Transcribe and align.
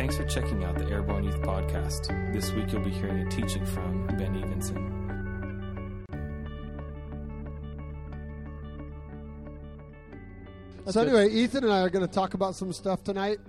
Thanks 0.00 0.16
for 0.16 0.24
checking 0.24 0.64
out 0.64 0.78
the 0.78 0.86
Airborne 0.86 1.24
Youth 1.24 1.42
Podcast. 1.42 2.32
This 2.32 2.50
week 2.52 2.72
you'll 2.72 2.82
be 2.82 2.88
hearing 2.90 3.18
a 3.18 3.28
teaching 3.30 3.66
from 3.66 4.06
Ben 4.16 4.34
Evenson. 4.34 4.78
That's 10.86 10.94
so 10.94 11.04
good. 11.04 11.14
anyway, 11.14 11.30
Ethan 11.30 11.64
and 11.64 11.72
I 11.74 11.82
are 11.82 11.90
going 11.90 12.06
to 12.06 12.10
talk 12.10 12.32
about 12.32 12.54
some 12.54 12.72
stuff 12.72 13.04
tonight, 13.04 13.40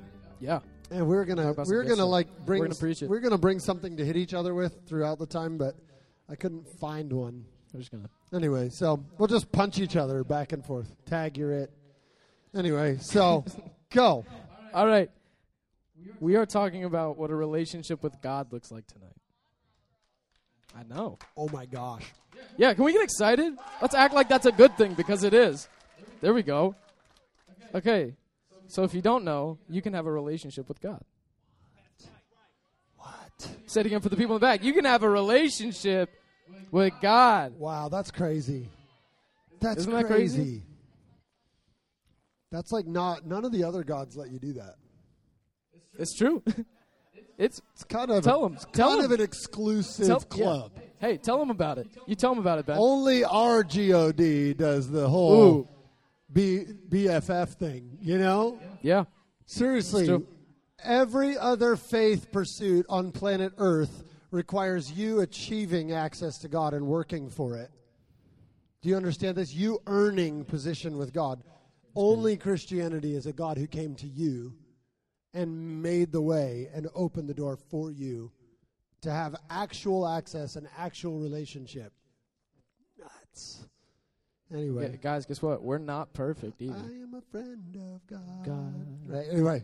Yeah. 0.42 0.60
and 0.90 1.08
we're 1.08 1.24
gonna 1.24 1.44
Talk 1.44 1.54
about 1.54 1.68
some 1.68 1.74
we're 1.78 1.86
gonna 1.86 2.06
like 2.06 2.28
bring 2.46 2.60
We're 2.60 2.68
gonna 2.68 2.76
preach 2.80 3.02
we're 3.04 3.22
gonna 3.22 3.38
bring 3.38 3.60
something 3.60 3.96
to 3.96 4.04
hit 4.04 4.18
each 4.18 4.34
other 4.34 4.54
with 4.54 4.86
throughout 4.86 5.20
the 5.20 5.28
time, 5.28 5.58
but 5.58 5.78
I 6.28 6.36
couldn't 6.36 6.68
find 6.68 7.14
one. 7.14 7.46
We're 7.74 7.80
just 7.80 7.94
gonna. 7.94 8.10
Anyway, 8.34 8.68
so 8.68 9.06
we'll 9.18 9.30
just 9.30 9.54
punch 9.54 9.80
each 9.80 9.96
other 9.96 10.26
back 10.26 10.52
and 10.52 10.66
forth. 10.66 10.94
Tag 11.06 11.38
you're 11.38 11.54
it. 11.54 11.72
Anyway, 12.54 12.98
so 13.00 13.46
go. 13.90 14.26
All 14.74 14.86
right. 14.86 15.10
We 16.20 16.36
are 16.36 16.46
talking 16.46 16.84
about 16.84 17.18
what 17.18 17.32
a 17.32 17.36
relationship 17.36 18.04
with 18.04 18.22
God 18.22 18.52
looks 18.52 18.72
like 18.72 18.86
tonight. 18.88 19.16
I 20.76 20.84
know. 20.84 21.18
Oh 21.36 21.50
my 21.50 21.66
gosh. 21.66 22.04
Yeah, 22.58 22.73
can 22.73 22.84
we 22.84 22.94
get 22.94 23.04
excited? 23.04 23.54
Let's 23.82 23.96
act 23.96 24.14
like 24.14 24.30
that's 24.30 24.45
a 24.45 24.52
good 24.52 24.78
thing 24.78 24.94
because 24.94 25.23
it 25.23 25.34
is. 25.34 25.68
There 26.22 26.34
we 26.34 26.44
go. 26.44 26.76
Okay. 27.73 28.16
So 28.68 28.84
if 28.84 28.94
you 28.94 29.02
don't 29.02 29.23
know, 29.23 29.58
you 29.70 29.82
can 29.82 29.94
have 29.94 30.06
a 30.06 30.12
relationship 30.12 30.70
with 30.70 30.80
God. 30.82 31.04
What? 32.98 33.50
Say 33.66 33.81
it 33.81 33.86
again 33.86 34.02
for 34.02 34.09
the 34.09 34.16
people 34.16 34.36
in 34.36 34.40
the 34.40 34.45
back. 34.45 34.64
You 34.64 34.73
can 34.73 34.86
have 34.86 35.04
a 35.04 35.09
relationship 35.09 36.09
with 36.72 36.94
God. 37.02 37.54
Wow, 37.58 37.90
that's 37.90 38.12
crazy. 38.12 38.70
That's 39.59 39.81
Isn't 39.81 39.94
that 39.94 40.06
crazy? 40.06 40.64
That's 42.52 42.72
like 42.72 42.88
not 42.88 43.26
none 43.26 43.45
of 43.45 43.52
the 43.52 43.64
other 43.64 43.84
gods 43.84 44.16
let 44.16 44.31
you 44.31 44.40
do 44.40 44.54
that. 44.54 44.76
It's 45.98 46.16
true. 46.16 46.41
it's 47.38 47.62
It's 47.73 47.84
kind 47.84 48.11
of 48.11 48.23
Tell 48.23 48.45
'em. 48.45 48.58
Tell 48.73 48.89
kind 48.89 49.00
'em. 49.00 49.06
of 49.06 49.11
an 49.11 49.22
exclusive 49.22 50.08
Tell- 50.08 50.20
club. 50.22 50.72
yeah. 50.75 50.81
Hey, 51.00 51.17
tell 51.17 51.39
them 51.39 51.50
about 51.50 51.80
it. 51.80 51.88
You 52.06 52.16
tell 52.16 52.30
them 52.31 52.39
about 52.39 52.59
it, 52.59 52.66
Ben. 52.67 52.78
Only 52.80 53.23
our 53.23 53.64
God 53.64 54.53
does 54.53 54.88
the 54.89 55.09
whole 55.09 55.67
B, 56.31 56.66
BFF 56.89 57.56
thing, 57.56 57.97
you 58.00 58.19
know? 58.19 58.59
Yeah. 58.84 59.06
Seriously, 59.47 60.23
every 60.84 61.38
other 61.38 61.75
faith 61.75 62.31
pursuit 62.31 62.86
on 62.88 63.12
planet 63.12 63.52
Earth 63.58 64.03
requires 64.30 64.92
you 64.92 65.22
achieving 65.22 65.92
access 65.92 66.38
to 66.39 66.47
God 66.47 66.73
and 66.75 66.86
working 66.86 67.30
for 67.31 67.58
it. 67.58 67.72
Do 68.84 68.89
you 68.89 68.95
understand 68.95 69.38
this? 69.38 69.53
You 69.53 69.80
earning 69.88 70.45
position 70.45 70.97
with 70.97 71.14
God. 71.14 71.44
Only 71.95 72.38
Christianity 72.38 73.16
is 73.16 73.25
a 73.25 73.34
God 73.34 73.58
who 73.58 73.67
came 73.67 73.95
to 73.95 74.08
you 74.08 74.53
and 75.34 75.82
made 75.82 76.12
the 76.12 76.22
way 76.22 76.68
and 76.74 76.88
opened 76.94 77.30
the 77.30 77.34
door 77.34 77.56
for 77.58 77.92
you 77.92 78.32
to 79.02 79.12
have 79.12 79.36
actual 79.50 80.08
access 80.08 80.56
and 80.56 80.68
actual 80.78 81.20
relationship. 81.20 81.92
Nuts. 83.00 83.66
Anyway. 84.54 84.90
Yeah, 84.92 84.98
guys, 84.98 85.26
guess 85.26 85.42
what? 85.42 85.64
We're 85.64 85.78
not 85.78 86.14
perfect 86.14 86.62
either. 86.62 86.76
I 86.76 87.02
am 87.04 87.14
a 87.16 87.22
friend 87.32 87.76
of 87.76 88.06
God. 88.08 88.46
God. 88.46 88.86
Right. 89.08 89.26
Anyway, 89.32 89.64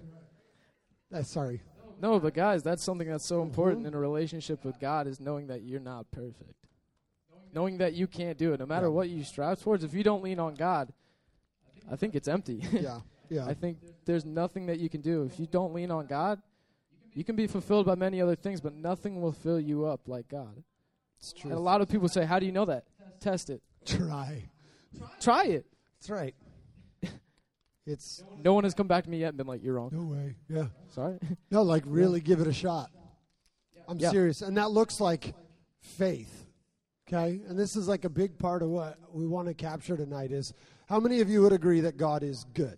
uh, 1.13 1.23
sorry. 1.23 1.61
No, 2.01 2.19
but 2.19 2.33
guys, 2.33 2.63
that's 2.63 2.83
something 2.83 3.07
that's 3.07 3.25
so 3.25 3.41
important 3.41 3.85
in 3.85 3.93
a 3.93 3.99
relationship 3.99 4.63
with 4.63 4.79
God 4.79 5.07
is 5.07 5.19
knowing 5.19 5.47
that 5.47 5.63
you're 5.63 5.79
not 5.79 6.09
perfect. 6.11 6.53
Knowing 7.53 7.79
that 7.79 7.93
you 7.93 8.07
can't 8.07 8.37
do 8.37 8.53
it. 8.53 8.59
No 8.59 8.65
matter 8.65 8.85
Yeah. 8.87 8.91
what 8.93 9.09
you 9.09 9.23
strive 9.23 9.61
towards, 9.61 9.83
if 9.83 9.93
you 9.93 10.03
don't 10.03 10.23
lean 10.23 10.39
on 10.39 10.53
God, 10.53 10.93
I 11.91 11.95
think 11.95 12.15
it's 12.15 12.27
empty. 12.27 12.61
Yeah, 12.71 12.99
yeah. 13.29 13.45
I 13.45 13.53
think 13.53 13.77
there's 14.05 14.25
nothing 14.25 14.65
that 14.67 14.79
you 14.79 14.89
can 14.89 15.01
do. 15.01 15.23
If 15.23 15.39
you 15.39 15.47
don't 15.47 15.73
lean 15.73 15.91
on 15.91 16.05
God, 16.07 16.41
you 17.13 17.23
can 17.23 17.35
be 17.35 17.47
fulfilled 17.47 17.85
by 17.85 17.95
many 17.95 18.21
other 18.21 18.35
things, 18.35 18.61
but 18.61 18.73
nothing 18.73 19.21
will 19.21 19.31
fill 19.31 19.59
you 19.59 19.85
up 19.85 20.07
like 20.07 20.27
God. 20.27 20.63
it's 21.19 21.33
And 21.43 21.53
a 21.53 21.59
lot 21.59 21.81
of 21.81 21.89
people 21.89 22.07
say, 22.07 22.25
How 22.25 22.39
do 22.39 22.45
you 22.45 22.51
know 22.51 22.65
that? 22.65 22.85
Test 23.19 23.49
it. 23.49 23.61
Try. 23.85 24.49
Try 25.19 25.45
it. 25.45 25.65
That's 25.99 26.09
right. 26.09 26.35
It's 27.85 28.21
No 28.43 28.53
one 28.53 28.65
has 28.65 28.73
come 28.73 28.87
back 28.87 29.05
to 29.05 29.09
me 29.09 29.19
yet 29.19 29.29
and 29.29 29.37
been 29.37 29.47
like, 29.47 29.63
You're 29.63 29.75
wrong. 29.75 29.89
no 29.93 30.03
way. 30.03 30.35
Yeah. 30.49 30.67
Sorry. 30.93 31.17
No, 31.51 31.61
like 31.61 31.83
really 31.85 32.19
give 32.19 32.41
it 32.41 32.47
a 32.47 32.53
shot. 32.53 32.91
I'm 33.87 33.97
Yeah. 33.97 34.11
serious, 34.11 34.41
and 34.41 34.57
that 34.57 34.71
looks 34.71 34.99
like 34.99 35.33
faith. 35.79 36.45
Okay, 37.07 37.39
and 37.47 37.57
this 37.57 37.77
is 37.77 37.87
like 37.87 38.03
a 38.03 38.09
big 38.09 38.37
part 38.37 38.61
of 38.61 38.67
what 38.69 38.97
we 39.13 39.25
want 39.25 39.47
to 39.47 39.53
capture 39.53 39.95
tonight. 39.95 40.33
Is 40.33 40.53
how 40.89 40.99
many 40.99 41.21
of 41.21 41.29
you 41.29 41.41
would 41.41 41.53
agree 41.53 41.79
that 41.79 41.95
God 41.95 42.21
is 42.21 42.45
good? 42.53 42.77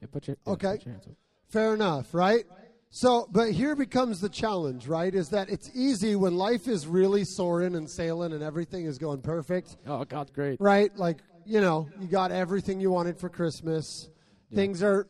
Yeah, 0.00 0.08
put 0.12 0.26
your, 0.28 0.36
yeah, 0.46 0.52
Okay. 0.54 0.72
put 0.76 0.84
your 0.84 0.92
hands 0.94 1.06
up. 1.06 1.14
Fair 1.48 1.74
enough, 1.74 2.12
right? 2.14 2.44
So, 2.90 3.28
but 3.30 3.50
here 3.52 3.74
becomes 3.76 4.20
the 4.20 4.28
challenge, 4.28 4.86
right? 4.86 5.14
Is 5.14 5.28
that 5.30 5.48
it's 5.50 5.70
easy 5.74 6.16
when 6.16 6.36
life 6.36 6.66
is 6.68 6.86
really 6.86 7.24
soaring 7.24 7.74
and 7.74 7.88
sailing 7.90 8.32
and 8.32 8.42
everything 8.42 8.84
is 8.86 8.98
going 8.98 9.20
perfect, 9.20 9.76
Oh, 9.86 10.04
God's 10.04 10.30
great. 10.30 10.60
right? 10.60 10.94
Like, 10.96 11.18
you 11.44 11.60
know, 11.60 11.88
you 12.00 12.06
got 12.08 12.32
everything 12.32 12.80
you 12.80 12.90
wanted 12.90 13.18
for 13.18 13.28
Christmas. 13.28 14.08
Things 14.54 14.82
are 14.82 15.06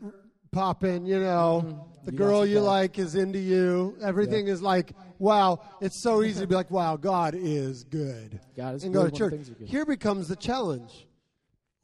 popping, 0.53 1.07
you 1.07 1.21
know. 1.21 1.61
The 2.05 2.13
Mm-hmm. 2.13 2.13
You 2.13 2.19
girl 2.19 2.47
you 2.47 2.55
dad. 2.57 2.61
like 2.63 2.99
is 3.01 3.15
into 3.17 3.39
you. 3.41 3.97
Everything 4.01 4.47
is 4.47 4.63
like, 4.63 4.93
wow. 5.19 5.61
It's 5.81 6.01
so 6.01 6.23
easy 6.23 6.41
to 6.43 6.47
be 6.47 6.55
like, 6.55 6.71
wow, 6.71 6.97
God 6.97 7.35
is 7.37 7.83
good. 7.85 8.39
God 8.57 8.77
is 8.77 8.83
good. 8.83 8.87
and 8.87 8.95
good 8.95 8.99
go 8.99 9.03
when 9.03 9.11
to 9.13 9.17
church. 9.19 9.31
things 9.33 9.51
are 9.51 9.55
good. 9.55 9.69
Here 9.69 9.85
becomes 9.85 10.29
the 10.29 10.37
challenge. 10.37 11.07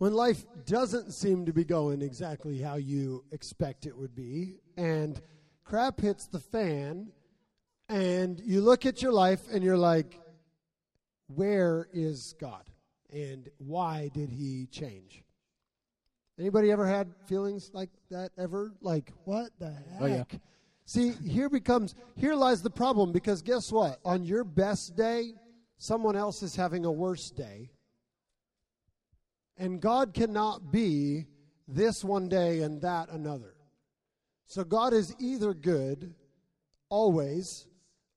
When 0.03 0.15
life 0.15 0.45
doesn't 0.67 1.13
seem 1.13 1.47
to 1.47 1.53
be 1.53 1.63
going 1.63 2.03
exactly 2.03 2.59
how 2.59 2.75
you 2.75 3.23
expect 3.31 3.87
it 3.87 3.97
would 3.97 4.17
be, 4.17 4.57
and 4.77 5.23
crap 5.63 6.01
hits 6.01 6.27
the 6.27 6.41
fan, 6.41 7.13
and 7.89 8.41
you 8.41 8.63
look 8.63 8.85
at 8.85 9.01
your 9.01 9.13
life 9.13 9.43
and 9.53 9.63
you're 9.63 9.79
like, 9.79 10.19
where 11.29 11.87
is 11.93 12.35
God? 12.41 12.65
And 13.13 13.49
why 13.59 14.11
did 14.13 14.33
he 14.33 14.67
change? 14.73 15.23
Anybody 16.37 16.73
ever 16.73 16.89
had 16.89 17.15
feelings 17.29 17.71
like 17.73 17.91
that 18.11 18.33
ever? 18.37 18.73
Like, 18.81 19.13
what 19.23 19.53
the 19.61 19.71
heck? 19.71 20.01
Oh, 20.01 20.07
yeah. 20.07 20.25
See, 20.84 21.13
here 21.25 21.49
becomes 21.49 21.95
here 22.17 22.34
lies 22.34 22.61
the 22.61 22.71
problem 22.71 23.13
because 23.13 23.41
guess 23.41 23.71
what? 23.71 24.01
On 24.05 24.25
your 24.25 24.43
best 24.43 24.97
day, 24.97 25.34
someone 25.79 26.17
else 26.17 26.43
is 26.43 26.57
having 26.57 26.87
a 26.87 26.91
worse 26.91 27.31
day. 27.31 27.71
And 29.57 29.81
God 29.81 30.15
cannot 30.15 30.73
be 30.73 31.27
this 31.69 32.05
one 32.05 32.29
day 32.29 32.61
and 32.61 32.83
that 32.83 33.09
another. 33.11 33.55
So 34.47 34.65
God 34.65 34.93
is 34.93 35.15
either 35.19 35.55
good 35.55 36.15
always 36.89 37.67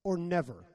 or 0.04 0.18
never. 0.18 0.66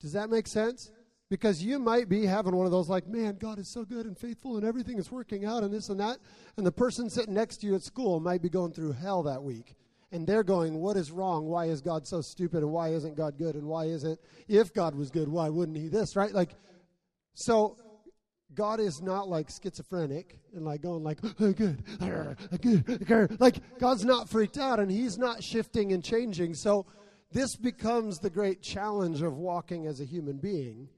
Does 0.00 0.12
that 0.12 0.30
make 0.30 0.46
sense? 0.46 0.90
Because 1.28 1.62
you 1.62 1.78
might 1.78 2.08
be 2.08 2.26
having 2.26 2.54
one 2.54 2.66
of 2.66 2.72
those 2.72 2.88
like, 2.88 3.06
man, 3.06 3.36
God 3.40 3.58
is 3.58 3.72
so 3.72 3.84
good 3.84 4.04
and 4.04 4.18
faithful 4.18 4.56
and 4.56 4.66
everything 4.66 4.98
is 4.98 5.10
working 5.10 5.44
out 5.44 5.62
and 5.62 5.72
this 5.72 5.88
and 5.88 5.98
that. 6.00 6.18
And 6.56 6.66
the 6.66 6.72
person 6.72 7.08
sitting 7.08 7.34
next 7.34 7.58
to 7.58 7.66
you 7.66 7.74
at 7.74 7.82
school 7.82 8.20
might 8.20 8.42
be 8.42 8.50
going 8.50 8.72
through 8.72 8.92
hell 8.92 9.22
that 9.22 9.42
week. 9.42 9.74
And 10.10 10.26
they're 10.26 10.42
going, 10.42 10.74
what 10.74 10.98
is 10.98 11.10
wrong? 11.10 11.46
Why 11.46 11.66
is 11.66 11.80
God 11.80 12.06
so 12.06 12.20
stupid? 12.20 12.62
And 12.62 12.70
why 12.70 12.88
isn't 12.88 13.16
God 13.16 13.38
good? 13.38 13.54
And 13.54 13.64
why 13.64 13.86
isn't, 13.86 14.20
if 14.46 14.74
God 14.74 14.94
was 14.94 15.10
good, 15.10 15.26
why 15.26 15.48
wouldn't 15.48 15.78
he 15.78 15.88
this, 15.88 16.16
right? 16.16 16.32
Like, 16.32 16.54
so 17.34 17.78
God 18.54 18.80
is 18.80 19.00
not 19.00 19.28
like 19.28 19.48
schizophrenic 19.50 20.38
and 20.54 20.64
like 20.64 20.82
going 20.82 21.02
like, 21.02 21.18
oh, 21.40 21.52
good, 21.52 21.82
arr, 22.00 22.36
good, 22.60 23.10
arr." 23.10 23.28
like 23.38 23.56
God's 23.78 24.04
not 24.04 24.28
freaked 24.28 24.58
out 24.58 24.80
and 24.80 24.90
he's 24.90 25.18
not 25.18 25.42
shifting 25.42 25.92
and 25.92 26.02
changing. 26.04 26.54
So 26.54 26.86
this 27.32 27.56
becomes 27.56 28.18
the 28.18 28.30
great 28.30 28.62
challenge 28.62 29.22
of 29.22 29.36
walking 29.36 29.86
as 29.86 30.00
a 30.00 30.04
human 30.04 30.36
being 30.36 30.88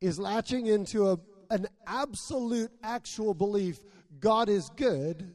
is 0.00 0.18
latching 0.18 0.66
into 0.66 1.08
a, 1.10 1.18
an 1.50 1.66
absolute 1.86 2.70
actual 2.82 3.32
belief 3.32 3.80
God 4.20 4.48
is 4.48 4.70
good 4.76 5.34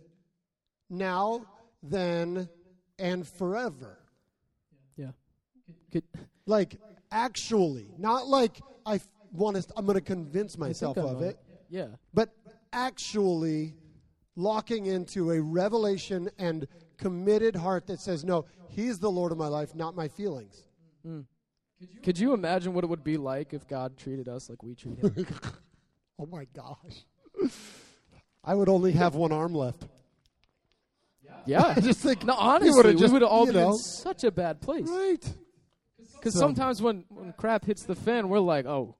now, 0.90 1.46
then, 1.84 2.50
and 2.98 3.28
forever. 3.28 3.98
Yeah. 4.96 5.12
Could, 5.92 6.04
Like 6.46 6.78
actually, 7.12 7.88
not 7.98 8.28
like 8.28 8.60
I 8.86 9.00
want 9.32 9.58
to. 9.58 9.66
I'm 9.76 9.86
going 9.86 9.96
to 9.96 10.02
convince 10.02 10.58
myself 10.58 10.98
of 10.98 11.22
know. 11.22 11.28
it, 11.28 11.38
Yeah. 11.70 11.88
but 12.14 12.30
actually 12.74 13.76
locking 14.36 14.86
into 14.86 15.32
a 15.32 15.42
revelation 15.42 16.30
and 16.38 16.68
committed 16.98 17.56
heart 17.56 17.88
that 17.88 18.00
says, 18.00 18.24
"No, 18.24 18.46
He's 18.70 19.00
the 19.00 19.10
Lord 19.12 19.32
of 19.32 19.38
my 19.38 19.48
life, 19.48 19.74
not 19.76 19.96
my 19.96 20.08
feelings." 20.08 20.64
Hmm. 21.04 21.22
Could 22.04 22.20
you 22.20 22.34
imagine 22.34 22.74
what 22.74 22.84
it 22.84 22.88
would 22.88 23.04
be 23.06 23.16
like 23.18 23.54
if 23.54 23.66
God 23.68 23.98
treated 23.98 24.28
us 24.28 24.50
like 24.50 24.62
we 24.64 24.76
treat 24.76 25.00
him? 25.00 25.26
Oh 26.22 26.26
my 26.26 26.46
gosh, 26.54 27.06
I 28.44 28.54
would 28.54 28.68
only 28.68 28.92
have 28.92 29.16
one 29.16 29.32
arm 29.32 29.56
left. 29.56 29.86
yeah. 31.46 31.64
I 31.78 31.80
just 31.80 32.02
think 32.02 32.26
No, 32.26 32.34
honestly, 32.34 32.72
would've 32.76 32.96
we 32.96 33.00
just, 33.00 33.14
would 33.14 33.22
have 33.22 33.32
all 33.32 33.46
been 33.46 33.56
know, 33.56 33.72
in 33.72 33.78
such 33.78 34.26
a 34.26 34.32
bad 34.32 34.60
place. 34.60 34.86
right. 34.90 35.34
Because 36.16 36.34
So- 36.34 36.40
sometimes 36.42 36.82
when, 36.82 37.06
when 37.08 37.32
crap 37.38 37.64
hits 37.64 37.84
the 37.84 37.96
fan, 37.96 38.28
we're 38.28 38.40
like, 38.40 38.66
oh, 38.66 38.96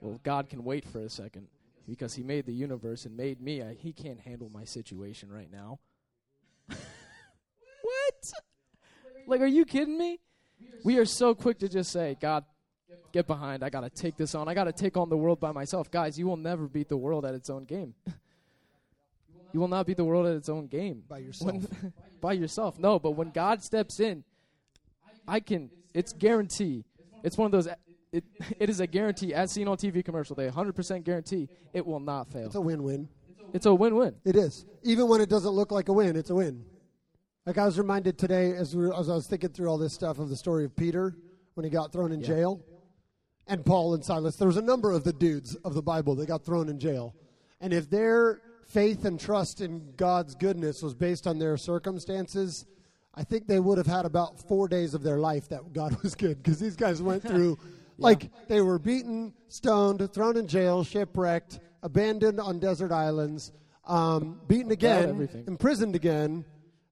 well, 0.00 0.20
God 0.22 0.48
can 0.48 0.64
wait 0.64 0.84
for 0.84 1.00
a 1.00 1.08
second 1.08 1.48
because 1.88 2.14
He 2.14 2.22
made 2.22 2.46
the 2.46 2.52
universe 2.52 3.04
and 3.04 3.16
made 3.16 3.40
me. 3.40 3.62
I, 3.62 3.74
he 3.74 3.92
can't 3.92 4.20
handle 4.20 4.50
my 4.52 4.64
situation 4.64 5.30
right 5.30 5.50
now. 5.50 5.78
What? 7.86 8.32
Like, 9.28 9.40
are 9.40 9.46
you 9.46 9.64
kidding 9.64 9.96
me? 9.96 10.18
We 10.84 10.98
are 10.98 11.04
so 11.04 11.34
quick 11.34 11.58
to 11.60 11.68
just 11.68 11.92
say, 11.92 12.16
God, 12.20 12.44
get 13.12 13.26
behind. 13.26 13.62
I 13.62 13.70
got 13.70 13.82
to 13.82 13.90
take 13.90 14.16
this 14.16 14.34
on. 14.34 14.48
I 14.48 14.54
got 14.54 14.64
to 14.64 14.72
take 14.72 14.96
on 14.96 15.08
the 15.08 15.16
world 15.16 15.38
by 15.38 15.52
myself. 15.52 15.90
Guys, 15.90 16.18
you 16.18 16.26
will 16.26 16.36
never 16.36 16.66
beat 16.66 16.88
the 16.88 16.96
world 16.96 17.24
at 17.24 17.34
its 17.34 17.48
own 17.48 17.64
game. 17.64 17.94
you 19.52 19.60
will 19.60 19.68
not 19.68 19.86
beat 19.86 19.96
the 19.96 20.04
world 20.04 20.26
at 20.26 20.34
its 20.34 20.48
own 20.48 20.66
game. 20.66 21.02
By 21.08 21.18
yourself. 21.18 21.52
When, 21.52 21.92
by 22.20 22.32
yourself. 22.32 22.78
No, 22.78 22.98
but 22.98 23.12
when 23.12 23.30
God 23.30 23.62
steps 23.62 24.00
in, 24.00 24.24
I 25.28 25.40
can, 25.40 25.70
it's 25.94 26.12
guarantee. 26.12 26.84
It's 27.22 27.36
one 27.36 27.46
of 27.46 27.52
those, 27.52 27.68
it, 28.16 28.24
it 28.58 28.70
is 28.70 28.80
a 28.80 28.86
guarantee, 28.86 29.34
as 29.34 29.52
seen 29.52 29.68
on 29.68 29.76
TV 29.76 30.04
commercial, 30.04 30.34
they 30.36 30.48
100% 30.48 31.04
guarantee 31.04 31.48
it 31.72 31.84
will 31.84 32.00
not 32.00 32.30
fail. 32.32 32.46
It's 32.46 32.54
a 32.54 32.60
win-win. 32.60 33.08
It's 33.52 33.66
a 33.66 33.74
win 33.74 33.94
win. 33.94 34.14
It 34.24 34.36
is. 34.36 34.66
Even 34.82 35.08
when 35.08 35.20
it 35.20 35.28
doesn't 35.28 35.52
look 35.52 35.70
like 35.70 35.88
a 35.88 35.92
win, 35.92 36.16
it's 36.16 36.30
a 36.30 36.34
win. 36.34 36.64
Like 37.46 37.58
I 37.58 37.64
was 37.64 37.78
reminded 37.78 38.18
today 38.18 38.50
as, 38.52 38.74
we 38.74 38.86
were, 38.86 38.94
as 38.98 39.08
I 39.08 39.14
was 39.14 39.26
thinking 39.28 39.50
through 39.50 39.68
all 39.68 39.78
this 39.78 39.92
stuff 39.92 40.18
of 40.18 40.28
the 40.28 40.36
story 40.36 40.64
of 40.64 40.74
Peter 40.74 41.16
when 41.54 41.64
he 41.64 41.70
got 41.70 41.92
thrown 41.92 42.12
in 42.12 42.22
jail, 42.22 42.60
and 43.46 43.64
Paul 43.64 43.94
and 43.94 44.04
Silas. 44.04 44.36
There 44.36 44.48
was 44.48 44.56
a 44.56 44.62
number 44.62 44.90
of 44.90 45.04
the 45.04 45.12
dudes 45.12 45.54
of 45.64 45.74
the 45.74 45.82
Bible 45.82 46.16
that 46.16 46.26
got 46.26 46.44
thrown 46.44 46.68
in 46.68 46.78
jail, 46.78 47.14
and 47.60 47.72
if 47.72 47.88
their 47.88 48.42
faith 48.66 49.04
and 49.04 49.18
trust 49.18 49.60
in 49.60 49.94
God's 49.96 50.34
goodness 50.34 50.82
was 50.82 50.94
based 50.94 51.26
on 51.26 51.38
their 51.38 51.56
circumstances, 51.56 52.66
I 53.14 53.24
think 53.24 53.46
they 53.46 53.60
would 53.60 53.78
have 53.78 53.86
had 53.86 54.04
about 54.04 54.46
four 54.48 54.68
days 54.68 54.92
of 54.92 55.02
their 55.02 55.18
life 55.18 55.48
that 55.48 55.72
God 55.72 55.96
was 56.02 56.14
good 56.14 56.42
because 56.42 56.58
these 56.58 56.76
guys 56.76 57.00
went 57.00 57.22
through, 57.22 57.58
like 57.98 58.30
they 58.48 58.60
were 58.60 58.78
beaten, 58.78 59.32
stoned, 59.48 60.12
thrown 60.12 60.36
in 60.36 60.46
jail, 60.46 60.84
shipwrecked, 60.84 61.60
abandoned 61.82 62.40
on 62.40 62.58
desert 62.58 62.92
islands, 62.92 63.52
um, 63.86 64.40
beaten 64.48 64.70
again, 64.72 65.28
imprisoned 65.46 65.94
again, 65.94 66.44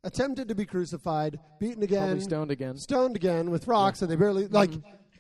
attempted 0.05 0.49
to 0.49 0.55
be 0.55 0.65
crucified, 0.65 1.39
beaten 1.59 1.83
again, 1.83 2.07
Probably 2.09 2.21
stoned 2.21 2.51
again. 2.51 2.77
stoned 2.79 3.17
again 3.17 3.51
with 3.51 3.67
rocks, 3.67 4.03
and 4.03 4.11
they 4.11 4.17
barely 4.17 4.47
like 4.49 4.71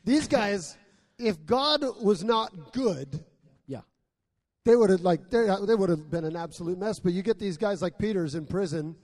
these 0.04 0.28
guys. 0.28 0.76
If 1.18 1.44
God 1.46 1.84
was 2.02 2.24
not 2.24 2.72
good, 2.72 3.24
Yeah. 3.66 3.82
they 4.64 4.74
would 4.76 4.90
have 4.90 5.02
like 5.02 5.30
they, 5.30 5.46
they 5.66 5.74
would 5.74 5.88
have 5.90 6.10
been 6.10 6.24
an 6.24 6.34
absolute 6.36 6.76
mess. 6.78 6.98
But 6.98 7.12
you 7.12 7.22
get 7.22 7.38
these 7.38 7.56
guys 7.56 7.80
like 7.82 7.98
Peter's 7.98 8.34
in 8.34 8.46
prison, 8.46 8.96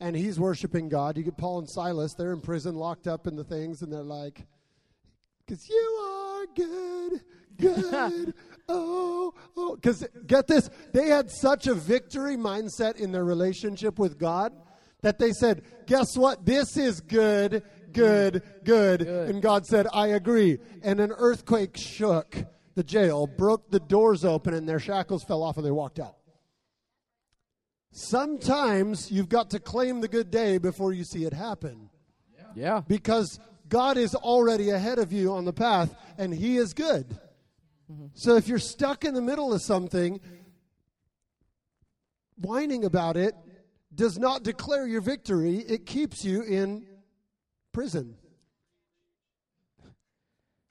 and 0.00 0.16
he's 0.16 0.40
worshiping 0.40 0.88
God. 0.88 1.16
You 1.18 1.22
get 1.22 1.36
Paul 1.36 1.58
and 1.60 1.68
Silas; 1.68 2.14
they're 2.14 2.32
in 2.32 2.40
prison, 2.40 2.74
locked 2.76 3.06
up 3.06 3.26
in 3.26 3.36
the 3.36 3.44
things, 3.44 3.82
and 3.82 3.92
they're 3.92 4.02
like, 4.02 4.46
"Cause 5.46 5.68
you 5.68 5.76
are 6.02 6.19
good, 6.54 7.20
good, 7.58 8.34
oh, 8.68 9.34
oh." 9.56 9.74
Because 9.76 10.06
get 10.26 10.46
this, 10.46 10.68
they 10.92 11.08
had 11.08 11.30
such 11.30 11.66
a 11.66 11.74
victory 11.74 12.36
mindset 12.36 12.96
in 12.96 13.12
their 13.12 13.24
relationship 13.24 13.98
with 13.98 14.18
God 14.18 14.52
that 15.02 15.18
they 15.18 15.32
said, 15.32 15.62
"Guess 15.86 16.16
what? 16.16 16.44
This 16.44 16.76
is 16.76 17.00
good." 17.00 17.62
Good, 17.92 18.44
good. 18.62 19.00
Good. 19.00 19.30
And 19.30 19.42
God 19.42 19.66
said, 19.66 19.88
I 19.92 20.06
agree. 20.08 20.58
And 20.84 21.00
an 21.00 21.10
earthquake 21.10 21.76
shook 21.76 22.36
the 22.76 22.84
jail, 22.84 23.26
broke 23.26 23.68
the 23.72 23.80
doors 23.80 24.24
open, 24.24 24.54
and 24.54 24.68
their 24.68 24.78
shackles 24.78 25.24
fell 25.24 25.42
off 25.42 25.56
and 25.56 25.66
they 25.66 25.72
walked 25.72 25.98
out. 25.98 26.14
Sometimes 27.92 29.10
you've 29.10 29.28
got 29.28 29.50
to 29.50 29.58
claim 29.58 30.00
the 30.00 30.08
good 30.08 30.30
day 30.30 30.58
before 30.58 30.92
you 30.92 31.02
see 31.02 31.24
it 31.24 31.32
happen 31.32 31.90
Yeah. 32.54 32.82
because 32.86 33.40
God 33.70 33.96
is 33.96 34.14
already 34.14 34.70
ahead 34.70 34.98
of 34.98 35.12
you 35.12 35.32
on 35.32 35.46
the 35.46 35.52
path 35.52 35.94
and 36.18 36.34
He 36.34 36.58
is 36.58 36.74
good. 36.74 37.06
Mm-hmm. 37.90 38.06
So 38.14 38.36
if 38.36 38.48
you're 38.48 38.58
stuck 38.58 39.04
in 39.04 39.14
the 39.14 39.22
middle 39.22 39.54
of 39.54 39.62
something, 39.62 40.20
whining 42.36 42.84
about 42.84 43.16
it 43.16 43.34
does 43.94 44.18
not 44.18 44.42
declare 44.42 44.86
your 44.86 45.00
victory, 45.00 45.56
it 45.56 45.86
keeps 45.86 46.24
you 46.24 46.42
in 46.42 46.86
prison. 47.72 48.16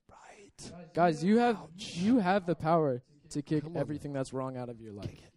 Right. 0.10 0.72
Guys, 0.94 1.24
you 1.24 1.38
have 1.40 1.58
you 1.76 2.20
have 2.20 2.46
the 2.46 2.56
power 2.56 3.02
to 3.30 3.42
kick 3.42 3.64
everything 3.76 4.14
that's 4.14 4.34
wrong 4.34 4.58
out 4.58 4.70
of 4.70 4.82
your 4.82 4.92
life. 4.92 5.29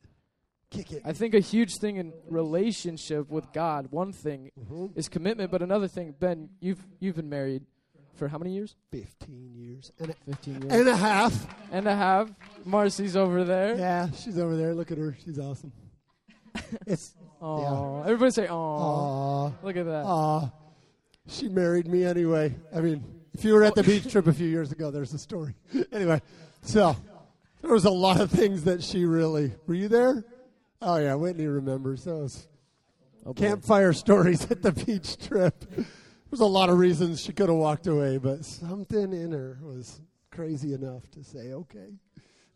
Kick 0.72 0.92
it. 0.92 1.02
I 1.04 1.12
think 1.12 1.34
a 1.34 1.40
huge 1.40 1.76
thing 1.76 1.96
in 1.96 2.12
relationship 2.28 3.28
with 3.30 3.52
God, 3.52 3.88
one 3.90 4.12
thing 4.12 4.50
Mm-hmm. 4.58 4.98
is 4.98 5.08
commitment, 5.08 5.50
but 5.50 5.62
another 5.62 5.86
thing, 5.88 6.14
Ben, 6.18 6.48
you've 6.60 6.82
you've 7.00 7.16
been 7.16 7.28
married 7.28 7.62
for 8.14 8.28
how 8.28 8.38
many 8.38 8.52
years? 8.54 8.74
15 8.90 9.52
years 9.54 9.90
and 9.98 10.10
a, 10.10 10.14
15 10.26 10.62
years. 10.62 10.72
and 10.72 10.88
a 10.88 10.96
half. 10.96 11.46
and 11.70 11.86
a 11.86 11.94
half. 11.96 12.30
Marcy's 12.64 13.16
over 13.16 13.44
there. 13.44 13.76
Yeah, 13.76 14.10
she's 14.12 14.38
over 14.38 14.56
there. 14.56 14.74
Look 14.74 14.90
at 14.90 14.98
her. 14.98 15.16
She's 15.24 15.38
awesome. 15.38 15.72
It's 16.86 17.14
Aw. 17.40 18.02
Everybody 18.04 18.30
say, 18.30 18.46
"Aw." 18.48 18.54
aw, 18.54 19.52
Look 19.62 19.76
at 19.76 19.84
that. 19.86 20.04
aw. 20.06 20.50
She 21.26 21.48
married 21.48 21.86
me 21.88 22.04
anyway. 22.04 22.54
I 22.74 22.80
mean, 22.80 23.04
if 23.34 23.44
you 23.44 23.54
were 23.54 23.62
at 23.64 23.74
the 23.74 23.82
beach 23.82 24.10
trip 24.10 24.26
a 24.26 24.32
few 24.32 24.48
years 24.48 24.70
ago, 24.72 24.90
there's 24.90 25.12
a 25.14 25.18
story. 25.18 25.54
anyway, 25.92 26.20
so 26.62 26.94
there 27.62 27.72
was 27.72 27.84
a 27.84 27.90
lot 27.90 28.20
of 28.20 28.30
things 28.30 28.64
that 28.64 28.82
she 28.82 29.04
really. 29.06 29.52
Were 29.66 29.74
you 29.74 29.88
there? 29.88 30.24
Oh 30.82 30.96
yeah, 30.96 31.14
Whitney 31.14 31.46
remembers 31.46 32.04
those 32.04 32.48
Oh, 33.24 33.32
campfire 33.32 33.92
stories 33.92 34.50
at 34.50 34.62
the 34.62 34.72
beach 34.72 35.16
trip. 35.16 35.64
There's 36.28 36.40
a 36.40 36.44
lot 36.44 36.70
of 36.70 36.78
reasons 36.78 37.20
she 37.20 37.32
could 37.32 37.48
have 37.48 37.58
walked 37.58 37.86
away, 37.86 38.18
but 38.18 38.44
something 38.44 39.12
in 39.12 39.30
her 39.30 39.58
was 39.62 40.00
crazy 40.32 40.74
enough 40.74 41.08
to 41.12 41.22
say, 41.22 41.52
"Okay." 41.52 41.94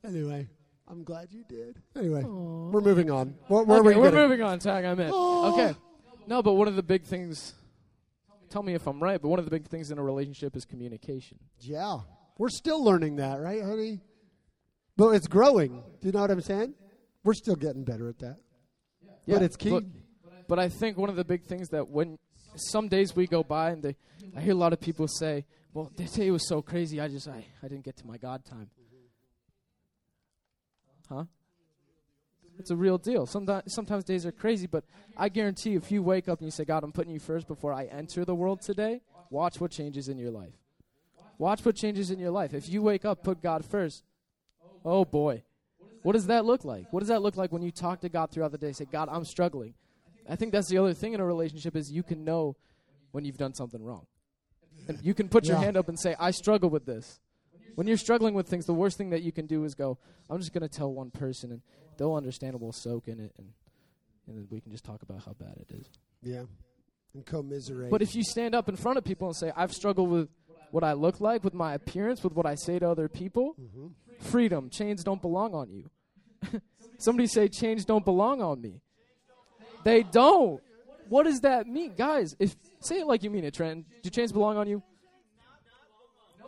Anyway, 0.04 0.48
I'm 0.88 1.04
glad 1.04 1.28
you 1.30 1.44
did. 1.48 1.80
Anyway, 1.94 2.24
we're 2.24 2.80
moving 2.80 3.12
on. 3.12 3.36
Where, 3.46 3.62
where 3.62 3.78
okay, 3.78 3.84
were 3.86 3.92
you 3.92 3.98
we're 4.00 4.10
getting? 4.10 4.20
moving 4.28 4.42
on. 4.42 4.58
Tag, 4.58 4.84
I'm 4.84 4.98
in. 4.98 5.10
Aw. 5.12 5.52
Okay. 5.52 5.78
No, 6.26 6.42
but 6.42 6.54
one 6.54 6.66
of 6.66 6.74
the 6.74 6.82
big 6.82 7.04
things. 7.04 7.54
Tell 8.48 8.62
me 8.64 8.74
if 8.74 8.88
I'm 8.88 9.00
right, 9.00 9.22
but 9.22 9.28
one 9.28 9.38
of 9.38 9.44
the 9.44 9.50
big 9.52 9.66
things 9.66 9.92
in 9.92 9.98
a 9.98 10.02
relationship 10.02 10.56
is 10.56 10.64
communication. 10.64 11.38
Yeah, 11.60 11.98
we're 12.38 12.48
still 12.48 12.82
learning 12.82 13.16
that, 13.16 13.40
right, 13.40 13.62
honey? 13.62 14.00
But 14.96 15.10
it's 15.10 15.28
growing. 15.28 15.82
Do 16.00 16.08
you 16.08 16.12
know 16.12 16.22
what 16.22 16.30
I'm 16.32 16.40
saying? 16.40 16.74
We're 17.26 17.34
still 17.34 17.56
getting 17.56 17.82
better 17.82 18.08
at 18.08 18.20
that. 18.20 18.36
But 19.26 19.42
it's 19.42 19.56
key. 19.56 19.70
But, 19.70 19.82
but 20.46 20.58
I 20.60 20.68
think 20.68 20.96
one 20.96 21.10
of 21.10 21.16
the 21.16 21.24
big 21.24 21.42
things 21.42 21.70
that 21.70 21.88
when 21.88 22.20
some 22.54 22.86
days 22.86 23.16
we 23.16 23.26
go 23.26 23.42
by 23.42 23.70
and 23.70 23.82
they, 23.82 23.96
I 24.36 24.40
hear 24.40 24.52
a 24.52 24.56
lot 24.56 24.72
of 24.72 24.80
people 24.80 25.08
say, 25.08 25.44
"Well, 25.74 25.90
say 26.06 26.28
it 26.28 26.30
was 26.30 26.46
so 26.46 26.62
crazy. 26.62 27.00
I 27.00 27.08
just 27.08 27.26
I, 27.26 27.44
I 27.64 27.66
didn't 27.68 27.84
get 27.84 27.96
to 27.96 28.06
my 28.06 28.16
God 28.16 28.44
time." 28.44 28.70
Huh? 31.08 31.24
It's 32.60 32.70
a 32.70 32.76
real 32.76 32.96
deal. 32.96 33.26
Sometimes 33.26 33.74
sometimes 33.74 34.04
days 34.04 34.24
are 34.24 34.30
crazy, 34.30 34.68
but 34.68 34.84
I 35.16 35.28
guarantee 35.28 35.74
if 35.74 35.90
you 35.90 36.04
wake 36.04 36.28
up 36.28 36.38
and 36.38 36.46
you 36.46 36.52
say, 36.52 36.64
"God, 36.64 36.84
I'm 36.84 36.92
putting 36.92 37.12
you 37.12 37.18
first 37.18 37.48
before 37.48 37.72
I 37.72 37.86
enter 37.86 38.24
the 38.24 38.36
world 38.36 38.62
today," 38.62 39.00
watch 39.30 39.60
what 39.60 39.72
changes 39.72 40.08
in 40.08 40.16
your 40.16 40.30
life. 40.30 40.54
Watch 41.38 41.64
what 41.64 41.74
changes 41.74 42.12
in 42.12 42.20
your 42.20 42.30
life. 42.30 42.54
If 42.54 42.68
you 42.68 42.82
wake 42.82 43.04
up, 43.04 43.24
put 43.24 43.42
God 43.42 43.64
first. 43.64 44.04
Oh 44.84 45.04
boy. 45.04 45.42
What 46.02 46.12
does 46.12 46.26
that 46.26 46.44
look 46.44 46.64
like? 46.64 46.92
What 46.92 47.00
does 47.00 47.08
that 47.08 47.22
look 47.22 47.36
like 47.36 47.52
when 47.52 47.62
you 47.62 47.70
talk 47.72 48.00
to 48.02 48.08
God 48.08 48.30
throughout 48.30 48.52
the 48.52 48.58
day? 48.58 48.72
Say, 48.72 48.84
God, 48.84 49.08
I'm 49.10 49.24
struggling. 49.24 49.74
I 50.28 50.36
think 50.36 50.52
that's 50.52 50.68
the 50.68 50.78
other 50.78 50.94
thing 50.94 51.12
in 51.14 51.20
a 51.20 51.24
relationship 51.26 51.76
is 51.76 51.90
you 51.90 52.02
can 52.02 52.24
know 52.24 52.56
when 53.12 53.24
you've 53.24 53.36
done 53.38 53.54
something 53.54 53.82
wrong. 53.82 54.06
And 54.88 54.98
you 55.02 55.14
can 55.14 55.28
put 55.28 55.44
your 55.46 55.56
Yeah. 55.56 55.64
hand 55.64 55.76
up 55.76 55.88
and 55.88 55.98
say, 55.98 56.14
I 56.18 56.30
struggle 56.30 56.70
with 56.70 56.86
this. 56.86 57.20
When 57.74 57.86
you're 57.86 57.96
struggling 57.96 58.34
with 58.34 58.48
things, 58.48 58.66
the 58.66 58.74
worst 58.74 58.96
thing 58.98 59.10
that 59.10 59.22
you 59.22 59.32
can 59.32 59.46
do 59.46 59.64
is 59.64 59.74
go, 59.74 59.98
I'm 60.30 60.38
just 60.38 60.52
going 60.52 60.62
to 60.62 60.68
tell 60.68 60.92
one 60.92 61.10
person 61.10 61.50
and 61.52 61.62
they'll 61.98 62.14
understand 62.14 62.54
and 62.54 62.60
we'll 62.62 62.72
soak 62.72 63.08
in 63.08 63.20
it 63.20 63.32
and, 63.36 63.48
and 64.26 64.36
then 64.38 64.46
we 64.50 64.60
can 64.60 64.72
just 64.72 64.84
talk 64.84 65.02
about 65.02 65.24
how 65.24 65.32
bad 65.32 65.56
it 65.68 65.74
is. 65.74 65.86
Yeah, 66.22 66.44
and 67.14 67.24
commiserate. 67.26 67.90
But 67.90 68.00
if 68.02 68.14
you 68.14 68.22
stand 68.22 68.54
up 68.54 68.68
in 68.68 68.76
front 68.76 68.98
of 68.98 69.04
people 69.04 69.26
and 69.28 69.36
say, 69.36 69.52
I've 69.56 69.72
struggled 69.72 70.08
with 70.10 70.28
what 70.76 70.84
I 70.84 70.92
look 70.92 71.22
like, 71.22 71.42
with 71.42 71.54
my 71.54 71.72
appearance, 71.72 72.22
with 72.22 72.34
what 72.34 72.44
I 72.44 72.54
say 72.54 72.78
to 72.78 72.90
other 72.90 73.08
people, 73.08 73.56
mm-hmm. 73.58 73.86
freedom, 74.20 74.68
chains 74.68 75.02
don't 75.02 75.22
belong 75.22 75.54
on 75.54 75.70
you. 75.70 75.88
Somebody 76.98 77.28
say, 77.28 77.48
chains 77.48 77.86
don't 77.86 78.04
belong 78.04 78.42
on 78.42 78.60
me. 78.60 78.82
They 79.84 80.02
don't. 80.02 80.60
What 81.08 81.22
does 81.22 81.40
that 81.40 81.66
mean? 81.66 81.94
Guys, 81.96 82.36
if 82.38 82.54
say 82.80 83.00
it 83.00 83.06
like 83.06 83.22
you 83.22 83.30
mean 83.30 83.44
it, 83.44 83.54
Trent. 83.54 83.86
Do 84.02 84.10
chains 84.10 84.32
belong 84.32 84.58
on 84.58 84.68
you? 84.68 84.82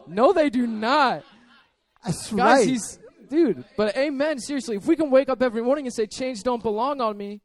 No, 0.06 0.34
they 0.34 0.50
do 0.50 0.66
not. 0.66 1.24
That's 2.04 2.30
Guys, 2.30 2.38
right. 2.38 2.68
he's 2.68 2.98
dude, 3.30 3.64
but 3.78 3.96
amen, 3.96 4.40
seriously. 4.40 4.76
If 4.76 4.84
we 4.84 4.94
can 4.94 5.08
wake 5.10 5.30
up 5.30 5.40
every 5.42 5.62
morning 5.62 5.86
and 5.86 5.94
say 5.94 6.06
chains 6.06 6.42
don't 6.42 6.62
belong 6.62 7.00
on 7.00 7.16
me, 7.16 7.40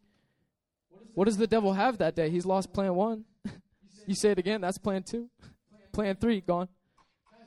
what 1.13 1.25
does 1.29 1.37
the 1.37 1.47
devil 1.47 1.71
have 1.71 1.99
that 1.99 2.13
day? 2.13 2.29
He's 2.29 2.45
lost 2.45 2.73
plan 2.73 2.93
1. 2.93 3.23
you 4.05 4.15
say 4.15 4.31
it 4.31 4.37
again, 4.37 4.59
that's 4.59 4.77
plan 4.77 5.03
2. 5.03 5.29
Plan 5.93 6.15
3 6.15 6.41
gone. 6.41 6.67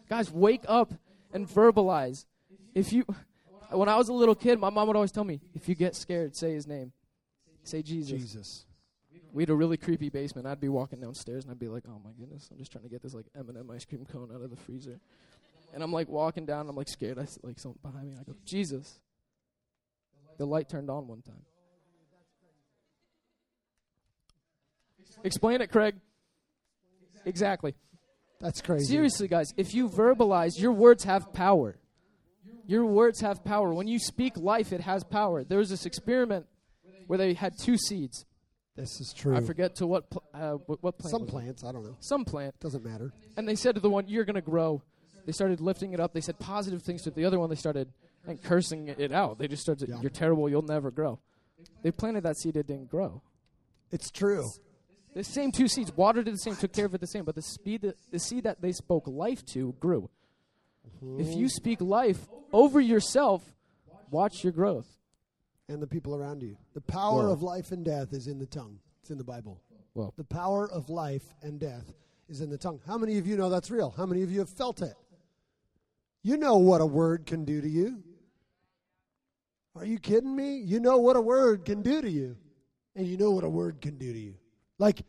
Guys, 0.09 0.31
wake 0.31 0.63
up 0.69 0.95
and 1.33 1.49
verbalize. 1.49 2.25
If 2.75 2.93
you 2.93 3.05
when 3.71 3.89
I 3.89 3.97
was 3.97 4.09
a 4.09 4.13
little 4.13 4.35
kid, 4.35 4.59
my 4.59 4.71
mom 4.71 4.87
would 4.87 4.97
always 4.97 5.13
tell 5.13 5.25
me, 5.25 5.41
if 5.55 5.69
you 5.69 5.75
get 5.75 5.97
scared, 5.97 6.37
say 6.37 6.55
his 6.55 6.67
name. 6.67 6.93
Say 7.65 7.83
Jesus. 7.83 8.21
Jesus. 8.21 8.67
We 9.33 9.43
had 9.43 9.51
a 9.51 9.55
really 9.55 9.77
creepy 9.77 10.09
basement. 10.09 10.47
I'd 10.47 10.61
be 10.61 10.69
walking 10.69 11.01
downstairs 11.01 11.45
and 11.45 11.51
I'd 11.51 11.59
be 11.59 11.69
like, 11.69 11.83
"Oh 11.89 12.01
my 12.03 12.13
goodness, 12.13 12.49
I'm 12.51 12.59
just 12.59 12.73
trying 12.73 12.85
to 12.85 12.91
get 12.91 13.03
this 13.03 13.13
like 13.13 13.27
M&M 13.35 13.71
ice 13.71 13.85
cream 13.85 14.07
cone 14.07 14.31
out 14.33 14.41
of 14.41 14.51
the 14.51 14.57
freezer." 14.57 14.99
And 15.75 15.83
I'm 15.83 15.93
like 15.93 16.09
walking 16.09 16.47
down, 16.47 16.69
I'm 16.69 16.77
like 16.77 16.89
scared. 16.89 17.19
I 17.19 17.25
see 17.25 17.41
like 17.43 17.59
something 17.59 17.81
behind 17.83 18.09
me. 18.09 18.17
I 18.19 18.23
go, 18.23 18.35
"Jesus." 18.45 19.01
The 20.39 20.47
light 20.47 20.69
turned 20.69 20.89
on 20.89 21.09
one 21.09 21.23
time. 21.23 21.45
Explain 25.25 25.61
it, 25.61 25.71
Craig. 25.71 25.97
exactly. 27.25 27.75
That's 28.41 28.61
crazy. 28.61 28.87
Seriously, 28.93 29.29
guys, 29.29 29.53
if 29.57 29.75
you 29.75 29.89
verbalize, 29.89 30.59
your 30.61 30.73
words 30.73 31.05
have 31.05 31.33
power. 31.33 31.77
Your 32.67 32.85
words 32.85 33.21
have 33.21 33.45
power. 33.45 33.73
When 33.73 33.87
you 33.87 33.99
speak 33.99 34.37
life, 34.37 34.73
it 34.73 34.81
has 34.81 35.05
power. 35.05 35.45
There 35.45 35.59
was 35.59 35.71
this 35.71 35.87
experiment 35.87 36.47
where 37.07 37.17
they 37.19 37.35
had 37.35 37.57
two 37.59 37.77
seeds. 37.79 38.25
This 38.75 39.01
is 39.01 39.15
true. 39.17 39.35
I 39.35 39.41
forget 39.41 39.77
to 39.77 39.87
what 39.87 40.11
pl- 40.11 40.23
uh, 40.35 40.53
what, 40.67 40.83
what 40.83 40.99
plant. 40.99 41.11
Some 41.13 41.23
was 41.23 41.29
it? 41.29 41.33
plants, 41.33 41.65
I 41.65 41.73
don't 41.73 41.83
know. 41.85 41.97
Some 42.01 42.25
plant. 42.27 42.59
Doesn't 42.61 42.85
matter. 42.85 43.13
And 43.37 43.49
they 43.49 43.55
said 43.55 43.77
to 43.77 43.81
the 43.81 43.89
one, 43.89 44.07
"You're 44.09 44.25
going 44.25 44.35
to 44.35 44.43
grow." 44.43 44.83
They 45.25 45.33
started 45.33 45.61
lifting 45.61 45.93
it 45.95 46.01
up. 46.01 46.13
They 46.13 46.21
said 46.21 46.39
positive 46.39 46.83
things 46.83 47.03
to 47.03 47.09
it. 47.11 47.15
The 47.17 47.25
other 47.25 47.39
one, 47.41 47.49
they 47.49 47.57
started 47.57 47.89
and 48.27 48.43
cursing 48.43 48.89
it 48.89 49.13
out. 49.13 49.39
They 49.39 49.49
just 49.49 49.63
started, 49.63 49.89
Yeah. 49.89 50.01
"You're 50.03 50.11
terrible. 50.11 50.49
You'll 50.51 50.61
never 50.63 50.91
grow." 50.91 51.21
They 51.83 51.91
planted 51.91 52.25
that 52.25 52.37
seed. 52.37 52.57
It 52.57 52.67
didn't 52.67 52.91
grow. 52.91 53.23
It's 53.91 54.11
true. 54.11 54.51
The 55.17 55.25
same 55.25 55.51
two 55.51 55.67
seeds, 55.67 55.91
watered 55.97 56.29
it 56.29 56.33
the 56.33 56.37
same, 56.37 56.57
took 56.57 56.75
care 56.75 56.85
of 56.85 56.95
it 56.95 57.01
the 57.01 57.07
same, 57.07 57.25
but 57.25 57.35
the 57.35 57.41
speed, 57.41 57.81
that, 57.81 57.97
the 58.13 58.19
seed 58.19 58.45
that 58.45 58.61
they 58.61 58.73
spoke 58.73 59.05
life 59.07 59.43
to 59.47 59.75
grew. 59.81 60.11
If 60.85 61.29
you 61.29 61.47
mm-hmm. 61.47 61.47
speak 61.47 61.81
life 61.81 62.19
over 62.53 62.83
yourself, 62.83 63.43
watch 64.11 64.45
your 64.45 64.53
growth. 64.53 64.87
And 65.71 65.81
the 65.81 65.87
people 65.87 66.15
around 66.15 66.43
you. 66.43 66.59
The 66.75 66.83
power 66.83 67.29
Whoa. 67.29 67.33
of 67.33 67.43
life 67.43 67.73
and 67.73 67.83
death 67.83 68.13
is 68.13 68.27
in 68.27 68.39
the 68.39 68.45
tongue. 68.45 68.79
It's 69.01 69.11
in 69.11 69.17
the 69.17 69.25
Bible. 69.25 69.63
Well, 69.95 70.13
The 70.19 70.25
power 70.25 70.71
of 70.71 70.91
life 70.91 71.25
and 71.41 71.59
death 71.59 71.95
is 72.29 72.43
in 72.43 72.51
the 72.51 72.59
tongue. 72.59 72.81
How 72.87 72.99
many 72.99 73.17
of 73.17 73.27
you 73.27 73.39
know 73.39 73.49
that's 73.49 73.71
real? 73.71 73.95
How 73.97 74.05
many 74.05 74.23
of 74.23 74.31
you 74.31 74.41
have 74.41 74.51
felt 74.51 74.83
it? 74.83 74.95
You 76.23 76.37
know 76.37 76.59
what 76.59 76.83
a 76.83 76.87
word 76.87 77.25
can 77.25 77.47
do 77.47 77.63
to 77.63 77.69
you. 77.69 78.03
Are 79.77 79.87
you 79.87 79.99
kidding 79.99 80.37
me? 80.37 80.59
You 80.59 80.79
know 80.79 80.99
what 80.99 81.17
a 81.17 81.23
word 81.23 81.65
can 81.65 81.81
do 81.81 82.03
to 82.03 82.11
you. 82.11 82.37
And 82.95 83.07
you 83.07 83.17
know 83.17 83.31
what 83.31 83.45
a 83.45 83.49
word 83.49 83.81
can 83.81 83.97
do 83.97 84.13
to 84.13 84.19
you. 84.19 84.35
Like, 84.79 85.03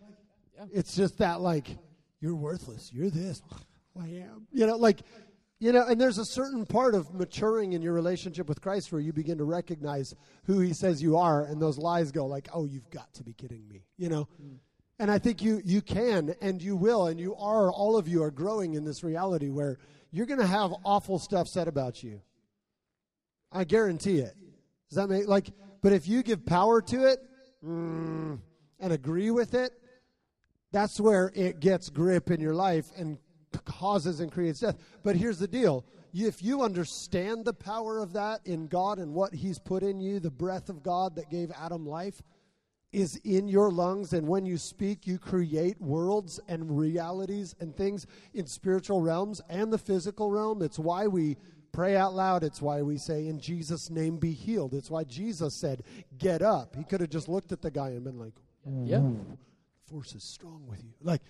Yeah. 0.55 0.65
it's 0.71 0.95
just 0.95 1.17
that, 1.19 1.41
like, 1.41 1.77
you're 2.19 2.35
worthless. 2.35 2.91
You're 2.93 3.09
this. 3.09 3.41
I 3.99 4.07
am. 4.07 4.47
You 4.51 4.67
know, 4.67 4.77
like, 4.77 5.01
you 5.59 5.71
know, 5.71 5.85
and 5.87 5.99
there's 5.99 6.19
a 6.19 6.25
certain 6.25 6.65
part 6.65 6.93
of 6.93 7.13
maturing 7.13 7.73
in 7.73 7.81
your 7.81 7.93
relationship 7.93 8.47
with 8.47 8.61
Christ 8.61 8.91
where 8.91 9.01
you 9.01 9.11
begin 9.11 9.39
to 9.39 9.43
recognize 9.43 10.13
who 10.45 10.59
He 10.59 10.73
says 10.73 11.01
you 11.01 11.17
are, 11.17 11.43
and 11.43 11.59
those 11.59 11.79
lies 11.79 12.11
go 12.11 12.27
like, 12.27 12.47
"Oh, 12.53 12.65
you've 12.65 12.89
got 12.91 13.11
to 13.15 13.23
be 13.23 13.33
kidding 13.33 13.67
me," 13.67 13.83
you 13.97 14.07
know. 14.07 14.27
And 14.99 15.09
I 15.09 15.17
think 15.17 15.41
you 15.41 15.59
you 15.65 15.81
can 15.81 16.35
and 16.41 16.61
you 16.61 16.75
will 16.75 17.07
and 17.07 17.19
you 17.19 17.35
are 17.35 17.71
all 17.71 17.97
of 17.97 18.07
you 18.07 18.21
are 18.21 18.29
growing 18.31 18.75
in 18.75 18.83
this 18.83 19.03
reality 19.03 19.49
where 19.49 19.79
you're 20.11 20.27
going 20.27 20.39
to 20.39 20.45
have 20.47 20.73
awful 20.83 21.17
stuff 21.17 21.47
said 21.47 21.67
about 21.67 22.03
you. 22.03 22.21
I 23.51 23.63
guarantee 23.63 24.19
it. 24.19 24.35
Does 24.89 24.97
that 24.97 25.07
make 25.07 25.27
like? 25.27 25.49
But 25.81 25.91
if 25.93 26.07
you 26.07 26.21
give 26.21 26.45
power 26.45 26.81
to 26.83 27.05
it 27.05 27.19
mm, 27.65 28.37
and 28.79 28.93
agree 28.93 29.31
with 29.31 29.53
it, 29.53 29.71
that's 30.71 30.99
where 30.99 31.31
it 31.33 31.59
gets 31.59 31.89
grip 31.89 32.29
in 32.29 32.39
your 32.39 32.55
life 32.55 32.91
and 32.97 33.17
causes 33.65 34.19
and 34.19 34.31
creates 34.31 34.59
death. 34.59 34.75
But 35.03 35.15
here's 35.15 35.39
the 35.39 35.47
deal. 35.47 35.85
If 36.13 36.41
you 36.41 36.63
understand 36.63 37.45
the 37.45 37.53
power 37.53 37.99
of 37.99 38.13
that 38.13 38.41
in 38.45 38.67
God 38.67 38.97
and 38.97 39.13
what 39.13 39.33
He's 39.33 39.59
put 39.59 39.83
in 39.83 39.99
you, 39.99 40.19
the 40.19 40.31
breath 40.31 40.69
of 40.69 40.83
God 40.83 41.15
that 41.15 41.29
gave 41.29 41.51
Adam 41.51 41.85
life 41.85 42.21
is 42.91 43.17
in 43.23 43.47
your 43.47 43.69
lungs, 43.69 44.13
and 44.13 44.27
when 44.27 44.45
you 44.45 44.57
speak, 44.57 45.05
you 45.05 45.19
create 45.19 45.79
worlds 45.81 46.39
and 46.47 46.77
realities 46.77 47.53
and 47.59 47.75
things 47.75 48.07
in 48.33 48.47
spiritual 48.47 49.01
realms 49.01 49.41
and 49.49 49.71
the 49.71 49.77
physical 49.77 50.31
realm. 50.31 50.61
It's 50.61 50.79
why 50.79 51.07
we 51.07 51.37
pray 51.73 51.95
out 51.95 52.15
loud. 52.15 52.43
It's 52.43 52.61
why 52.61 52.81
we 52.81 52.97
say, 52.97 53.27
In 53.27 53.39
Jesus' 53.39 53.89
name 53.89 54.17
be 54.17 54.31
healed. 54.31 54.73
It's 54.73 54.89
why 54.89 55.03
Jesus 55.03 55.53
said, 55.53 55.83
Get 56.17 56.41
up. 56.41 56.75
He 56.75 56.83
could 56.83 57.01
have 57.01 57.09
just 57.09 57.27
looked 57.27 57.51
at 57.51 57.61
the 57.61 57.71
guy 57.71 57.89
and 57.89 58.03
been 58.03 58.17
like, 58.17 58.33
yeah. 58.65 58.97
Mm-hmm. 58.97 59.33
force 59.85 60.13
is 60.13 60.23
strong 60.33 60.65
with 60.67 60.83
you. 60.83 60.91
Like, 61.01 61.21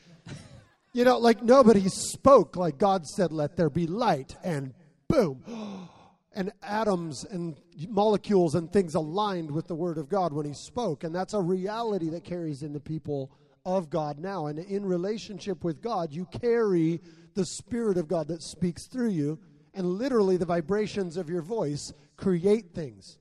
you 0.94 1.04
know, 1.04 1.18
like 1.18 1.44
nobody 1.44 1.88
spoke. 1.90 2.56
Like 2.56 2.78
God 2.78 3.06
said, 3.06 3.32
let 3.32 3.56
there 3.56 3.70
be 3.70 3.88
light, 3.88 4.36
and 4.44 4.74
boom. 5.08 5.44
And 6.34 6.52
atoms 6.62 7.24
and 7.24 7.58
molecules 7.90 8.54
and 8.54 8.72
things 8.72 8.94
aligned 8.94 9.50
with 9.50 9.66
the 9.68 9.74
word 9.74 9.98
of 9.98 10.08
God 10.08 10.34
when 10.34 10.46
he 10.46 10.54
spoke. 10.54 11.04
And 11.04 11.16
that's 11.16 11.34
a 11.34 11.42
reality 11.42 12.10
that 12.10 12.26
carries 12.26 12.62
in 12.62 12.74
the 12.74 12.80
people 12.80 13.32
of 13.66 13.90
God 13.90 14.20
now. 14.20 14.46
And 14.46 14.60
in 14.60 14.86
relationship 14.86 15.64
with 15.64 15.82
God, 15.82 16.14
you 16.14 16.26
carry 16.26 17.02
the 17.34 17.44
Spirit 17.44 17.98
of 17.98 18.08
God 18.08 18.28
that 18.28 18.44
speaks 18.44 18.86
through 18.86 19.10
you. 19.10 19.40
And 19.74 19.88
literally, 19.88 20.38
the 20.38 20.46
vibrations 20.46 21.18
of 21.18 21.28
your 21.28 21.42
voice 21.42 21.92
create 22.18 22.72
things 22.72 23.18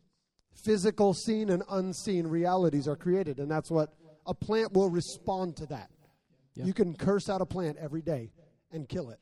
physical, 0.56 1.14
seen, 1.14 1.50
and 1.50 1.62
unseen 1.70 2.26
realities 2.26 2.88
are 2.88 2.96
created. 2.96 3.38
And 3.38 3.50
that's 3.50 3.70
what 3.70 3.94
a 4.26 4.34
plant 4.34 4.72
will 4.72 4.90
respond 4.90 5.56
to 5.58 5.66
that. 5.66 5.90
You 6.54 6.72
can 6.72 6.94
curse 6.94 7.28
out 7.28 7.42
a 7.42 7.46
plant 7.46 7.76
every 7.78 8.00
day 8.00 8.32
and 8.72 8.88
kill 8.88 9.10
it. 9.10 9.20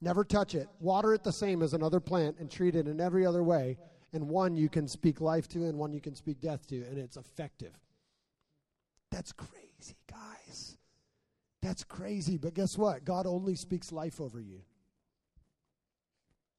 Never 0.00 0.24
touch 0.24 0.54
it. 0.54 0.68
Water 0.80 1.12
it 1.14 1.22
the 1.22 1.32
same 1.32 1.62
as 1.62 1.74
another 1.74 2.00
plant 2.00 2.36
and 2.38 2.50
treat 2.50 2.74
it 2.74 2.88
in 2.88 3.00
every 3.00 3.26
other 3.26 3.42
way. 3.42 3.78
And 4.12 4.28
one 4.28 4.56
you 4.56 4.70
can 4.70 4.88
speak 4.88 5.20
life 5.20 5.46
to, 5.48 5.64
and 5.64 5.76
one 5.76 5.92
you 5.92 6.00
can 6.00 6.14
speak 6.14 6.40
death 6.40 6.66
to, 6.68 6.76
and 6.76 6.96
it's 6.96 7.18
effective. 7.18 7.72
That's 9.10 9.32
crazy, 9.32 9.96
guys. 10.10 10.78
That's 11.60 11.84
crazy. 11.84 12.38
But 12.38 12.54
guess 12.54 12.78
what? 12.78 13.04
God 13.04 13.26
only 13.26 13.56
speaks 13.56 13.92
life 13.92 14.20
over 14.20 14.40
you. 14.40 14.62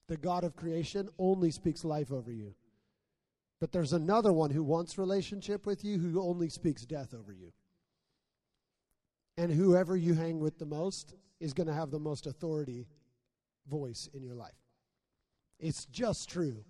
The 0.08 0.18
God 0.18 0.44
of 0.44 0.56
creation 0.56 1.10
only 1.18 1.50
speaks 1.50 1.84
life 1.84 2.12
over 2.12 2.32
you. 2.32 2.54
But 3.60 3.72
there's 3.72 3.94
another 3.94 4.32
one 4.32 4.52
who 4.52 4.64
wants 4.64 4.98
relationship 4.98 5.66
with 5.66 5.84
you 5.84 5.98
who 5.98 6.22
only 6.22 6.50
speaks 6.50 6.86
death 6.86 7.14
over 7.14 7.32
you. 7.34 7.52
And 9.38 9.52
whoever 9.52 9.96
you 9.96 10.14
hang 10.14 10.40
with 10.40 10.60
the 10.60 10.66
most 10.66 11.14
is 11.40 11.54
going 11.54 11.68
to 11.68 11.74
have 11.74 11.92
the 11.92 12.00
most 12.00 12.28
authority 12.28 12.88
voice 13.70 14.10
in 14.14 14.24
your 14.24 14.36
life. 14.36 14.56
It's 15.60 15.86
just 15.86 16.30
true. 16.30 16.64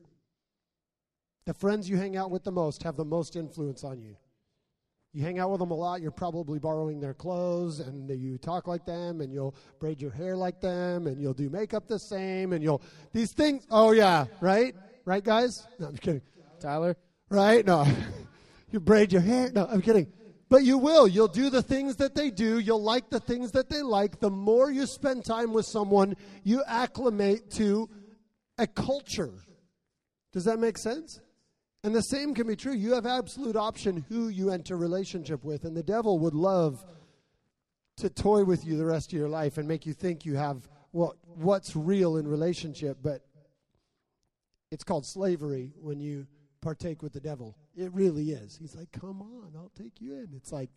The 1.46 1.54
friends 1.54 1.90
you 1.90 1.98
hang 1.98 2.18
out 2.18 2.32
with 2.32 2.44
the 2.44 2.52
most 2.52 2.84
have 2.84 2.98
the 2.98 3.06
most 3.06 3.36
influence 3.36 3.84
on 3.84 4.02
you. 4.02 4.18
You 5.14 5.24
hang 5.24 5.40
out 5.40 5.50
with 5.50 5.60
them 5.60 5.72
a 5.72 5.74
lot, 5.74 6.02
you're 6.02 6.12
probably 6.12 6.60
borrowing 6.60 7.00
their 7.00 7.14
clothes, 7.14 7.80
and 7.80 8.10
you 8.10 8.38
talk 8.38 8.68
like 8.68 8.86
them, 8.86 9.22
and 9.22 9.32
you'll 9.34 9.56
braid 9.80 10.02
your 10.02 10.12
hair 10.12 10.36
like 10.36 10.60
them, 10.60 11.08
and 11.08 11.22
you'll 11.22 11.34
do 11.34 11.50
makeup 11.50 11.88
the 11.88 11.98
same, 11.98 12.54
and 12.54 12.62
you'll. 12.62 12.82
These 13.14 13.32
things. 13.32 13.66
Oh, 13.72 13.92
yeah, 13.92 14.26
right? 14.42 14.76
Right, 15.06 15.24
guys? 15.24 15.66
No, 15.80 15.88
I'm 15.88 15.98
kidding. 15.98 16.22
Tyler, 16.60 16.98
Right? 17.30 17.66
No. 17.66 17.86
you 18.72 18.80
braid 18.80 19.12
your 19.12 19.22
hair. 19.22 19.52
No, 19.52 19.68
I'm 19.70 19.82
kidding. 19.82 20.08
But 20.50 20.64
you 20.64 20.78
will. 20.78 21.08
You'll 21.08 21.28
do 21.28 21.50
the 21.50 21.62
things 21.62 21.98
that 21.98 22.16
they 22.16 22.32
do. 22.32 22.60
You'll 22.60 22.82
like 22.82 23.10
the 23.10 23.20
things 23.20 23.52
that 23.52 23.70
they 23.70 23.82
like. 23.82 24.20
The 24.20 24.30
more 24.30 24.72
you 24.72 24.86
spend 24.86 25.26
time 25.26 25.52
with 25.52 25.66
someone, 25.66 26.16
you 26.44 26.64
acclimate 26.66 27.52
to 27.52 27.90
a 28.58 28.66
culture. 28.66 29.34
Does 30.32 30.46
that 30.46 30.58
make 30.60 30.78
sense? 30.78 31.20
And 31.84 31.94
the 31.94 32.02
same 32.02 32.34
can 32.34 32.48
be 32.48 32.56
true. 32.56 32.74
You 32.74 32.94
have 32.94 33.06
absolute 33.06 33.56
option 33.56 34.06
who 34.08 34.30
you 34.30 34.50
enter 34.50 34.78
relationship 34.78 35.44
with, 35.44 35.66
and 35.66 35.76
the 35.76 35.84
devil 35.84 36.20
would 36.20 36.34
love 36.34 36.84
to 37.98 38.10
toy 38.10 38.44
with 38.44 38.66
you 38.66 38.78
the 38.78 38.86
rest 38.86 39.12
of 39.12 39.20
your 39.20 39.30
life 39.30 39.58
and 39.58 39.68
make 39.68 39.86
you 39.86 39.94
think 39.94 40.26
you 40.26 40.36
have 40.36 40.68
what 40.92 41.16
what's 41.36 41.76
real 41.76 42.18
in 42.18 42.28
relationship, 42.28 42.98
but 43.02 43.22
it's 44.72 44.84
called 44.84 45.06
slavery 45.06 45.72
when 45.80 46.00
you 46.00 46.28
partake 46.62 47.02
with 47.02 47.14
the 47.14 47.20
devil. 47.20 47.58
It 47.76 47.94
really 47.94 48.32
is. 48.32 48.58
He's 48.58 48.76
like, 48.76 48.92
"Come 48.92 49.22
on, 49.22 49.54
I'll 49.56 49.72
take 49.76 50.02
you 50.02 50.16
in." 50.16 50.34
It's 50.36 50.52
like 50.52 50.70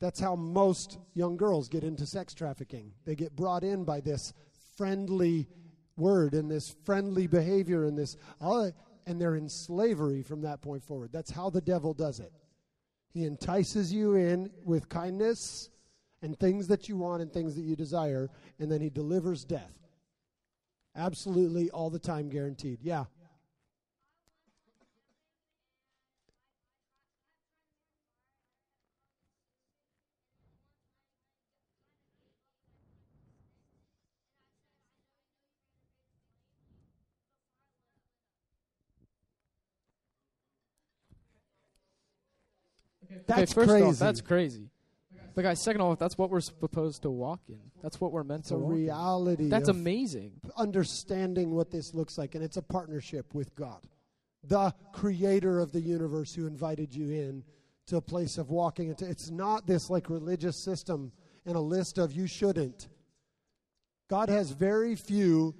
that's 0.00 0.18
how 0.18 0.34
most 0.34 0.98
young 1.14 1.36
girls 1.36 1.68
get 1.68 1.84
into 1.84 2.06
sex 2.06 2.34
trafficking. 2.34 2.92
They 3.04 3.14
get 3.14 3.36
brought 3.36 3.62
in 3.62 3.84
by 3.84 4.00
this 4.00 4.32
friendly 4.76 5.48
word 5.96 6.34
and 6.34 6.50
this 6.50 6.74
friendly 6.84 7.26
behavior 7.28 7.84
and 7.84 7.96
this 7.96 8.16
and 9.06 9.20
they're 9.20 9.36
in 9.36 9.48
slavery 9.48 10.22
from 10.22 10.42
that 10.42 10.60
point 10.60 10.82
forward. 10.82 11.10
That's 11.12 11.30
how 11.30 11.50
the 11.50 11.60
devil 11.60 11.94
does 11.94 12.20
it. 12.20 12.32
He 13.12 13.24
entices 13.24 13.92
you 13.92 14.14
in 14.14 14.50
with 14.64 14.88
kindness 14.88 15.70
and 16.22 16.38
things 16.38 16.68
that 16.68 16.88
you 16.88 16.96
want 16.96 17.22
and 17.22 17.32
things 17.32 17.54
that 17.56 17.62
you 17.62 17.76
desire, 17.76 18.30
and 18.58 18.70
then 18.70 18.80
he 18.80 18.90
delivers 18.90 19.44
death. 19.44 19.74
Absolutely 20.96 21.70
all 21.70 21.90
the 21.90 21.98
time 21.98 22.28
guaranteed. 22.28 22.78
Yeah. 22.82 23.04
That's 43.26 43.52
okay, 43.52 43.52
first 43.52 43.70
crazy. 43.70 43.86
off, 43.86 43.98
that's 43.98 44.20
crazy. 44.20 44.68
But 45.34 45.42
guys, 45.42 45.62
second 45.62 45.80
off, 45.80 45.98
that's 45.98 46.18
what 46.18 46.30
we're 46.30 46.40
supposed 46.40 47.02
to 47.02 47.10
walk 47.10 47.40
in. 47.48 47.60
That's 47.82 48.00
what 48.00 48.12
we're 48.12 48.24
meant 48.24 48.40
it's 48.40 48.48
to 48.50 48.56
a 48.56 48.58
walk 48.58 48.72
in. 48.72 48.76
reality. 48.78 49.48
That's 49.48 49.68
amazing. 49.68 50.32
understanding 50.56 51.54
what 51.54 51.70
this 51.70 51.94
looks 51.94 52.18
like, 52.18 52.34
and 52.34 52.44
it's 52.44 52.58
a 52.58 52.62
partnership 52.62 53.34
with 53.34 53.54
God, 53.54 53.80
the 54.44 54.74
creator 54.92 55.58
of 55.60 55.72
the 55.72 55.80
universe 55.80 56.34
who 56.34 56.46
invited 56.46 56.94
you 56.94 57.10
in 57.10 57.44
to 57.86 57.96
a 57.96 58.02
place 58.02 58.36
of 58.36 58.50
walking 58.50 58.88
into. 58.88 59.08
It's 59.08 59.30
not 59.30 59.66
this 59.66 59.88
like 59.88 60.10
religious 60.10 60.62
system. 60.62 61.12
and 61.46 61.56
a 61.56 61.60
list 61.60 61.98
of 61.98 62.12
you 62.12 62.26
shouldn't. 62.26 62.88
God 64.08 64.28
has 64.28 64.50
very 64.50 64.94
few 64.94 65.54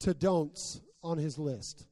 to 0.00 0.12
don'ts 0.12 0.80
on 1.02 1.18
his 1.18 1.38
list. 1.38 1.86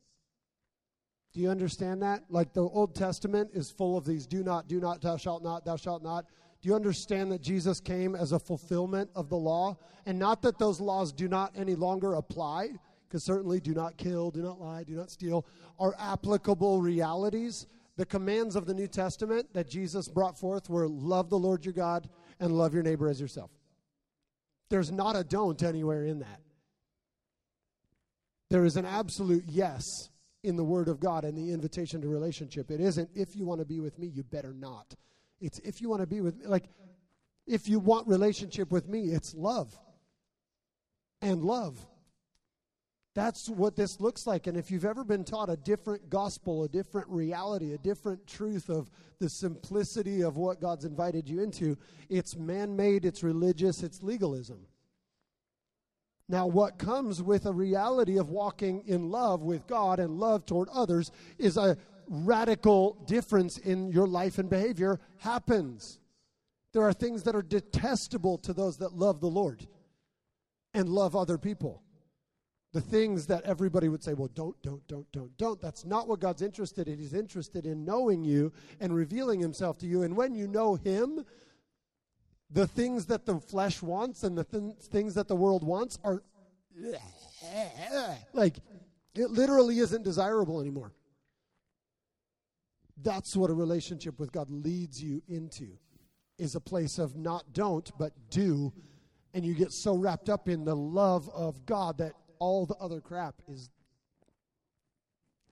Do 1.33 1.41
you 1.41 1.51
understand 1.51 2.03
that? 2.03 2.25
Like 2.31 2.53
the 2.53 2.63
Old 2.63 2.95
Testament 2.95 3.51
is 3.53 3.71
full 3.71 3.97
of 3.97 4.05
these 4.05 4.27
do 4.27 4.43
not, 4.43 4.69
do 4.69 4.81
not, 4.81 5.01
thou 5.01 5.17
shalt 5.17 5.43
not, 5.43 5.65
thou 5.65 5.77
shalt 5.77 6.03
not. 6.03 6.25
Do 6.61 6.69
you 6.69 6.75
understand 6.75 7.31
that 7.33 7.41
Jesus 7.41 7.79
came 7.81 8.17
as 8.17 8.33
a 8.33 8.39
fulfillment 8.39 9.11
of 9.15 9.29
the 9.29 9.37
law? 9.37 9.77
And 10.07 10.19
not 10.19 10.43
that 10.43 10.59
those 10.59 10.81
laws 10.81 11.13
do 11.13 11.29
not 11.29 11.53
any 11.55 11.75
longer 11.75 12.15
apply, 12.15 12.71
because 13.09 13.25
certainly 13.25 13.61
do 13.61 13.75
not 13.75 13.97
kill, 13.97 14.31
do 14.31 14.43
not 14.43 14.61
lie, 14.61 14.83
do 14.83 14.95
not 14.95 15.11
steal 15.11 15.47
are 15.79 15.95
applicable 15.99 16.81
realities. 16.81 17.67
The 17.97 18.07
commands 18.07 18.57
of 18.57 18.67
the 18.67 18.75
New 18.75 18.87
Testament 18.87 19.53
that 19.55 19.69
Jesus 19.69 20.09
brought 20.09 20.39
forth 20.39 20.69
were 20.69 20.89
love 20.89 21.31
the 21.31 21.39
Lord 21.39 21.65
your 21.65 21.75
God 21.75 22.09
and 22.41 22.57
love 22.57 22.75
your 22.75 22.83
neighbor 22.83 23.09
as 23.09 23.21
yourself. 23.21 23.51
There's 24.71 24.93
not 24.93 25.17
a 25.17 25.25
don't 25.25 25.63
anywhere 25.63 26.05
in 26.05 26.21
that. 26.21 26.41
There 28.51 28.65
is 28.65 28.77
an 28.77 28.87
absolute 28.87 29.45
yes 29.47 29.85
in 30.43 30.57
the 30.57 30.65
Word 30.65 30.89
of 30.89 31.01
God 31.01 31.25
and 31.25 31.37
the 31.37 31.53
invitation 31.53 32.01
to 32.03 32.09
relationship. 32.09 32.71
It 32.71 32.81
isn't, 32.81 33.11
if 33.15 33.35
you 33.35 33.45
want 33.45 33.61
to 33.61 33.67
be 33.67 33.81
with 33.81 33.99
me, 33.99 34.07
you 34.07 34.23
better 34.23 34.55
not. 34.55 34.95
It's, 35.41 35.59
if 35.61 35.81
you 35.81 35.89
want 35.89 36.03
to 36.03 36.07
be 36.07 36.21
with 36.21 36.37
me, 36.37 36.47
like, 36.47 36.65
if 37.47 37.69
you 37.69 37.79
want 37.79 38.07
relationship 38.07 38.71
with 38.71 38.89
me, 38.89 39.07
it's 39.07 39.35
love. 39.35 39.77
And 41.23 41.43
love. 41.43 41.79
That's 43.15 43.49
what 43.49 43.75
this 43.75 44.01
looks 44.01 44.29
like. 44.29 44.47
And 44.47 44.57
if 44.57 44.71
you've 44.71 44.85
ever 44.85 45.03
been 45.03 45.25
taught 45.25 45.51
a 45.51 45.57
different 45.57 46.09
gospel, 46.09 46.63
a 46.63 46.69
different 46.69 47.09
reality, 47.09 47.73
a 47.73 47.79
different 47.79 48.25
truth 48.29 48.69
of 48.69 48.91
the 49.19 49.29
simplicity 49.29 50.23
of 50.23 50.37
what 50.37 50.61
God's 50.61 50.85
invited 50.85 51.29
you 51.29 51.43
into, 51.43 51.77
it's 52.09 52.37
man 52.37 52.77
made, 52.77 53.05
it's 53.05 53.25
religious, 53.25 53.83
it's 53.83 54.05
legalism. 54.05 54.61
Now, 56.29 56.47
what 56.47 56.79
comes 56.79 57.23
with 57.23 57.47
a 57.47 57.53
reality 57.53 58.19
of 58.19 58.29
walking 58.29 58.83
in 58.87 59.11
love 59.11 59.43
with 59.43 59.67
God 59.67 59.99
and 59.99 60.21
love 60.21 60.45
toward 60.45 60.69
others 60.69 61.11
is 61.39 61.57
a 61.57 61.79
radical 62.07 63.03
difference 63.07 63.57
in 63.59 63.91
your 63.91 64.07
life 64.07 64.39
and 64.39 64.51
behavior 64.51 65.01
happens. 65.19 65.99
There 66.73 66.83
are 66.83 66.93
things 66.93 67.23
that 67.23 67.35
are 67.35 67.43
detestable 67.43 68.39
to 68.39 68.53
those 68.53 68.77
that 68.79 68.95
love 68.95 69.21
the 69.21 69.31
Lord 69.31 69.67
and 70.75 70.89
love 70.89 71.17
other 71.17 71.39
people. 71.39 71.83
The 72.75 72.81
things 72.83 73.27
that 73.29 73.45
everybody 73.45 73.89
would 73.89 74.03
say, 74.03 74.13
well, 74.13 74.31
don't, 74.35 74.61
don't, 74.63 74.87
don't, 74.87 75.11
don't, 75.11 75.35
don't. 75.39 75.61
That's 75.61 75.87
not 75.87 76.07
what 76.07 76.21
God's 76.21 76.43
interested 76.43 76.87
in. 76.87 76.99
He's 76.99 77.15
interested 77.15 77.65
in 77.65 77.87
knowing 77.87 78.23
you 78.23 78.53
and 78.79 78.95
revealing 78.95 79.41
Himself 79.41 79.79
to 79.79 79.87
you. 79.87 80.03
And 80.03 80.15
when 80.15 80.35
you 80.35 80.47
know 80.47 80.75
Him, 80.75 81.25
the 82.51 82.67
things 82.67 83.07
that 83.07 83.27
the 83.27 83.39
flesh 83.39 83.83
wants 83.83 84.23
and 84.23 84.37
the 84.37 84.45
th- 84.45 84.77
things 84.91 85.15
that 85.15 85.29
the 85.29 85.37
world 85.37 85.65
wants 85.65 85.99
are 86.05 86.23
like 88.33 88.57
it 89.15 89.31
literally 89.31 89.79
isn't 89.79 90.05
desirable 90.05 90.61
anymore. 90.61 90.93
That's 93.03 93.37
what 93.37 93.51
a 93.51 93.55
relationship 93.55 94.19
with 94.19 94.33
God 94.33 94.51
leads 94.51 95.03
you 95.03 95.23
into 95.29 95.79
is 96.39 96.55
a 96.55 96.61
place 96.61 96.99
of 96.99 97.17
not 97.17 97.53
don't 97.53 97.91
but 97.99 98.13
do 98.31 98.73
and 99.35 99.45
you 99.45 99.55
get 99.55 99.73
so 99.73 99.95
wrapped 99.95 100.29
up 100.29 100.49
in 100.49 100.65
the 100.65 100.75
love 100.75 101.29
of 101.31 101.67
God 101.67 101.99
that 101.99 102.13
all 102.39 102.65
the 102.67 102.77
other 102.77 103.01
crap 103.01 103.35
is 103.49 103.71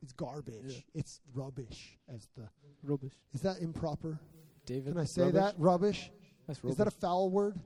it's 0.02 0.12
garbage. 0.12 0.54
Yeah. 0.66 1.00
It's 1.00 1.20
rubbish 1.34 1.98
as 2.14 2.28
the 2.36 2.48
Rubbish. 2.82 3.12
Is 3.34 3.40
that 3.40 3.58
improper? 3.58 4.20
David. 4.64 4.92
Can 4.92 4.98
I 4.98 5.04
say 5.04 5.22
rubbish? 5.22 5.40
that? 5.40 5.54
Rubbish? 5.58 6.10
That's 6.46 6.62
Is 6.64 6.76
that 6.76 6.86
a 6.86 6.92
foul 6.92 7.30
word? 7.30 7.56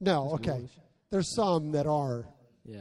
No, 0.00 0.30
That's 0.30 0.34
okay. 0.34 0.50
rubbish. 0.52 0.70
There's 1.10 1.34
some 1.34 1.72
that 1.72 1.86
are. 1.86 2.26
Yeah. 2.64 2.80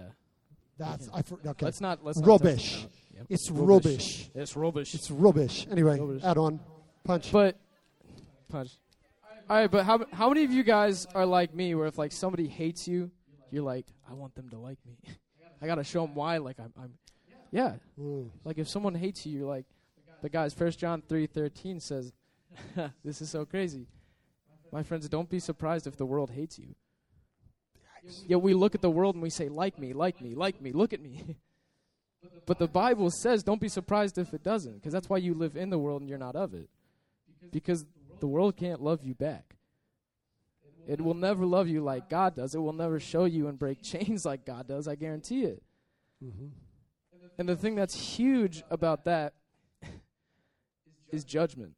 That's 0.77 1.09
I 1.13 1.21
for, 1.21 1.39
okay. 1.45 1.65
Let's 1.65 1.79
not. 1.81 2.03
Let's 2.03 2.19
not 2.19 2.27
Rubbish. 2.27 2.83
it. 2.83 2.89
Yep. 3.15 3.25
It's 3.29 3.49
rubbish. 3.49 4.29
It's 4.35 4.55
rubbish. 4.57 4.93
It's 4.93 5.09
rubbish. 5.09 5.67
Anyway, 5.71 5.99
Rubbish. 5.99 6.23
add 6.23 6.37
on. 6.37 6.59
Punch. 7.05 7.31
But 7.31 7.57
punch. 8.49 8.71
All 9.49 9.55
right, 9.57 9.71
but 9.71 9.85
how 9.85 10.05
how 10.11 10.29
many 10.29 10.43
of 10.43 10.51
you 10.51 10.63
guys 10.63 11.05
are 11.15 11.25
like 11.25 11.53
me, 11.53 11.75
where 11.75 11.87
if 11.87 11.97
like 11.97 12.11
somebody 12.11 12.47
hates 12.47 12.87
you, 12.87 13.09
you're 13.51 13.63
like, 13.63 13.85
I 14.09 14.13
want 14.13 14.35
them 14.35 14.49
to 14.49 14.57
like 14.57 14.79
me. 14.85 14.97
I 15.61 15.67
gotta 15.67 15.83
show 15.83 16.05
them 16.05 16.13
why. 16.15 16.37
Like 16.37 16.59
I'm, 16.59 16.73
I'm 16.81 16.93
yeah. 17.51 17.75
Mm. 17.97 18.29
Like 18.43 18.57
if 18.57 18.67
someone 18.67 18.95
hates 18.95 19.25
you, 19.25 19.37
you're 19.39 19.47
like, 19.47 19.65
the 20.21 20.29
guys. 20.29 20.53
First 20.53 20.79
John 20.79 21.01
three 21.07 21.27
thirteen 21.27 21.79
says, 21.79 22.11
this 23.05 23.21
is 23.21 23.29
so 23.29 23.45
crazy. 23.45 23.87
My 24.75 24.83
friends, 24.83 25.07
don't 25.07 25.29
be 25.29 25.39
surprised 25.39 25.87
if 25.87 25.95
the 25.95 26.05
world 26.05 26.31
hates 26.31 26.59
you. 26.59 26.75
Yet 28.27 28.41
we 28.41 28.53
look 28.53 28.75
at 28.75 28.81
the 28.81 28.89
world 28.89 29.15
and 29.15 29.21
we 29.21 29.29
say, 29.29 29.47
like 29.47 29.79
me, 29.79 29.93
like 29.93 30.19
me, 30.19 30.35
like 30.35 30.61
me, 30.61 30.73
look 30.73 30.91
at 30.91 30.99
me. 30.99 31.37
but 32.45 32.59
the 32.59 32.67
Bible 32.67 33.09
says, 33.09 33.41
don't 33.41 33.61
be 33.61 33.69
surprised 33.69 34.17
if 34.17 34.33
it 34.33 34.43
doesn't, 34.43 34.73
because 34.73 34.91
that's 34.91 35.07
why 35.07 35.15
you 35.15 35.33
live 35.33 35.55
in 35.55 35.69
the 35.69 35.79
world 35.79 36.01
and 36.01 36.09
you're 36.09 36.19
not 36.19 36.35
of 36.35 36.53
it. 36.53 36.67
Because 37.53 37.85
the 38.19 38.27
world 38.27 38.57
can't 38.57 38.81
love 38.81 39.01
you 39.01 39.15
back. 39.15 39.55
It 40.89 40.99
will 40.99 41.13
never 41.13 41.45
love 41.45 41.69
you 41.69 41.79
like 41.79 42.09
God 42.09 42.35
does. 42.35 42.53
It 42.53 42.59
will 42.59 42.73
never 42.73 42.99
show 42.99 43.23
you 43.23 43.47
and 43.47 43.57
break 43.57 43.81
chains 43.81 44.25
like 44.25 44.45
God 44.45 44.67
does. 44.67 44.89
I 44.89 44.95
guarantee 44.95 45.45
it. 45.45 45.63
Mhm. 46.21 46.49
And 47.37 47.47
the 47.47 47.55
thing 47.55 47.75
that's 47.75 47.95
huge 47.95 48.61
about 48.69 49.05
that 49.05 49.35
is 51.13 51.23
judgment. 51.23 51.75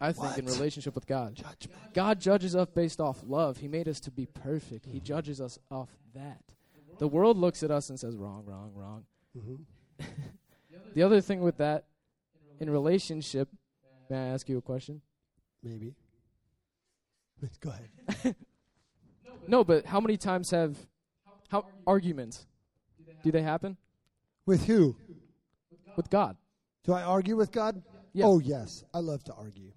I 0.00 0.12
think 0.12 0.38
in 0.38 0.46
relationship 0.46 0.94
with 0.94 1.06
God. 1.06 1.34
Judgment. 1.34 1.72
God 1.92 2.20
judges 2.20 2.54
us 2.54 2.68
based 2.74 3.00
off 3.00 3.20
love. 3.26 3.58
He 3.58 3.68
made 3.68 3.88
us 3.88 4.00
to 4.00 4.10
be 4.10 4.26
perfect. 4.26 4.86
He 4.86 5.00
judges 5.00 5.40
us 5.40 5.58
off 5.70 5.88
that. 6.14 6.42
The 6.98 7.08
world 7.08 7.36
looks 7.36 7.62
at 7.62 7.70
us 7.70 7.90
and 7.90 7.98
says, 7.98 8.16
wrong, 8.16 8.44
wrong, 8.46 8.72
wrong. 8.74 9.04
Mhm. 9.36 9.60
The 10.94 11.02
other 11.02 11.20
thing 11.20 11.40
with 11.40 11.58
that, 11.58 11.84
in 12.60 12.70
relationship, 12.70 13.48
may 14.08 14.16
I 14.16 14.26
ask 14.28 14.48
you 14.48 14.58
a 14.58 14.62
question? 14.62 15.00
Maybe. 15.62 15.94
Go 17.60 17.70
ahead. 17.70 18.34
No, 19.46 19.64
but 19.64 19.86
how 19.86 19.98
many 19.98 20.18
times 20.18 20.50
have 20.50 20.76
how 21.48 21.64
arguments 21.86 22.46
do 23.22 23.32
they 23.32 23.40
happen 23.40 23.78
With 24.44 24.66
who? 24.66 24.94
with 25.96 26.10
God? 26.10 26.36
Do 26.84 26.92
I 26.92 27.02
argue 27.02 27.34
with 27.36 27.50
God? 27.50 27.82
Yeah. 28.18 28.26
Oh 28.26 28.38
yes, 28.40 28.84
I 28.92 28.98
love 28.98 29.22
to 29.24 29.32
argue. 29.34 29.72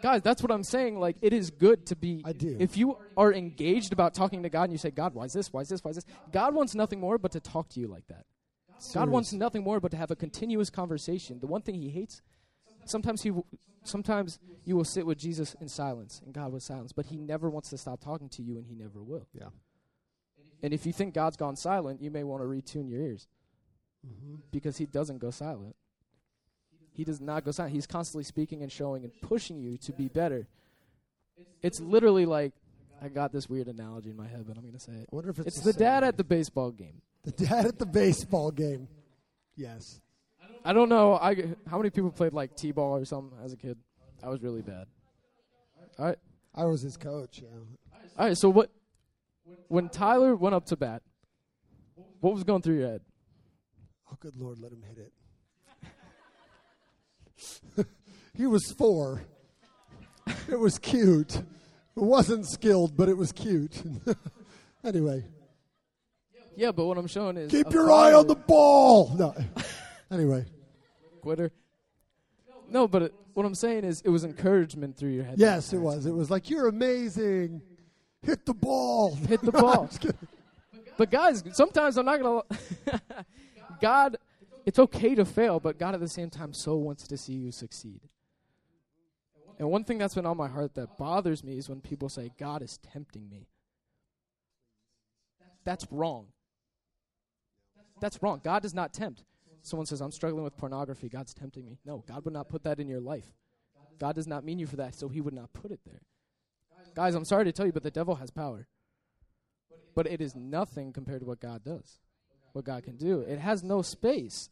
Guys, 0.00 0.22
that's 0.22 0.42
what 0.42 0.52
I'm 0.52 0.62
saying. 0.62 1.00
Like, 1.00 1.16
it 1.20 1.32
is 1.32 1.50
good 1.50 1.84
to 1.86 1.96
be. 1.96 2.22
I 2.24 2.32
do. 2.32 2.56
If 2.60 2.76
you 2.76 2.98
are 3.16 3.32
engaged 3.32 3.92
about 3.92 4.14
talking 4.14 4.44
to 4.44 4.48
God 4.48 4.64
and 4.64 4.72
you 4.72 4.78
say, 4.78 4.90
God, 4.92 5.12
why 5.12 5.24
is 5.24 5.32
this? 5.32 5.52
Why 5.52 5.62
is 5.62 5.68
this? 5.68 5.82
Why 5.82 5.90
is 5.90 5.96
this? 5.96 6.04
God 6.30 6.54
wants 6.54 6.74
nothing 6.76 7.00
more 7.00 7.18
but 7.18 7.32
to 7.32 7.40
talk 7.40 7.68
to 7.70 7.80
you 7.80 7.88
like 7.88 8.06
that. 8.06 8.24
God 8.94 9.08
wants 9.08 9.32
nothing 9.32 9.64
more 9.64 9.80
but 9.80 9.90
to 9.90 9.96
have 9.96 10.12
a 10.12 10.16
continuous 10.16 10.70
conversation. 10.70 11.40
The 11.40 11.48
one 11.48 11.62
thing 11.62 11.74
He 11.74 11.90
hates, 11.90 12.22
sometimes 12.84 13.22
He, 13.22 13.30
w- 13.30 13.44
sometimes 13.82 14.38
you 14.64 14.76
will 14.76 14.84
sit 14.84 15.04
with 15.04 15.18
Jesus 15.18 15.56
in 15.60 15.68
silence 15.68 16.22
and 16.24 16.32
God 16.32 16.52
with 16.52 16.62
silence, 16.62 16.92
but 16.92 17.06
He 17.06 17.16
never 17.16 17.50
wants 17.50 17.70
to 17.70 17.76
stop 17.78 18.00
talking 18.00 18.28
to 18.30 18.42
you, 18.42 18.56
and 18.56 18.66
He 18.66 18.76
never 18.76 19.02
will. 19.02 19.26
Yeah. 19.32 19.48
And 20.62 20.72
if 20.72 20.86
you 20.86 20.92
think 20.92 21.12
God's 21.12 21.36
gone 21.36 21.56
silent, 21.56 22.00
you 22.00 22.12
may 22.12 22.22
want 22.22 22.40
to 22.42 22.46
retune 22.46 22.88
your 22.88 23.00
ears 23.00 23.26
Mhm. 24.06 24.42
because 24.52 24.76
He 24.76 24.86
doesn't 24.86 25.18
go 25.18 25.30
silent. 25.32 25.74
He 26.98 27.04
does 27.04 27.20
not 27.20 27.44
go 27.44 27.52
silent. 27.52 27.76
He's 27.76 27.86
constantly 27.86 28.24
speaking 28.24 28.64
and 28.64 28.72
showing 28.72 29.04
and 29.04 29.12
pushing 29.22 29.60
you 29.60 29.78
to 29.78 29.92
be 29.92 30.08
better. 30.08 30.48
It's 31.62 31.78
literally 31.78 32.26
like 32.26 32.54
I 33.00 33.06
got 33.06 33.30
this 33.32 33.48
weird 33.48 33.68
analogy 33.68 34.10
in 34.10 34.16
my 34.16 34.26
head, 34.26 34.44
but 34.48 34.56
I'm 34.56 34.64
going 34.64 34.74
to 34.74 34.80
say 34.80 34.90
it. 34.94 35.08
I 35.12 35.14
wonder 35.14 35.30
if 35.30 35.38
it's, 35.38 35.46
It's 35.58 35.60
the 35.60 35.72
dad 35.72 36.00
same. 36.00 36.08
at 36.08 36.16
the 36.16 36.24
baseball 36.24 36.72
game. 36.72 37.00
the 37.22 37.30
dad 37.30 37.66
at 37.66 37.78
the 37.78 37.86
baseball 37.86 38.50
game. 38.50 38.88
Yes. 39.54 40.00
I 40.64 40.72
don't 40.72 40.88
know. 40.88 41.14
I 41.14 41.54
how 41.70 41.76
many 41.76 41.90
people 41.90 42.10
played 42.10 42.32
like 42.32 42.56
t-ball 42.56 42.96
or 42.96 43.04
something 43.04 43.38
as 43.44 43.52
a 43.52 43.56
kid? 43.56 43.78
I 44.20 44.28
was 44.28 44.42
really 44.42 44.62
bad. 44.62 44.88
All 46.00 46.06
right, 46.06 46.18
I 46.52 46.64
was 46.64 46.82
his 46.82 46.96
coach. 46.96 47.38
Yeah. 47.40 47.48
all 48.18 48.26
right. 48.26 48.36
So 48.36 48.48
what? 48.50 48.72
When 49.68 49.88
Tyler 49.88 50.34
went 50.34 50.56
up 50.56 50.66
to 50.66 50.76
bat, 50.76 51.02
what 52.18 52.34
was 52.34 52.42
going 52.42 52.62
through 52.62 52.78
your 52.78 52.88
head? 52.88 53.02
Oh, 54.10 54.16
good 54.18 54.36
Lord, 54.36 54.58
let 54.58 54.72
him 54.72 54.82
hit 54.82 54.98
it. 54.98 55.12
He 58.34 58.46
was 58.46 58.72
four. 58.72 59.22
It 60.48 60.58
was 60.58 60.78
cute. 60.78 61.36
It 61.36 61.44
wasn't 62.02 62.46
skilled, 62.46 62.96
but 62.96 63.08
it 63.08 63.16
was 63.16 63.32
cute. 63.32 63.82
anyway, 64.84 65.24
Yeah, 66.56 66.72
but 66.72 66.84
what 66.86 66.98
I'm 66.98 67.06
showing 67.06 67.36
is 67.36 67.50
keep 67.50 67.70
your 67.72 67.90
eye 67.90 68.12
on 68.12 68.26
the 68.26 68.34
ball. 68.36 69.14
No. 69.16 69.34
anyway, 70.10 70.44
quitter. 71.22 71.50
No, 72.70 72.86
but 72.86 73.02
it, 73.02 73.14
what 73.34 73.46
I'm 73.46 73.54
saying 73.54 73.84
is 73.84 74.02
it 74.04 74.10
was 74.10 74.24
encouragement 74.24 74.96
through 74.96 75.10
your 75.10 75.24
head. 75.24 75.38
yes, 75.38 75.72
it 75.72 75.78
was. 75.78 76.04
It 76.06 76.12
was 76.12 76.30
like 76.30 76.50
you're 76.50 76.68
amazing. 76.68 77.62
Hit 78.22 78.44
the 78.44 78.54
ball. 78.54 79.14
Hit 79.14 79.40
the 79.42 79.52
ball. 79.62 79.88
But 80.96 81.10
guys, 81.10 81.42
sometimes 81.52 81.96
I'm 81.96 82.04
not 82.06 82.20
gonna. 82.20 82.42
God, 83.80 84.18
it's 84.68 84.78
okay 84.78 85.14
to 85.14 85.24
fail, 85.24 85.60
but 85.60 85.78
God 85.78 85.94
at 85.94 86.00
the 86.00 86.06
same 86.06 86.28
time 86.28 86.52
so 86.52 86.76
wants 86.76 87.08
to 87.08 87.16
see 87.16 87.32
you 87.32 87.50
succeed. 87.50 88.02
And 89.58 89.70
one 89.70 89.82
thing 89.82 89.96
that's 89.96 90.14
been 90.14 90.26
on 90.26 90.36
my 90.36 90.46
heart 90.46 90.74
that 90.74 90.98
bothers 90.98 91.42
me 91.42 91.56
is 91.56 91.70
when 91.70 91.80
people 91.80 92.10
say, 92.10 92.32
God 92.38 92.60
is 92.60 92.76
tempting 92.76 93.30
me. 93.30 93.48
That's 95.64 95.86
wrong. 95.90 96.26
That's 98.02 98.22
wrong. 98.22 98.42
God 98.44 98.62
does 98.62 98.74
not 98.74 98.92
tempt. 98.92 99.24
Someone 99.62 99.86
says, 99.86 100.02
I'm 100.02 100.12
struggling 100.12 100.44
with 100.44 100.58
pornography. 100.58 101.08
God's 101.08 101.32
tempting 101.32 101.64
me. 101.64 101.78
No, 101.86 102.04
God 102.06 102.26
would 102.26 102.34
not 102.34 102.50
put 102.50 102.62
that 102.64 102.78
in 102.78 102.88
your 102.88 103.00
life. 103.00 103.32
God 103.98 104.16
does 104.16 104.26
not 104.26 104.44
mean 104.44 104.58
you 104.58 104.66
for 104.66 104.76
that, 104.76 104.94
so 104.94 105.08
He 105.08 105.22
would 105.22 105.32
not 105.32 105.54
put 105.54 105.70
it 105.70 105.80
there. 105.86 106.02
Guys, 106.94 107.14
I'm 107.14 107.24
sorry 107.24 107.46
to 107.46 107.52
tell 107.52 107.64
you, 107.64 107.72
but 107.72 107.84
the 107.84 107.90
devil 107.90 108.16
has 108.16 108.30
power. 108.30 108.68
But 109.94 110.06
it 110.06 110.20
is 110.20 110.36
nothing 110.36 110.92
compared 110.92 111.20
to 111.20 111.26
what 111.26 111.40
God 111.40 111.64
does, 111.64 112.00
what 112.52 112.64
God 112.64 112.82
can 112.82 112.96
do. 112.96 113.20
It 113.20 113.38
has 113.38 113.62
no 113.62 113.82
space. 113.82 114.48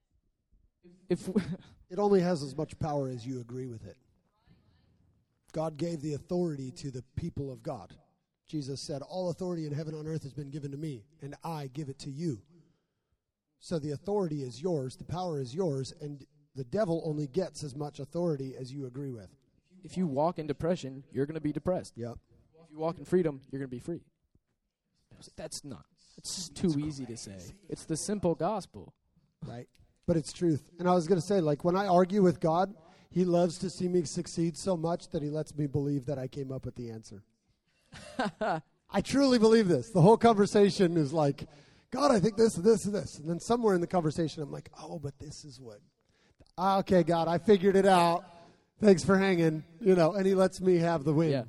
if 1.08 1.28
It 1.88 1.98
only 1.98 2.20
has 2.20 2.42
as 2.42 2.56
much 2.56 2.78
power 2.78 3.08
as 3.08 3.26
you 3.26 3.40
agree 3.40 3.66
with 3.66 3.86
it. 3.86 3.96
God 5.52 5.76
gave 5.76 6.02
the 6.02 6.14
authority 6.14 6.70
to 6.72 6.90
the 6.90 7.04
people 7.14 7.50
of 7.50 7.62
God. 7.62 7.94
Jesus 8.48 8.80
said, 8.80 9.02
All 9.02 9.30
authority 9.30 9.66
in 9.66 9.72
heaven 9.72 9.94
and 9.94 10.06
on 10.06 10.12
earth 10.12 10.22
has 10.24 10.34
been 10.34 10.50
given 10.50 10.70
to 10.72 10.76
me, 10.76 11.04
and 11.22 11.34
I 11.42 11.70
give 11.72 11.88
it 11.88 11.98
to 12.00 12.10
you. 12.10 12.42
So 13.58 13.78
the 13.78 13.92
authority 13.92 14.42
is 14.42 14.60
yours, 14.60 14.96
the 14.96 15.04
power 15.04 15.40
is 15.40 15.54
yours, 15.54 15.92
and 16.00 16.24
the 16.54 16.64
devil 16.64 17.02
only 17.04 17.26
gets 17.26 17.64
as 17.64 17.74
much 17.74 18.00
authority 18.00 18.54
as 18.58 18.72
you 18.72 18.86
agree 18.86 19.10
with. 19.10 19.30
if 19.84 19.96
you 19.96 20.06
walk 20.06 20.38
in 20.38 20.46
depression, 20.46 21.04
you're 21.12 21.26
going 21.26 21.34
to 21.34 21.40
be 21.40 21.52
depressed. 21.52 21.96
Yep. 21.96 22.18
If 22.64 22.70
you 22.72 22.78
walk 22.78 22.98
in 22.98 23.04
freedom, 23.04 23.40
you're 23.50 23.60
going 23.60 23.70
to 23.70 23.76
be 23.76 23.80
free. 23.80 24.00
That's 25.36 25.64
not. 25.64 25.86
It's 26.16 26.34
just 26.34 26.54
too 26.54 26.74
easy 26.78 27.06
to 27.06 27.16
say. 27.16 27.36
It's 27.68 27.84
the 27.84 27.96
simple 27.96 28.34
gospel. 28.34 28.94
Right? 29.46 29.68
But 30.06 30.16
it's 30.16 30.32
truth. 30.32 30.62
And 30.78 30.88
I 30.88 30.94
was 30.94 31.06
going 31.06 31.20
to 31.20 31.26
say, 31.26 31.40
like, 31.40 31.64
when 31.64 31.76
I 31.76 31.86
argue 31.86 32.22
with 32.22 32.40
God, 32.40 32.74
He 33.10 33.24
loves 33.24 33.58
to 33.58 33.70
see 33.70 33.88
me 33.88 34.04
succeed 34.04 34.56
so 34.56 34.76
much 34.76 35.08
that 35.10 35.22
He 35.22 35.30
lets 35.30 35.56
me 35.56 35.66
believe 35.66 36.06
that 36.06 36.18
I 36.18 36.28
came 36.28 36.52
up 36.52 36.64
with 36.64 36.76
the 36.76 36.90
answer. 36.90 37.22
I 38.90 39.00
truly 39.02 39.38
believe 39.38 39.68
this. 39.68 39.90
The 39.90 40.00
whole 40.00 40.16
conversation 40.16 40.96
is 40.96 41.12
like, 41.12 41.46
God, 41.90 42.10
I 42.10 42.20
think 42.20 42.36
this, 42.36 42.54
this, 42.54 42.84
this. 42.84 43.18
And 43.18 43.28
then 43.28 43.40
somewhere 43.40 43.74
in 43.74 43.80
the 43.80 43.86
conversation, 43.86 44.42
I'm 44.42 44.52
like, 44.52 44.70
oh, 44.80 44.98
but 44.98 45.18
this 45.18 45.44
is 45.44 45.60
what. 45.60 45.78
Ah, 46.56 46.78
okay, 46.78 47.02
God, 47.02 47.28
I 47.28 47.38
figured 47.38 47.76
it 47.76 47.86
out. 47.86 48.24
Thanks 48.80 49.04
for 49.04 49.16
hanging. 49.18 49.64
You 49.80 49.94
know, 49.94 50.12
and 50.12 50.26
He 50.26 50.34
lets 50.34 50.60
me 50.60 50.76
have 50.78 51.04
the 51.04 51.12
win. 51.12 51.30
Yeah. 51.30 51.42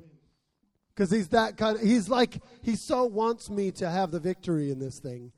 Because 0.98 1.12
he's 1.12 1.28
that 1.28 1.58
kind 1.58 1.76
of, 1.76 1.84
he's 1.84 2.10
like, 2.10 2.42
he 2.64 2.76
so 2.76 3.06
wants 3.06 3.52
me 3.52 3.70
to 3.74 3.88
have 3.88 4.10
the 4.10 4.20
victory 4.20 4.72
in 4.72 4.80
this 4.80 4.98
thing 4.98 5.32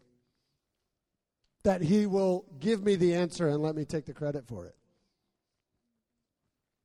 that 1.64 1.82
he 1.82 2.06
will 2.06 2.46
give 2.62 2.82
me 2.82 2.96
the 2.96 3.14
answer 3.14 3.50
and 3.50 3.62
let 3.62 3.76
me 3.76 3.84
take 3.84 4.06
the 4.06 4.14
credit 4.14 4.48
for 4.48 4.68
it. 4.68 4.76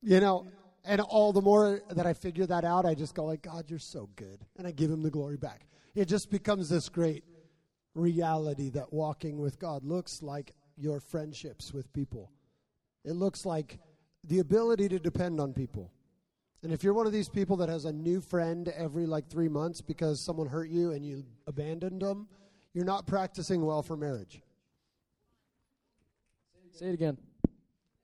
You 0.01 0.19
know, 0.19 0.45
and 0.83 0.99
all 0.99 1.31
the 1.31 1.41
more 1.41 1.83
that 1.91 2.05
I 2.05 2.11
figure 2.11 2.45
that 2.47 2.65
out, 2.65 2.85
I 2.85 2.95
just 2.95 3.15
go 3.15 3.23
like, 3.23 3.43
God, 3.43 3.63
you're 3.69 3.79
so 3.79 4.09
good. 4.17 4.41
And 4.57 4.67
I 4.67 4.71
give 4.71 4.91
him 4.91 5.03
the 5.03 5.09
glory 5.09 5.37
back. 5.37 5.67
It 5.95 6.09
just 6.09 6.29
becomes 6.29 6.67
this 6.67 6.89
great 6.89 7.23
reality 7.93 8.71
that 8.71 8.91
walking 8.91 9.39
with 9.39 9.57
God 9.57 9.85
looks 9.85 10.21
like 10.21 10.53
your 10.75 10.99
friendships 10.99 11.73
with 11.73 11.93
people. 11.93 12.29
It 13.05 13.13
looks 13.13 13.45
like 13.45 13.79
the 14.25 14.39
ability 14.39 14.89
to 14.89 14.99
depend 14.99 15.39
on 15.39 15.53
people. 15.53 15.93
And 16.65 16.73
if 16.73 16.83
you're 16.83 16.95
one 16.95 17.05
of 17.05 17.13
these 17.13 17.29
people 17.29 17.57
that 17.57 17.69
has 17.69 17.85
a 17.85 17.93
new 17.93 18.19
friend 18.19 18.69
every 18.69 19.05
like 19.05 19.29
three 19.29 19.47
months 19.47 19.81
because 19.81 20.25
someone 20.25 20.47
hurt 20.47 20.67
you 20.67 20.93
and 20.93 21.05
you 21.05 21.23
abandoned 21.45 22.01
them, 22.01 22.27
you're 22.73 22.83
not 22.83 23.05
practicing 23.05 23.63
well 23.63 23.83
for 23.83 23.95
marriage. 23.95 24.41
Say 26.71 26.87
it 26.87 26.95
again. 26.95 27.19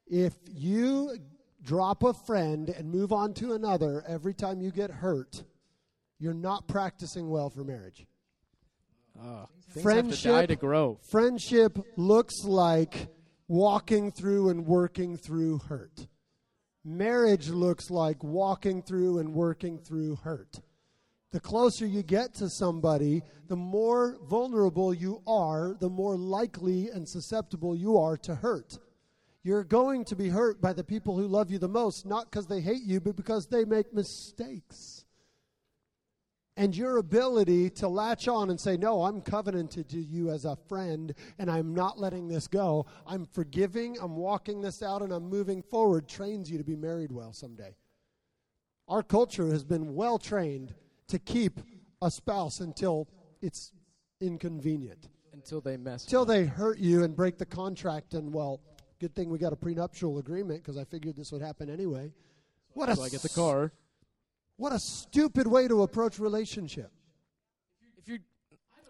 If 0.06 0.36
you 0.48 1.18
drop 1.64 2.04
a 2.04 2.14
friend 2.14 2.70
and 2.70 2.92
move 2.92 3.12
on 3.12 3.34
to 3.34 3.54
another 3.54 4.04
every 4.08 4.36
time 4.36 4.62
you 4.62 4.70
get 4.70 4.92
hurt, 4.92 5.44
you're 6.20 6.36
not 6.36 6.68
practicing 6.68 7.32
well 7.32 7.50
for 7.50 7.64
marriage. 7.64 8.06
Uh, 9.20 9.48
things 9.72 9.74
have 9.74 9.74
to 9.74 10.12
die 10.12 10.18
Friendship- 10.22 10.50
to 10.50 10.56
grow. 10.56 11.00
Friendship 11.10 11.80
looks 11.98 12.44
like 12.44 13.08
walking 13.48 14.12
through 14.12 14.50
and 14.50 14.68
working 14.68 15.18
through 15.18 15.58
hurt. 15.68 16.06
Marriage 16.84 17.50
looks 17.50 17.92
like 17.92 18.24
walking 18.24 18.82
through 18.82 19.20
and 19.20 19.34
working 19.34 19.78
through 19.78 20.16
hurt. 20.16 20.62
The 21.32 21.40
closer 21.40 21.86
you 21.86 22.04
get 22.04 22.34
to 22.36 22.50
somebody, 22.50 23.22
the 23.48 23.56
more 23.56 24.18
vulnerable 24.24 24.94
you 24.94 25.22
are, 25.26 25.76
the 25.80 25.90
more 25.90 26.18
likely 26.18 26.90
and 26.90 27.08
susceptible 27.08 27.76
you 27.76 27.98
are 27.98 28.18
to 28.18 28.36
hurt. 28.36 28.80
You're 29.44 29.64
going 29.64 30.06
to 30.06 30.16
be 30.16 30.30
hurt 30.30 30.60
by 30.60 30.74
the 30.74 30.84
people 30.84 31.18
who 31.18 31.28
love 31.28 31.50
you 31.50 31.58
the 31.58 31.70
most, 31.70 32.06
not 32.06 32.30
because 32.30 32.48
they 32.48 32.62
hate 32.62 32.84
you, 32.84 33.00
but 33.00 33.16
because 33.16 33.48
they 33.48 33.64
make 33.64 33.94
mistakes. 33.94 35.01
And 36.58 36.76
your 36.76 36.98
ability 36.98 37.70
to 37.72 37.88
latch 37.88 38.28
on 38.28 38.50
and 38.50 38.60
say, 38.60 38.76
No, 38.76 39.04
I'm 39.04 39.22
covenanted 39.22 39.88
to 39.90 40.00
you 40.02 40.30
as 40.32 40.44
a 40.46 40.58
friend, 40.68 41.14
and 41.40 41.50
I'm 41.50 41.74
not 41.74 41.98
letting 41.98 42.28
this 42.28 42.48
go. 42.48 42.86
I'm 43.08 43.26
forgiving, 43.26 43.98
I'm 44.02 44.16
walking 44.18 44.62
this 44.62 44.84
out, 44.84 45.02
and 45.02 45.14
I'm 45.14 45.30
moving 45.30 45.62
forward, 45.62 46.08
trains 46.08 46.52
you 46.52 46.58
to 46.58 46.64
be 46.64 46.76
married 46.76 47.12
well 47.12 47.32
someday. 47.32 47.76
Our 48.88 49.02
culture 49.02 49.48
has 49.48 49.64
been 49.64 49.96
well 49.96 50.18
trained 50.18 50.74
to 51.08 51.20
keep 51.20 51.60
a 52.02 52.12
spouse 52.12 52.60
until 52.60 53.08
it's 53.42 53.72
inconvenient, 54.20 55.08
Until 55.34 55.62
they 55.62 55.78
mess. 55.78 56.04
until 56.04 56.26
they 56.26 56.46
hurt 56.46 56.80
you 56.80 57.04
and 57.04 57.16
break 57.16 57.38
the 57.38 57.46
contract. 57.46 58.14
And, 58.14 58.34
well, 58.34 58.60
good 59.00 59.16
thing 59.16 59.30
we 59.30 59.40
got 59.40 59.54
a 59.54 59.56
prenuptial 59.56 60.18
agreement 60.18 60.62
because 60.62 60.78
I 60.78 60.84
figured 60.84 61.16
this 61.16 61.32
would 61.32 61.42
happen 61.42 61.70
anyway. 61.70 62.12
What 62.74 62.90
a 62.90 62.96
so 62.96 63.04
I 63.04 63.10
get 63.10 63.22
the 63.22 63.30
car. 63.30 63.72
What 64.62 64.74
a 64.74 64.78
stupid 64.78 65.48
way 65.48 65.68
to 65.68 65.82
approach 65.82 66.20
relationship. 66.20 66.92
If 67.98 68.08
you, 68.08 68.20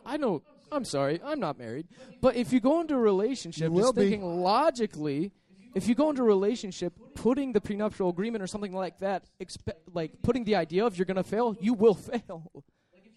I 0.06 0.18
know. 0.18 0.42
I'm 0.70 0.84
sorry. 0.84 1.22
I'm 1.24 1.40
not 1.40 1.58
married. 1.58 1.88
But 2.20 2.36
if 2.36 2.52
you 2.52 2.60
go 2.60 2.82
into 2.82 2.96
a 2.96 2.98
relationship, 2.98 3.74
just 3.74 3.96
be. 3.96 4.02
thinking 4.02 4.42
logically, 4.42 5.32
if 5.74 5.88
you 5.88 5.96
go 5.96 6.10
into 6.10 6.24
a 6.24 6.26
relationship, 6.26 6.92
putting 7.16 7.54
the 7.54 7.62
prenuptial 7.62 8.10
agreement 8.10 8.44
or 8.44 8.48
something 8.48 8.74
like 8.74 9.00
that, 9.00 9.24
expe- 9.42 9.80
like 9.94 10.22
putting 10.22 10.44
the 10.44 10.58
idea 10.58 10.86
of 10.86 10.98
you're 10.98 11.06
gonna 11.06 11.24
fail, 11.24 11.56
you 11.62 11.74
will 11.74 11.94
fail. 12.12 12.52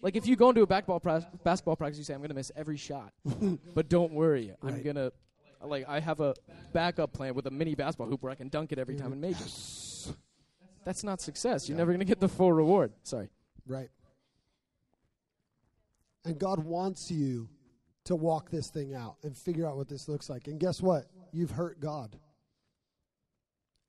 Like 0.01 0.15
if 0.15 0.25
you 0.25 0.37
go 0.37 0.47
into 0.47 0.61
a 0.61 0.67
basketball 0.67 1.01
pra- 1.01 1.27
basketball 1.43 1.75
practice, 1.75 1.97
you 1.97 2.05
say 2.05 2.13
I'm 2.13 2.21
gonna 2.21 2.35
miss 2.35 2.53
every 2.55 2.77
shot, 2.77 3.11
but 3.75 3.89
don't 3.89 4.13
worry, 4.13 4.53
I'm 4.63 4.81
gonna. 4.81 5.11
Like 5.61 5.89
I 5.89 5.99
have 5.99 6.21
a 6.21 6.33
backup 6.71 7.11
plan 7.11 7.33
with 7.33 7.47
a 7.47 7.51
mini 7.51 7.75
basketball 7.75 8.07
hoop 8.07 8.23
where 8.23 8.31
I 8.31 8.35
can 8.35 8.47
dunk 8.47 8.71
it 8.71 8.79
every 8.79 8.95
time 8.95 9.11
and 9.11 9.19
make 9.19 9.35
it. 9.41 10.15
That's 10.85 11.03
not 11.03 11.19
success. 11.19 11.67
You're 11.67 11.77
never 11.77 11.91
gonna 11.91 12.05
get 12.05 12.19
the 12.19 12.29
full 12.29 12.53
reward. 12.53 12.93
Sorry. 13.03 13.29
Right. 13.67 13.89
And 16.23 16.39
God 16.39 16.59
wants 16.59 17.11
you 17.11 17.49
to 18.05 18.15
walk 18.15 18.49
this 18.51 18.69
thing 18.69 18.93
out 18.93 19.17
and 19.23 19.35
figure 19.35 19.67
out 19.67 19.77
what 19.77 19.87
this 19.87 20.07
looks 20.07 20.29
like. 20.29 20.47
And 20.47 20.59
guess 20.59 20.81
what? 20.81 21.05
You've 21.31 21.51
hurt 21.51 21.79
God. 21.79 22.17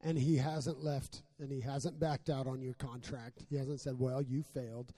And 0.02 0.18
He 0.18 0.36
hasn't 0.36 0.82
left 0.82 1.22
and 1.38 1.52
He 1.52 1.60
hasn't 1.60 2.00
backed 2.00 2.30
out 2.30 2.46
on 2.46 2.62
your 2.62 2.74
contract. 2.74 3.44
He 3.48 3.56
hasn't 3.56 3.80
said, 3.80 3.98
Well, 3.98 4.22
you 4.22 4.42
failed. 4.42 4.92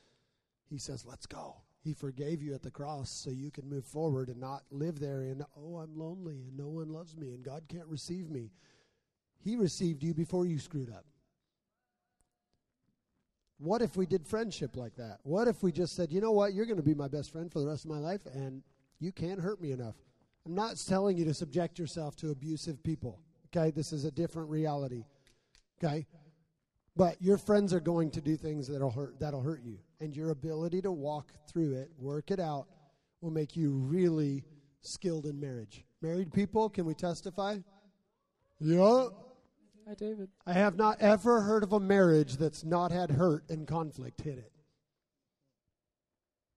He 0.71 0.79
says, 0.79 1.05
Let's 1.05 1.27
go. 1.27 1.57
He 1.81 1.95
forgave 1.95 2.43
you 2.43 2.55
at 2.55 2.63
the 2.63 2.71
cross 2.71 3.11
so 3.11 3.31
you 3.31 3.51
can 3.51 3.69
move 3.69 3.85
forward 3.85 4.29
and 4.29 4.39
not 4.39 4.63
live 4.71 5.01
there 5.01 5.23
in, 5.23 5.45
Oh, 5.57 5.79
I'm 5.79 5.99
lonely 5.99 6.43
and 6.47 6.57
no 6.57 6.69
one 6.69 6.93
loves 6.93 7.17
me 7.17 7.33
and 7.33 7.45
God 7.45 7.65
can't 7.69 7.87
receive 7.87 8.31
me. 8.31 8.53
He 9.41 9.57
received 9.57 10.03
you 10.03 10.15
before 10.15 10.47
you 10.47 10.59
screwed 10.59 10.91
up. 10.91 11.05
What 13.59 13.83
if 13.83 13.97
we 13.97 14.07
did 14.07 14.27
friendship 14.27 14.77
like 14.77 14.95
that? 14.97 15.19
What 15.25 15.49
if 15.49 15.63
we 15.63 15.73
just 15.73 15.97
said, 15.97 16.13
you 16.13 16.21
know 16.21 16.31
what, 16.31 16.55
you're 16.55 16.67
going 16.67 16.77
to 16.77 16.83
be 16.83 16.95
my 16.95 17.09
best 17.09 17.33
friend 17.33 17.53
for 17.53 17.59
the 17.59 17.67
rest 17.67 17.85
of 17.85 17.91
my 17.91 17.99
life, 17.99 18.21
and 18.33 18.63
you 19.01 19.11
can't 19.11 19.41
hurt 19.41 19.61
me 19.61 19.73
enough? 19.73 19.97
I'm 20.47 20.55
not 20.55 20.77
telling 20.87 21.17
you 21.17 21.25
to 21.25 21.35
subject 21.35 21.79
yourself 21.79 22.17
to 22.17 22.31
abusive 22.31 22.83
people. 22.83 23.21
Okay, 23.47 23.71
this 23.71 23.93
is 23.93 24.05
a 24.05 24.11
different 24.11 24.49
reality. 24.49 25.05
Okay, 25.83 26.07
but 26.97 27.21
your 27.21 27.37
friends 27.37 27.73
are 27.73 27.81
going 27.81 28.11
to 28.13 28.21
do 28.21 28.37
things 28.37 28.69
that'll 28.69 28.91
hurt 28.91 29.19
that'll 29.19 29.43
hurt 29.43 29.63
you, 29.63 29.79
and 30.01 30.15
your 30.15 30.31
ability 30.31 30.81
to 30.83 30.93
walk 30.93 31.33
through 31.51 31.75
it, 31.75 31.91
work 31.99 32.31
it 32.31 32.41
out, 32.41 32.67
will 33.21 33.31
make 33.31 33.57
you 33.57 33.73
really 33.73 34.45
skilled 34.83 35.27
in 35.27 35.41
marriage. 35.41 35.85
Married 36.01 36.33
people, 36.33 36.69
can 36.69 36.85
we 36.85 36.95
testify? 36.95 37.59
Yeah. 38.61 39.09
Hi, 39.89 39.95
David. 39.95 40.29
I 40.47 40.53
have 40.53 40.77
not 40.77 41.01
ever 41.01 41.41
heard 41.41 41.63
of 41.63 41.73
a 41.73 41.81
marriage 41.81 42.37
that's 42.37 42.63
not 42.63 42.93
had 42.93 43.11
hurt 43.11 43.49
and 43.49 43.67
conflict 43.67 44.21
hit 44.21 44.37
it. 44.37 44.53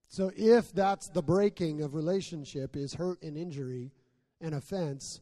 So 0.09 0.33
if 0.35 0.73
that's 0.73 1.07
the 1.07 1.21
breaking 1.21 1.81
of 1.81 1.95
relationship 1.95 2.75
is 2.75 2.93
hurt 2.93 3.23
and 3.23 3.37
injury 3.37 3.93
and 4.41 4.53
offense, 4.53 5.21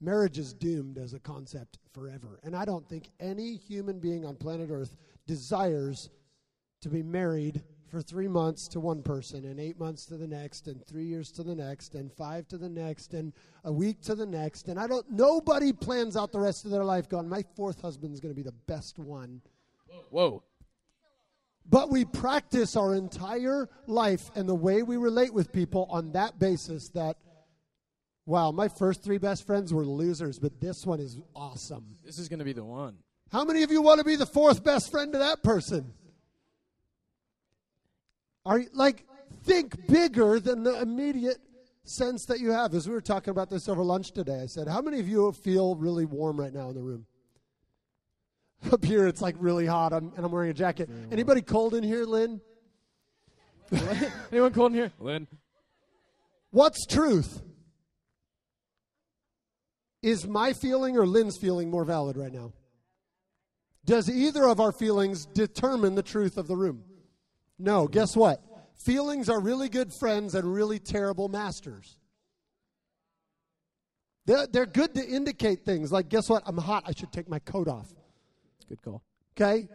marriage 0.00 0.38
is 0.38 0.54
doomed 0.54 0.96
as 0.96 1.12
a 1.12 1.18
concept 1.18 1.78
forever. 1.92 2.40
And 2.42 2.56
I 2.56 2.64
don't 2.64 2.88
think 2.88 3.10
any 3.20 3.56
human 3.56 3.98
being 3.98 4.24
on 4.24 4.36
planet 4.36 4.70
Earth 4.70 4.96
desires 5.26 6.08
to 6.80 6.88
be 6.88 7.02
married 7.02 7.62
for 7.90 8.02
three 8.02 8.28
months 8.28 8.68
to 8.68 8.80
one 8.80 9.02
person, 9.02 9.44
and 9.44 9.60
eight 9.60 9.78
months 9.78 10.06
to 10.06 10.16
the 10.16 10.26
next, 10.26 10.66
and 10.66 10.84
three 10.86 11.04
years 11.04 11.30
to 11.32 11.42
the 11.42 11.54
next, 11.54 11.94
and 11.94 12.12
five 12.12 12.48
to 12.48 12.58
the 12.58 12.68
next, 12.68 13.14
and 13.14 13.32
a 13.64 13.72
week 13.72 14.00
to 14.02 14.14
the 14.14 14.26
next. 14.26 14.68
And 14.68 14.78
I 14.78 14.86
don't, 14.86 15.08
nobody 15.10 15.72
plans 15.72 16.16
out 16.16 16.32
the 16.32 16.40
rest 16.40 16.64
of 16.64 16.70
their 16.70 16.84
life 16.84 17.08
going, 17.08 17.28
my 17.28 17.44
fourth 17.54 17.80
husband's 17.80 18.20
going 18.20 18.34
to 18.34 18.36
be 18.36 18.42
the 18.42 18.54
best 18.66 18.98
one. 18.98 19.40
Whoa. 20.10 20.42
But 21.68 21.90
we 21.90 22.04
practice 22.04 22.76
our 22.76 22.94
entire 22.94 23.68
life 23.86 24.30
and 24.34 24.48
the 24.48 24.54
way 24.54 24.82
we 24.82 24.96
relate 24.96 25.32
with 25.32 25.52
people 25.52 25.86
on 25.90 26.12
that 26.12 26.38
basis 26.38 26.90
that, 26.90 27.16
wow, 28.24 28.52
my 28.52 28.68
first 28.68 29.02
three 29.02 29.18
best 29.18 29.46
friends 29.46 29.74
were 29.74 29.84
losers, 29.84 30.38
but 30.38 30.60
this 30.60 30.86
one 30.86 31.00
is 31.00 31.18
awesome. 31.34 31.96
This 32.04 32.18
is 32.18 32.28
going 32.28 32.38
to 32.38 32.44
be 32.44 32.52
the 32.52 32.64
one. 32.64 32.96
How 33.32 33.44
many 33.44 33.64
of 33.64 33.72
you 33.72 33.82
want 33.82 33.98
to 33.98 34.04
be 34.04 34.14
the 34.14 34.26
fourth 34.26 34.62
best 34.62 34.92
friend 34.92 35.12
to 35.12 35.18
that 35.18 35.42
person? 35.42 35.92
Are 38.46 38.60
you, 38.60 38.68
like 38.72 39.04
think 39.42 39.86
bigger 39.86 40.40
than 40.40 40.62
the 40.62 40.80
immediate 40.80 41.38
sense 41.84 42.26
that 42.26 42.40
you 42.40 42.50
have. 42.50 42.74
As 42.74 42.88
we 42.88 42.94
were 42.94 43.00
talking 43.00 43.30
about 43.30 43.50
this 43.50 43.68
over 43.68 43.82
lunch 43.82 44.12
today, 44.12 44.40
I 44.42 44.46
said, 44.46 44.68
"How 44.68 44.80
many 44.80 45.00
of 45.00 45.08
you 45.08 45.30
feel 45.32 45.74
really 45.76 46.04
warm 46.04 46.38
right 46.38 46.52
now 46.52 46.68
in 46.68 46.74
the 46.74 46.82
room?" 46.82 47.06
Up 48.72 48.84
here, 48.84 49.06
it's 49.06 49.20
like 49.20 49.36
really 49.38 49.66
hot, 49.66 49.92
I'm, 49.92 50.12
and 50.16 50.24
I'm 50.24 50.32
wearing 50.32 50.50
a 50.50 50.54
jacket. 50.54 50.90
Anybody 51.10 51.42
cold 51.42 51.74
in 51.74 51.84
here, 51.84 52.04
Lynn? 52.04 52.40
Anyone 54.32 54.52
cold 54.52 54.72
in 54.72 54.78
here? 54.78 54.92
Lynn. 54.98 55.26
What's 56.50 56.86
truth? 56.86 57.42
Is 60.02 60.26
my 60.26 60.52
feeling 60.52 60.96
or 60.96 61.06
Lynn's 61.06 61.36
feeling 61.36 61.70
more 61.70 61.84
valid 61.84 62.16
right 62.16 62.32
now? 62.32 62.52
Does 63.84 64.08
either 64.08 64.46
of 64.46 64.60
our 64.60 64.72
feelings 64.72 65.26
determine 65.26 65.94
the 65.94 66.02
truth 66.02 66.38
of 66.38 66.46
the 66.46 66.56
room? 66.56 66.84
No. 67.58 67.86
Guess 67.88 68.16
what? 68.16 68.42
Feelings 68.84 69.28
are 69.28 69.40
really 69.40 69.68
good 69.68 69.92
friends 69.98 70.34
and 70.34 70.52
really 70.52 70.78
terrible 70.78 71.28
masters. 71.28 71.96
They're, 74.26 74.46
they're 74.46 74.66
good 74.66 74.94
to 74.94 75.06
indicate 75.06 75.64
things 75.64 75.92
like, 75.92 76.08
guess 76.08 76.28
what? 76.28 76.42
I'm 76.46 76.58
hot. 76.58 76.84
I 76.86 76.92
should 76.92 77.12
take 77.12 77.28
my 77.28 77.38
coat 77.38 77.68
off. 77.68 77.88
Good 78.68 78.82
call. 78.82 79.02
Okay? 79.36 79.68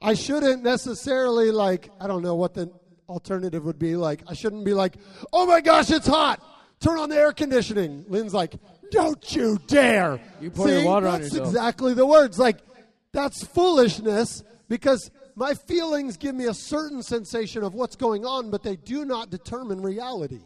I 0.00 0.14
shouldn't 0.14 0.62
necessarily, 0.62 1.50
like, 1.50 1.90
I 2.00 2.06
don't 2.06 2.22
know 2.22 2.34
what 2.34 2.54
the 2.54 2.70
alternative 3.08 3.64
would 3.64 3.78
be. 3.78 3.96
Like, 3.96 4.22
I 4.28 4.34
shouldn't 4.34 4.64
be 4.64 4.74
like, 4.74 4.96
oh 5.32 5.46
my 5.46 5.60
gosh, 5.60 5.90
it's 5.90 6.06
hot. 6.06 6.42
Turn 6.80 6.98
on 6.98 7.08
the 7.08 7.16
air 7.16 7.32
conditioning. 7.32 8.04
Lynn's 8.08 8.34
like, 8.34 8.54
don't 8.90 9.34
you 9.34 9.58
dare. 9.66 10.20
You 10.40 10.50
pour 10.50 10.68
your 10.68 10.84
water 10.84 11.08
on 11.08 11.20
that's 11.20 11.34
exactly 11.34 11.94
the 11.94 12.06
words. 12.06 12.38
Like, 12.38 12.58
that's 13.12 13.44
foolishness 13.44 14.42
because 14.68 15.10
my 15.38 15.54
feelings 15.54 16.16
give 16.16 16.34
me 16.34 16.46
a 16.46 16.54
certain 16.54 17.02
sensation 17.02 17.62
of 17.62 17.72
what's 17.72 17.94
going 17.94 18.26
on, 18.26 18.50
but 18.50 18.64
they 18.64 18.74
do 18.74 19.04
not 19.04 19.30
determine 19.30 19.80
reality. 19.80 20.40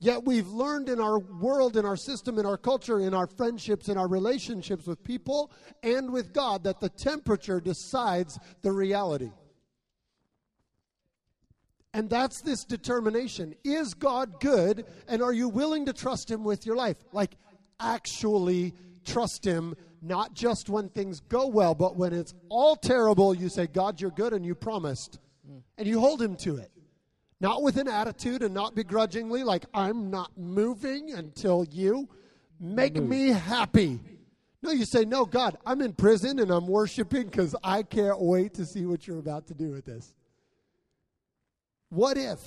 Yet 0.00 0.24
we've 0.24 0.48
learned 0.48 0.88
in 0.88 1.00
our 1.00 1.20
world, 1.20 1.76
in 1.76 1.84
our 1.86 1.96
system, 1.96 2.40
in 2.40 2.44
our 2.44 2.56
culture, 2.56 2.98
in 2.98 3.14
our 3.14 3.28
friendships, 3.28 3.88
in 3.88 3.96
our 3.96 4.08
relationships 4.08 4.84
with 4.84 5.04
people 5.04 5.52
and 5.84 6.12
with 6.12 6.32
God 6.32 6.64
that 6.64 6.80
the 6.80 6.88
temperature 6.88 7.60
decides 7.60 8.36
the 8.62 8.72
reality. 8.72 9.30
And 11.94 12.10
that's 12.10 12.40
this 12.40 12.64
determination. 12.64 13.54
Is 13.62 13.94
God 13.94 14.40
good? 14.40 14.86
And 15.06 15.22
are 15.22 15.32
you 15.32 15.48
willing 15.48 15.86
to 15.86 15.92
trust 15.92 16.28
Him 16.28 16.42
with 16.42 16.66
your 16.66 16.74
life? 16.74 16.96
Like, 17.12 17.36
actually 17.78 18.74
trust 19.04 19.44
Him, 19.44 19.76
not 20.02 20.34
just 20.34 20.68
when 20.68 20.88
things 20.88 21.20
go 21.20 21.46
well, 21.46 21.74
but 21.74 21.96
when 21.96 22.12
it's 22.12 22.34
all 22.48 22.74
terrible, 22.74 23.32
you 23.34 23.48
say, 23.48 23.68
God, 23.68 24.00
you're 24.00 24.10
good, 24.10 24.32
and 24.32 24.44
you 24.44 24.54
promised. 24.54 25.20
And 25.78 25.86
you 25.86 26.00
hold 26.00 26.20
Him 26.20 26.36
to 26.36 26.56
it. 26.56 26.70
Not 27.40 27.62
with 27.62 27.76
an 27.76 27.88
attitude 27.88 28.42
and 28.42 28.52
not 28.52 28.74
begrudgingly, 28.74 29.42
like, 29.44 29.64
I'm 29.72 30.10
not 30.10 30.30
moving 30.36 31.12
until 31.12 31.64
you 31.70 32.08
make 32.60 32.94
me 32.94 33.28
happy. 33.28 34.00
No, 34.62 34.70
you 34.70 34.84
say, 34.84 35.04
No, 35.04 35.24
God, 35.24 35.56
I'm 35.66 35.80
in 35.80 35.92
prison 35.92 36.38
and 36.38 36.50
I'm 36.50 36.66
worshiping 36.66 37.24
because 37.24 37.56
I 37.64 37.82
can't 37.82 38.20
wait 38.20 38.54
to 38.54 38.66
see 38.66 38.86
what 38.86 39.06
you're 39.06 39.18
about 39.18 39.48
to 39.48 39.54
do 39.54 39.70
with 39.70 39.84
this. 39.84 40.14
What 41.88 42.16
if 42.16 42.40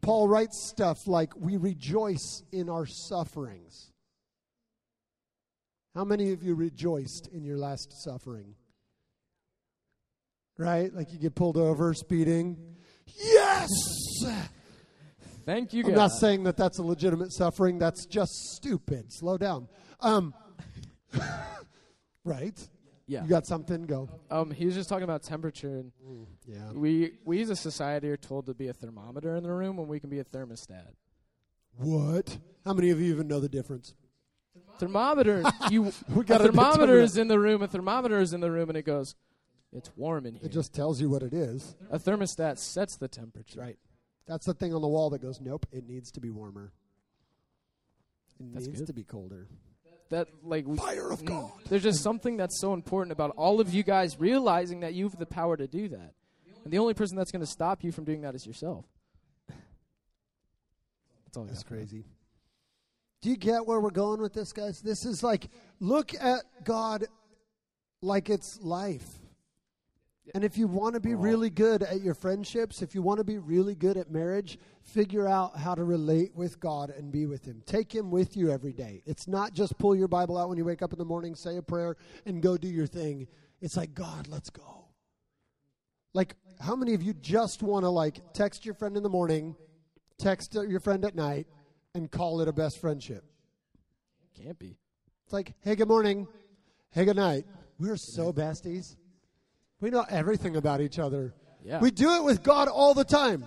Paul 0.00 0.28
writes 0.28 0.60
stuff 0.60 1.06
like, 1.06 1.36
We 1.36 1.56
rejoice 1.56 2.42
in 2.50 2.68
our 2.68 2.86
sufferings? 2.86 3.89
How 5.94 6.04
many 6.04 6.32
of 6.32 6.42
you 6.42 6.54
rejoiced 6.54 7.28
in 7.32 7.44
your 7.44 7.56
last 7.58 7.92
suffering? 8.04 8.54
Right? 10.56 10.92
Like 10.94 11.12
you 11.12 11.18
get 11.18 11.34
pulled 11.34 11.56
over 11.56 11.94
speeding. 11.94 12.56
Yes! 13.18 13.68
Thank 15.46 15.72
you, 15.72 15.84
I'm 15.84 15.94
not 15.94 16.12
saying 16.12 16.44
that 16.44 16.56
that's 16.56 16.78
a 16.78 16.82
legitimate 16.82 17.32
suffering. 17.32 17.78
That's 17.78 18.06
just 18.06 18.30
stupid. 18.54 19.06
Slow 19.08 19.36
down. 19.36 19.68
Um, 19.98 20.32
right? 22.24 22.56
yeah. 23.06 23.22
You 23.24 23.28
got 23.28 23.46
something? 23.46 23.82
Go. 23.84 24.08
Um, 24.30 24.50
he 24.52 24.66
was 24.66 24.74
just 24.74 24.88
talking 24.88 25.02
about 25.04 25.22
temperature, 25.24 25.78
and 25.78 25.92
Yeah. 26.46 26.70
we 26.72 27.12
we 27.24 27.40
as 27.42 27.50
a 27.50 27.56
society 27.56 28.10
are 28.10 28.16
told 28.16 28.46
to 28.46 28.54
be 28.54 28.68
a 28.68 28.72
thermometer 28.72 29.34
in 29.34 29.42
the 29.42 29.50
room 29.52 29.76
when 29.76 29.88
we 29.88 29.98
can 29.98 30.10
be 30.10 30.20
a 30.20 30.24
thermostat. 30.24 30.92
What? 31.76 32.38
How 32.64 32.74
many 32.74 32.90
of 32.90 33.00
you 33.00 33.12
even 33.12 33.26
know 33.26 33.40
the 33.40 33.48
difference? 33.48 33.94
Thermometer, 34.80 35.42
you 35.70 35.92
We 36.08 36.22
a 36.22 36.24
gotta 36.24 36.44
thermometer 36.44 36.98
is 36.98 37.16
in 37.16 37.28
the 37.28 37.38
room. 37.38 37.62
A 37.62 37.68
thermometer 37.68 38.18
is 38.20 38.32
in 38.32 38.40
the 38.40 38.50
room, 38.50 38.68
and 38.70 38.76
it 38.78 38.82
goes, 38.84 39.14
"It's 39.72 39.90
warm 39.96 40.26
in 40.26 40.34
here." 40.34 40.46
It 40.46 40.52
just 40.52 40.72
tells 40.74 41.00
you 41.00 41.08
what 41.10 41.22
it 41.22 41.32
is. 41.32 41.76
a 41.90 41.98
thermostat 41.98 42.58
sets 42.58 42.96
the 42.96 43.06
temperature. 43.08 43.60
Right. 43.60 43.78
That's 44.26 44.46
the 44.46 44.54
thing 44.54 44.74
on 44.74 44.80
the 44.82 44.88
wall 44.88 45.10
that 45.10 45.20
goes, 45.20 45.40
nope, 45.40 45.66
it 45.72 45.86
needs 45.88 46.10
to 46.12 46.20
be 46.20 46.30
warmer. 46.30 46.72
It 48.38 48.54
That's 48.54 48.66
needs 48.66 48.80
good. 48.80 48.86
to 48.86 48.92
be 48.92 49.02
colder. 49.04 49.48
That 50.10 50.28
like 50.42 50.66
we, 50.66 50.76
Fire 50.76 51.10
of 51.10 51.20
Mm. 51.22 51.26
God. 51.26 51.52
There's 51.68 51.82
just 51.82 52.02
something 52.02 52.36
that's 52.36 52.58
so 52.60 52.72
important 52.72 53.12
about 53.12 53.32
all 53.36 53.60
of 53.60 53.72
you 53.74 53.82
guys 53.82 54.18
realizing 54.18 54.80
that 54.80 54.94
you 54.94 55.04
have 55.04 55.18
the 55.18 55.26
power 55.26 55.56
to 55.56 55.66
do 55.68 55.88
that, 55.88 56.14
and 56.64 56.72
the 56.72 56.78
only 56.78 56.94
person 56.94 57.16
that's 57.16 57.30
going 57.32 57.40
to 57.44 57.50
stop 57.50 57.82
you 57.84 57.92
from 57.92 58.04
doing 58.04 58.20
that 58.22 58.34
is 58.34 58.46
yourself. 58.46 58.84
That's 59.48 61.36
all. 61.36 61.44
That's 61.44 61.62
crazy. 61.62 62.04
Do 63.22 63.28
you 63.28 63.36
get 63.36 63.66
where 63.66 63.80
we're 63.80 63.90
going 63.90 64.20
with 64.20 64.32
this, 64.32 64.52
guys? 64.52 64.80
This 64.80 65.04
is 65.04 65.22
like, 65.22 65.48
look 65.78 66.14
at 66.14 66.42
God 66.64 67.04
like 68.00 68.30
it's 68.30 68.60
life. 68.62 69.06
And 70.34 70.44
if 70.44 70.56
you 70.56 70.68
want 70.68 70.94
to 70.94 71.00
be 71.00 71.14
really 71.14 71.50
good 71.50 71.82
at 71.82 72.02
your 72.02 72.14
friendships, 72.14 72.82
if 72.82 72.94
you 72.94 73.02
want 73.02 73.18
to 73.18 73.24
be 73.24 73.38
really 73.38 73.74
good 73.74 73.96
at 73.96 74.10
marriage, 74.10 74.58
figure 74.82 75.26
out 75.26 75.56
how 75.56 75.74
to 75.74 75.82
relate 75.82 76.34
with 76.34 76.60
God 76.60 76.90
and 76.90 77.10
be 77.10 77.26
with 77.26 77.44
Him. 77.44 77.62
Take 77.66 77.92
Him 77.92 78.10
with 78.10 78.36
you 78.36 78.50
every 78.50 78.72
day. 78.72 79.02
It's 79.06 79.26
not 79.26 79.54
just 79.54 79.76
pull 79.76 79.96
your 79.96 80.08
Bible 80.08 80.38
out 80.38 80.48
when 80.48 80.56
you 80.56 80.64
wake 80.64 80.82
up 80.82 80.92
in 80.92 80.98
the 80.98 81.04
morning, 81.04 81.34
say 81.34 81.56
a 81.56 81.62
prayer, 81.62 81.96
and 82.26 82.42
go 82.42 82.56
do 82.56 82.68
your 82.68 82.86
thing. 82.86 83.26
It's 83.60 83.76
like, 83.76 83.92
God, 83.92 84.28
let's 84.28 84.50
go. 84.50 84.84
Like, 86.14 86.36
how 86.60 86.76
many 86.76 86.94
of 86.94 87.02
you 87.02 87.12
just 87.14 87.62
want 87.62 87.84
to, 87.84 87.90
like, 87.90 88.32
text 88.32 88.64
your 88.64 88.74
friend 88.74 88.96
in 88.96 89.02
the 89.02 89.08
morning, 89.08 89.56
text 90.18 90.54
your 90.54 90.80
friend 90.80 91.04
at 91.04 91.14
night, 91.14 91.46
and 91.94 92.10
call 92.10 92.40
it 92.40 92.48
a 92.48 92.52
best 92.52 92.80
friendship? 92.80 93.24
Can't 94.42 94.58
be. 94.58 94.76
It's 95.24 95.32
like, 95.32 95.54
hey, 95.60 95.74
good 95.76 95.88
morning. 95.88 96.26
Hey, 96.90 97.04
good 97.04 97.16
night. 97.16 97.44
We're 97.78 97.96
so 97.96 98.32
besties. 98.32 98.96
We 99.80 99.90
know 99.90 100.04
everything 100.08 100.56
about 100.56 100.80
each 100.80 100.98
other. 100.98 101.34
Yeah. 101.64 101.80
We 101.80 101.90
do 101.90 102.14
it 102.16 102.24
with 102.24 102.42
God 102.42 102.68
all 102.68 102.94
the 102.94 103.04
time. 103.04 103.44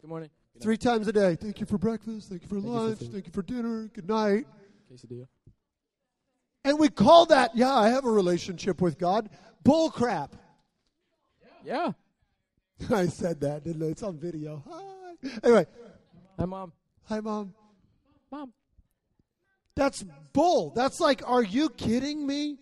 Good 0.00 0.08
morning. 0.08 0.30
Good 0.54 0.62
Three 0.62 0.76
times 0.76 1.08
a 1.08 1.12
day. 1.12 1.36
Thank 1.36 1.60
you 1.60 1.66
for 1.66 1.78
breakfast. 1.78 2.28
Thank 2.28 2.42
you 2.42 2.48
for 2.48 2.56
you 2.56 2.62
for 2.62 2.68
lunch. 2.68 2.98
food. 3.00 3.12
Thank 3.12 3.26
you 3.26 3.32
for 3.32 3.42
dinner. 3.42 3.90
Good 3.92 4.08
night. 4.08 4.34
night. 4.34 4.46
Quesadilla. 4.92 5.26
And 6.64 6.78
we 6.78 6.88
call 6.88 7.26
that, 7.26 7.56
yeah, 7.56 7.74
I 7.74 7.88
have 7.88 8.04
a 8.04 8.10
relationship 8.10 8.80
with 8.80 8.98
God. 8.98 9.30
Bull 9.62 9.90
crap. 9.90 10.34
Yeah. 11.64 11.92
I 12.90 13.06
said 13.06 13.40
that, 13.40 13.64
didn't 13.64 13.82
I? 13.82 13.86
It's 13.86 14.02
on 14.02 14.18
video. 14.18 14.62
Hi. 14.70 15.38
Anyway, 15.42 15.66
Hi, 16.38 16.44
mom. 16.44 16.72
hi, 17.04 17.20
Mom. 17.20 17.54
Mom. 18.30 18.52
That's 19.74 20.04
bull. 20.32 20.72
That's 20.74 21.00
like, 21.00 21.22
are 21.26 21.42
you 21.42 21.70
kidding 21.70 22.26
me? 22.26 22.58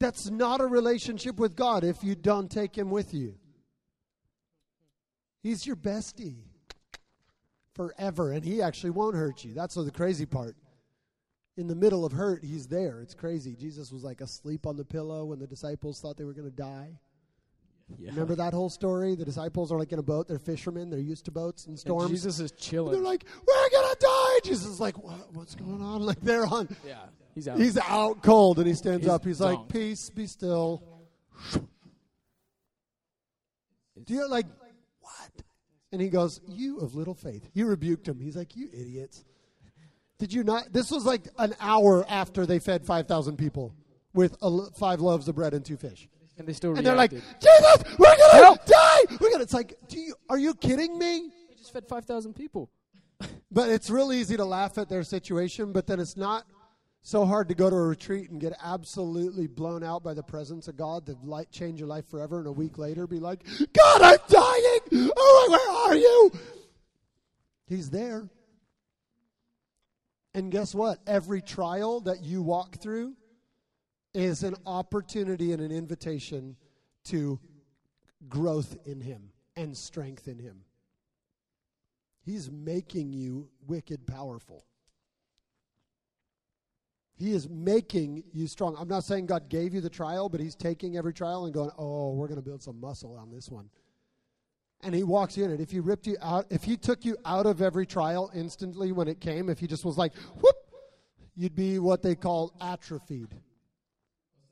That's 0.00 0.30
not 0.30 0.60
a 0.60 0.66
relationship 0.66 1.38
with 1.38 1.56
God 1.56 1.82
if 1.82 2.04
you 2.04 2.14
don't 2.14 2.50
take 2.50 2.76
Him 2.76 2.90
with 2.90 3.14
you. 3.14 3.36
He's 5.42 5.66
your 5.66 5.76
bestie 5.76 6.42
forever, 7.74 8.32
and 8.32 8.44
He 8.44 8.60
actually 8.60 8.90
won't 8.90 9.16
hurt 9.16 9.44
you. 9.44 9.54
That's 9.54 9.74
the 9.74 9.90
crazy 9.90 10.26
part. 10.26 10.56
In 11.56 11.68
the 11.68 11.74
middle 11.74 12.04
of 12.04 12.12
hurt, 12.12 12.44
He's 12.44 12.66
there. 12.66 13.00
It's 13.00 13.14
crazy. 13.14 13.56
Jesus 13.56 13.90
was 13.90 14.04
like 14.04 14.20
asleep 14.20 14.66
on 14.66 14.76
the 14.76 14.84
pillow 14.84 15.24
when 15.26 15.38
the 15.38 15.46
disciples 15.46 16.00
thought 16.00 16.16
they 16.16 16.24
were 16.24 16.34
going 16.34 16.50
to 16.50 16.56
die. 16.56 16.98
Yeah. 17.98 18.10
Remember 18.10 18.34
that 18.36 18.52
whole 18.52 18.70
story? 18.70 19.14
The 19.14 19.24
disciples 19.24 19.70
are 19.70 19.78
like 19.78 19.92
in 19.92 19.98
a 19.98 20.02
boat. 20.02 20.26
They're 20.28 20.38
fishermen. 20.38 20.90
They're 20.90 20.98
used 20.98 21.26
to 21.26 21.30
boats 21.30 21.66
and 21.66 21.72
And 21.72 21.78
storms. 21.78 22.10
Jesus 22.10 22.40
is 22.40 22.50
And 22.50 22.94
they're 22.94 23.00
like, 23.00 23.24
we're 23.46 23.70
gonna 23.70 23.94
die. 24.00 24.23
Jesus 24.42 24.66
is 24.66 24.80
like, 24.80 25.02
what, 25.02 25.32
what's 25.32 25.54
going 25.54 25.82
on? 25.82 26.02
Like 26.06 26.20
they're 26.20 26.46
on. 26.46 26.68
yeah. 26.86 26.96
He's 27.34 27.48
out. 27.48 27.58
He's 27.58 27.78
out 27.78 28.22
cold, 28.22 28.58
and 28.58 28.66
he 28.66 28.74
stands 28.74 29.04
He's 29.04 29.12
up. 29.12 29.24
He's 29.24 29.40
like, 29.40 29.68
peace, 29.68 30.08
be 30.10 30.26
still. 30.26 30.82
Do 34.04 34.14
you 34.14 34.28
like 34.28 34.46
what? 35.00 35.30
And 35.92 36.00
he 36.00 36.08
goes, 36.08 36.40
"You 36.46 36.78
of 36.78 36.94
little 36.94 37.14
faith." 37.14 37.48
He 37.54 37.62
rebuked 37.62 38.06
him. 38.06 38.20
He's 38.20 38.36
like, 38.36 38.54
"You 38.56 38.68
idiots." 38.72 39.24
Did 40.18 40.32
you 40.32 40.44
not? 40.44 40.72
This 40.72 40.90
was 40.90 41.04
like 41.04 41.28
an 41.38 41.54
hour 41.60 42.04
after 42.08 42.46
they 42.46 42.58
fed 42.58 42.86
5,000 42.86 43.36
people 43.36 43.74
with 44.12 44.36
a 44.42 44.70
five 44.76 45.00
loaves 45.00 45.28
of 45.28 45.34
bread 45.34 45.54
and 45.54 45.64
two 45.64 45.76
fish. 45.76 46.08
And 46.38 46.46
they 46.46 46.52
still 46.52 46.76
And 46.76 46.86
they're 46.86 46.94
like. 46.94 47.10
Jesus, 47.10 47.84
we're 47.98 48.16
going 48.16 48.30
to 48.30 48.36
Help! 48.36 48.64
die. 48.64 49.00
We're 49.20 49.30
to, 49.30 49.42
it's 49.42 49.52
like, 49.52 49.76
do 49.88 49.98
you, 49.98 50.14
are 50.28 50.38
you 50.38 50.54
kidding 50.54 50.98
me? 50.98 51.30
They 51.48 51.54
just 51.56 51.72
fed 51.72 51.86
5,000 51.86 52.34
people. 52.34 52.70
But 53.50 53.70
it's 53.70 53.88
real 53.88 54.12
easy 54.12 54.36
to 54.36 54.44
laugh 54.44 54.78
at 54.78 54.88
their 54.88 55.04
situation, 55.04 55.72
but 55.72 55.86
then 55.86 56.00
it's 56.00 56.16
not 56.16 56.44
so 57.02 57.26
hard 57.26 57.48
to 57.48 57.54
go 57.54 57.68
to 57.68 57.76
a 57.76 57.86
retreat 57.86 58.30
and 58.30 58.40
get 58.40 58.54
absolutely 58.62 59.46
blown 59.46 59.84
out 59.84 60.02
by 60.02 60.14
the 60.14 60.22
presence 60.22 60.68
of 60.68 60.76
God 60.76 61.06
that 61.06 61.22
light 61.24 61.50
change 61.50 61.78
your 61.78 61.88
life 61.88 62.08
forever 62.08 62.38
and 62.38 62.46
a 62.46 62.52
week 62.52 62.78
later 62.78 63.06
be 63.06 63.20
like, 63.20 63.44
God, 63.74 64.02
I'm 64.02 64.18
dying. 64.28 65.10
Oh, 65.14 65.46
where 65.50 65.86
are 65.86 65.96
you? 65.96 66.32
He's 67.66 67.90
there. 67.90 68.28
And 70.34 70.50
guess 70.50 70.74
what? 70.74 70.98
Every 71.06 71.42
trial 71.42 72.00
that 72.00 72.24
you 72.24 72.42
walk 72.42 72.76
through 72.76 73.14
is 74.14 74.42
an 74.42 74.56
opportunity 74.64 75.52
and 75.52 75.62
an 75.62 75.70
invitation 75.70 76.56
to 77.04 77.38
growth 78.28 78.76
in 78.86 79.00
Him 79.00 79.30
and 79.56 79.76
strength 79.76 80.26
in 80.26 80.38
Him. 80.38 80.62
He's 82.24 82.50
making 82.50 83.12
you 83.12 83.48
wicked 83.66 84.06
powerful. 84.06 84.64
He 87.16 87.32
is 87.32 87.48
making 87.48 88.24
you 88.32 88.46
strong. 88.46 88.76
I'm 88.78 88.88
not 88.88 89.04
saying 89.04 89.26
God 89.26 89.48
gave 89.48 89.74
you 89.74 89.80
the 89.80 89.90
trial, 89.90 90.28
but 90.28 90.40
He's 90.40 90.54
taking 90.56 90.96
every 90.96 91.12
trial 91.12 91.44
and 91.44 91.54
going, 91.54 91.70
oh, 91.78 92.14
we're 92.14 92.26
going 92.26 92.40
to 92.40 92.44
build 92.44 92.62
some 92.62 92.80
muscle 92.80 93.16
on 93.16 93.30
this 93.30 93.50
one. 93.50 93.68
And 94.82 94.94
He 94.94 95.04
walks 95.04 95.36
you 95.36 95.44
in 95.44 95.52
it. 95.52 95.60
If 95.60 95.70
He 95.70 95.80
ripped 95.80 96.06
you 96.06 96.16
out, 96.20 96.46
if 96.50 96.64
He 96.64 96.76
took 96.76 97.04
you 97.04 97.16
out 97.24 97.46
of 97.46 97.62
every 97.62 97.86
trial 97.86 98.30
instantly 98.34 98.90
when 98.90 99.06
it 99.06 99.20
came, 99.20 99.48
if 99.48 99.58
He 99.58 99.66
just 99.66 99.84
was 99.84 99.96
like, 99.96 100.14
whoop, 100.40 100.56
you'd 101.36 101.54
be 101.54 101.78
what 101.78 102.02
they 102.02 102.14
call 102.14 102.52
atrophied 102.60 103.34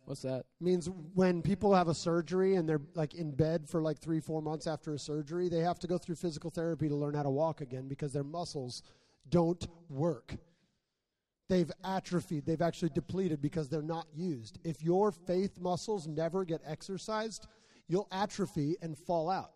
What's 0.04 0.22
that? 0.22 0.44
means 0.60 0.90
when 1.14 1.42
people 1.42 1.74
have 1.74 1.88
a 1.88 1.94
surgery 1.94 2.56
and 2.56 2.68
they're 2.68 2.80
like 2.94 3.14
in 3.14 3.30
bed 3.30 3.68
for 3.68 3.80
like 3.80 3.98
three, 3.98 4.20
four 4.20 4.42
months 4.42 4.66
after 4.66 4.94
a 4.94 4.98
surgery, 4.98 5.48
they 5.48 5.60
have 5.60 5.78
to 5.80 5.86
go 5.86 5.98
through 5.98 6.16
physical 6.16 6.50
therapy 6.50 6.88
to 6.88 6.94
learn 6.94 7.14
how 7.14 7.22
to 7.22 7.30
walk 7.30 7.60
again 7.60 7.88
because 7.88 8.12
their 8.12 8.24
muscles 8.24 8.82
don't 9.28 9.66
work. 9.88 10.36
They've 11.48 11.70
atrophied, 11.84 12.46
they've 12.46 12.62
actually 12.62 12.90
depleted 12.90 13.42
because 13.42 13.68
they're 13.68 13.82
not 13.82 14.06
used. 14.14 14.58
If 14.64 14.82
your 14.82 15.12
faith 15.12 15.60
muscles 15.60 16.06
never 16.08 16.44
get 16.44 16.62
exercised, 16.66 17.46
you'll 17.88 18.08
atrophy 18.10 18.76
and 18.80 18.96
fall 18.96 19.28
out. 19.28 19.52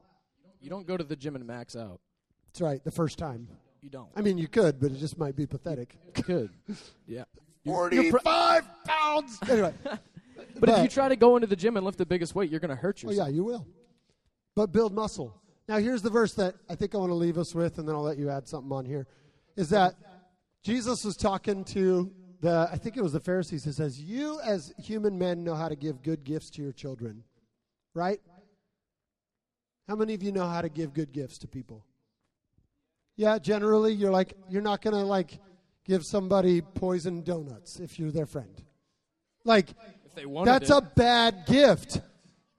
You 0.61 0.70
don't 0.70 0.87
go 0.87 0.96
to 0.96 1.04
the 1.04 1.16
gym 1.16 1.37
and 1.37 1.46
max 1.46 1.74
out. 1.74 2.00
That's 2.48 2.61
right, 2.61 2.85
the 2.85 2.90
first 2.90 3.18
time. 3.18 3.48
You 3.80 3.90
don't. 3.90 4.09
I 4.16 4.20
mean, 4.20 4.37
you 4.37 4.48
could, 4.48 4.80
but 4.80 4.90
it 4.90 4.98
just 4.98 5.18
might 5.18 5.37
be 5.37 5.46
pathetic. 5.46 5.96
You 6.16 6.22
could. 6.22 6.50
Yeah. 7.06 7.24
45 7.64 8.85
pounds! 8.85 9.38
Anyway. 9.48 9.74
But, 10.61 10.69
if 10.71 10.83
you 10.83 10.88
try 10.88 11.09
to 11.09 11.16
go 11.16 11.37
into 11.37 11.47
the 11.47 11.57
gym 11.57 11.77
and 11.77 11.85
lift 11.85 11.99
the 11.99 12.07
biggest 12.07 12.35
weight, 12.35 12.51
you're 12.51 12.61
going 12.61 12.71
to 12.71 12.77
hurt 12.77 13.03
Oh, 13.05 13.11
yourself. 13.11 13.29
yeah, 13.29 13.35
you 13.35 13.45
will. 13.45 13.66
But 14.55 14.73
build 14.73 14.92
muscle. 14.95 15.40
Now, 15.69 15.79
here's 15.79 16.03
the 16.03 16.11
verse 16.11 16.35
that 16.35 16.55
I 16.69 16.75
think 16.75 16.95
I 16.95 16.99
want 16.99 17.11
to 17.11 17.14
leave 17.14 17.38
us 17.38 17.55
with, 17.55 17.79
and 17.79 17.88
then 17.88 17.95
I'll 17.95 18.03
let 18.03 18.19
you 18.19 18.31
add 18.31 18.47
something 18.49 18.73
on 18.73 18.85
here. 18.85 19.07
Is 19.57 19.69
that 19.71 19.95
Jesus 20.62 21.05
was 21.05 21.16
talking 21.16 21.64
to 21.64 22.12
the, 22.40 22.69
I 22.71 22.77
think 22.77 22.97
it 22.97 23.03
was 23.03 23.12
the 23.12 23.21
Pharisees. 23.21 23.64
He 23.64 23.73
says, 23.73 24.01
You 24.01 24.40
as 24.40 24.73
human 24.79 25.19
men 25.19 25.42
know 25.45 25.55
how 25.55 25.69
to 25.69 25.77
give 25.77 26.03
good 26.03 26.25
gifts 26.25 26.51
to 26.51 26.62
your 26.62 26.73
children, 26.73 27.25
right? 27.95 28.21
How 29.88 29.95
many 29.97 30.14
of 30.14 30.23
you 30.23 30.33
know 30.33 30.47
how 30.47 30.62
to 30.62 30.69
give 30.69 30.92
good 30.92 31.12
gifts 31.12 31.38
to 31.38 31.49
people? 31.49 31.85
Yeah, 33.16 33.38
generally, 33.38 33.92
you're 33.92 34.11
like, 34.11 34.35
you're 34.49 34.62
not 34.62 34.83
going 34.83 34.95
to 34.95 35.03
like 35.03 35.38
give 35.85 36.05
somebody 36.05 36.61
poisoned 36.61 37.25
donuts 37.25 37.79
if 37.81 37.99
you're 37.99 38.11
their 38.11 38.27
friend. 38.27 38.62
Like, 39.45 39.69
they 40.16 40.26
wanted 40.26 40.50
that's 40.50 40.70
it. 40.70 40.76
a 40.76 40.81
bad 40.81 41.44
gift, 41.46 42.00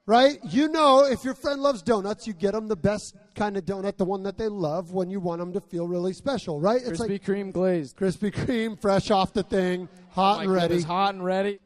right? 0.06 0.39
You 0.46 0.70
know, 0.70 1.04
if 1.04 1.26
your 1.26 1.34
friend 1.34 1.62
loves 1.62 1.82
donuts, 1.82 2.26
you 2.26 2.34
get 2.34 2.54
them 2.54 2.67
the 2.67 2.78
best 2.78 3.17
kind 3.36 3.58
of 3.58 3.65
donut, 3.65 3.98
the 3.98 4.06
one 4.06 4.24
that 4.24 4.38
they 4.38 4.48
love, 4.48 4.91
when 4.91 5.10
you 5.10 5.20
want 5.20 5.39
them 5.39 5.52
to 5.54 5.60
feel 5.60 5.88
really 5.88 6.13
special, 6.13 6.62
right? 6.62 6.82
It's 6.82 7.02
Krispy 7.02 7.10
like 7.10 7.24
Kreme 7.24 7.52
glazed. 7.52 7.98
Krispy 7.98 8.32
Kreme, 8.32 8.80
fresh 8.80 9.12
off 9.12 9.34
the 9.34 9.43
thing, 9.43 9.89
hot 10.12 10.43
and 10.43 10.52
ready. 10.52 10.67
goodness, 10.70 10.84
hot 10.86 11.13
and 11.15 11.26
ready. 11.26 11.60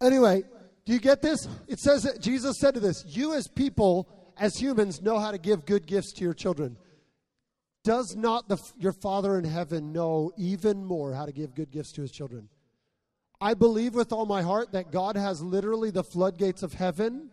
Anyway, 0.00 0.44
do 0.84 0.92
you 0.92 1.00
get 1.00 1.22
this? 1.22 1.48
It 1.66 1.80
says 1.80 2.04
that 2.04 2.20
Jesus 2.20 2.58
said 2.60 2.74
to 2.74 2.80
this, 2.80 3.04
You 3.06 3.34
as 3.34 3.48
people, 3.48 4.08
as 4.38 4.56
humans, 4.56 5.02
know 5.02 5.18
how 5.18 5.32
to 5.32 5.38
give 5.38 5.64
good 5.64 5.86
gifts 5.86 6.12
to 6.14 6.24
your 6.24 6.34
children. 6.34 6.76
Does 7.84 8.16
not 8.16 8.48
the, 8.48 8.58
your 8.76 8.92
Father 8.92 9.38
in 9.38 9.44
heaven 9.44 9.92
know 9.92 10.30
even 10.36 10.84
more 10.84 11.14
how 11.14 11.26
to 11.26 11.32
give 11.32 11.54
good 11.54 11.70
gifts 11.70 11.92
to 11.92 12.02
his 12.02 12.10
children? 12.10 12.48
I 13.40 13.54
believe 13.54 13.94
with 13.94 14.12
all 14.12 14.26
my 14.26 14.42
heart 14.42 14.72
that 14.72 14.90
God 14.90 15.16
has 15.16 15.40
literally 15.40 15.90
the 15.90 16.02
floodgates 16.02 16.62
of 16.62 16.74
heaven, 16.74 17.30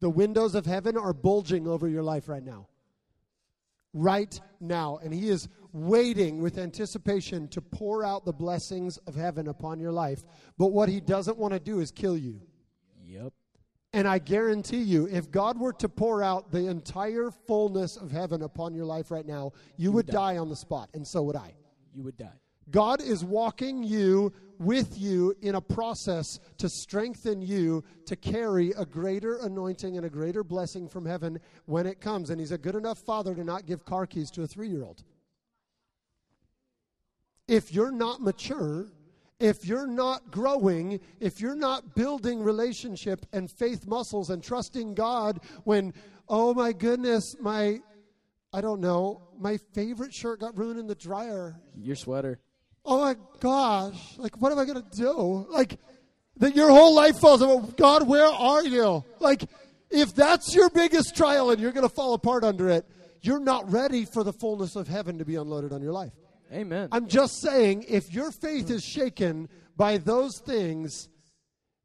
the 0.00 0.10
windows 0.10 0.54
of 0.54 0.66
heaven 0.66 0.96
are 0.96 1.12
bulging 1.12 1.66
over 1.66 1.88
your 1.88 2.02
life 2.02 2.28
right 2.28 2.44
now. 2.44 2.68
Right 3.94 4.38
now. 4.60 4.98
And 5.02 5.14
He 5.14 5.28
is 5.28 5.48
waiting 5.72 6.42
with 6.42 6.58
anticipation 6.58 7.48
to 7.48 7.62
pour 7.62 8.04
out 8.04 8.24
the 8.24 8.32
blessings 8.32 8.98
of 9.06 9.14
heaven 9.14 9.48
upon 9.48 9.80
your 9.80 9.92
life. 9.92 10.24
But 10.58 10.68
what 10.68 10.88
He 10.88 11.00
doesn't 11.00 11.38
want 11.38 11.54
to 11.54 11.60
do 11.60 11.80
is 11.80 11.90
kill 11.90 12.16
you. 12.16 12.40
Yep. 13.06 13.32
And 13.92 14.06
I 14.06 14.18
guarantee 14.18 14.82
you, 14.82 15.08
if 15.10 15.30
God 15.30 15.58
were 15.58 15.72
to 15.74 15.88
pour 15.88 16.22
out 16.22 16.52
the 16.52 16.68
entire 16.68 17.30
fullness 17.30 17.96
of 17.96 18.12
heaven 18.12 18.42
upon 18.42 18.72
your 18.72 18.84
life 18.84 19.10
right 19.10 19.26
now, 19.26 19.52
you 19.76 19.90
would 19.90 20.06
die 20.06 20.36
on 20.36 20.48
the 20.48 20.54
spot, 20.54 20.90
and 20.94 21.04
so 21.04 21.22
would 21.24 21.34
I. 21.34 21.54
You 21.92 22.04
would 22.04 22.16
die. 22.16 22.38
God 22.70 23.02
is 23.02 23.24
walking 23.24 23.82
you 23.82 24.32
with 24.58 24.98
you 24.98 25.34
in 25.40 25.54
a 25.54 25.60
process 25.60 26.38
to 26.58 26.68
strengthen 26.68 27.40
you 27.40 27.82
to 28.04 28.14
carry 28.14 28.72
a 28.72 28.84
greater 28.84 29.36
anointing 29.36 29.96
and 29.96 30.04
a 30.04 30.10
greater 30.10 30.44
blessing 30.44 30.86
from 30.86 31.06
heaven 31.06 31.40
when 31.64 31.86
it 31.86 32.00
comes. 32.00 32.28
And 32.30 32.38
He's 32.38 32.52
a 32.52 32.58
good 32.58 32.74
enough 32.74 32.98
father 32.98 33.34
to 33.34 33.42
not 33.42 33.66
give 33.66 33.84
car 33.84 34.06
keys 34.06 34.30
to 34.32 34.42
a 34.42 34.46
three 34.46 34.68
year 34.68 34.84
old. 34.84 35.02
If 37.48 37.72
you're 37.72 37.90
not 37.90 38.20
mature, 38.20 38.86
if 39.40 39.64
you're 39.64 39.86
not 39.86 40.30
growing, 40.30 41.00
if 41.18 41.40
you're 41.40 41.56
not 41.56 41.94
building 41.94 42.42
relationship 42.42 43.24
and 43.32 43.50
faith 43.50 43.86
muscles 43.86 44.28
and 44.28 44.44
trusting 44.44 44.94
God 44.94 45.40
when, 45.64 45.94
oh 46.28 46.52
my 46.52 46.72
goodness, 46.72 47.34
my, 47.40 47.80
I 48.52 48.60
don't 48.60 48.80
know, 48.80 49.22
my 49.38 49.56
favorite 49.56 50.12
shirt 50.12 50.40
got 50.40 50.58
ruined 50.58 50.78
in 50.78 50.86
the 50.86 50.94
dryer 50.94 51.56
Your 51.74 51.96
sweater. 51.96 52.38
Oh 52.84 53.00
my 53.00 53.16
gosh, 53.40 54.18
like 54.18 54.40
what 54.40 54.52
am 54.52 54.58
I 54.58 54.64
gonna 54.64 54.84
do? 54.96 55.46
Like 55.50 55.78
that 56.36 56.56
your 56.56 56.70
whole 56.70 56.94
life 56.94 57.18
falls 57.18 57.42
apart. 57.42 57.76
God, 57.76 58.08
where 58.08 58.26
are 58.26 58.64
you? 58.64 59.04
Like 59.18 59.44
if 59.90 60.14
that's 60.14 60.54
your 60.54 60.70
biggest 60.70 61.16
trial 61.16 61.50
and 61.50 61.60
you're 61.60 61.72
gonna 61.72 61.88
fall 61.88 62.14
apart 62.14 62.44
under 62.44 62.68
it, 62.68 62.86
you're 63.22 63.40
not 63.40 63.70
ready 63.70 64.04
for 64.04 64.24
the 64.24 64.32
fullness 64.32 64.76
of 64.76 64.88
heaven 64.88 65.18
to 65.18 65.24
be 65.24 65.36
unloaded 65.36 65.72
on 65.72 65.82
your 65.82 65.92
life. 65.92 66.12
Amen. 66.52 66.88
I'm 66.90 67.06
just 67.06 67.40
saying, 67.40 67.84
if 67.88 68.12
your 68.12 68.32
faith 68.32 68.70
is 68.70 68.82
shaken 68.82 69.48
by 69.76 69.98
those 69.98 70.38
things, 70.38 71.08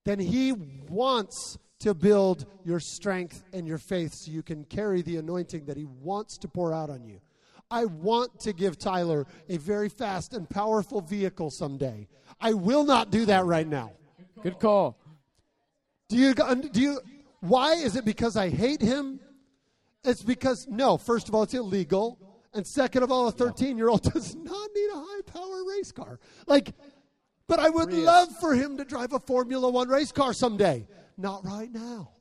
then 0.05 0.19
He 0.19 0.53
wants 0.89 1.58
to 1.79 1.93
build 1.93 2.45
your 2.63 2.79
strength 2.79 3.43
and 3.53 3.67
your 3.67 3.77
faith 3.77 4.13
so 4.13 4.31
you 4.31 4.41
can 4.41 4.63
carry 4.65 5.01
the 5.01 5.17
anointing 5.17 5.65
that 5.65 5.77
He 5.77 5.86
wants 5.86 6.38
to 6.39 6.47
pour 6.47 6.73
out 6.73 6.89
on 6.89 7.03
you. 7.03 7.19
I 7.71 7.86
want 7.86 8.39
to 8.41 8.54
give 8.54 8.78
Tyler 8.78 9.25
a 9.49 9.58
very 9.58 9.89
fast 9.89 10.34
and 10.34 10.49
powerful 10.49 11.01
vehicle 11.01 11.49
someday. 11.49 12.08
I 12.39 12.54
will 12.54 12.84
not 12.84 13.12
do 13.12 13.25
that 13.25 13.45
right 13.45 13.67
now. 13.67 13.93
Good 14.43 14.60
call. 14.60 14.97
Do 16.10 16.17
you 16.17 16.34
do 16.34 16.82
you 16.82 16.99
why 17.39 17.73
is 17.73 17.95
it 17.95 18.06
because 18.06 18.38
I 18.38 18.49
hate 18.49 18.82
him? 18.82 19.19
It's 20.04 20.21
because 20.21 20.67
no, 20.69 20.97
first 20.97 21.28
of 21.28 21.36
all 21.36 21.43
it's 21.43 21.54
illegal. 21.54 22.19
And 22.54 22.65
second 22.65 23.04
of 23.04 23.12
all, 23.12 23.28
a 23.28 23.32
13 23.32 23.78
year 23.78 23.89
old 23.89 24.03
does 24.13 24.36
not 24.36 24.70
need 24.76 24.89
a 24.93 24.95
high 24.95 25.22
power 25.26 25.63
race 25.68 25.91
car. 25.91 26.20
Like, 26.47 26.74
but 27.47 27.59
I 27.59 27.70
would 27.70 27.91
love 27.91 28.30
for 28.39 28.55
him 28.55 28.78
to 28.78 28.86
drive 28.86 29.13
a 29.13 29.20
Formula 29.20 29.70
One 29.70 29.89
race 29.89 30.11
car 30.11 30.34
someday. 30.34 30.88
Not 31.18 31.45
right 31.45 31.72
now. 31.72 32.11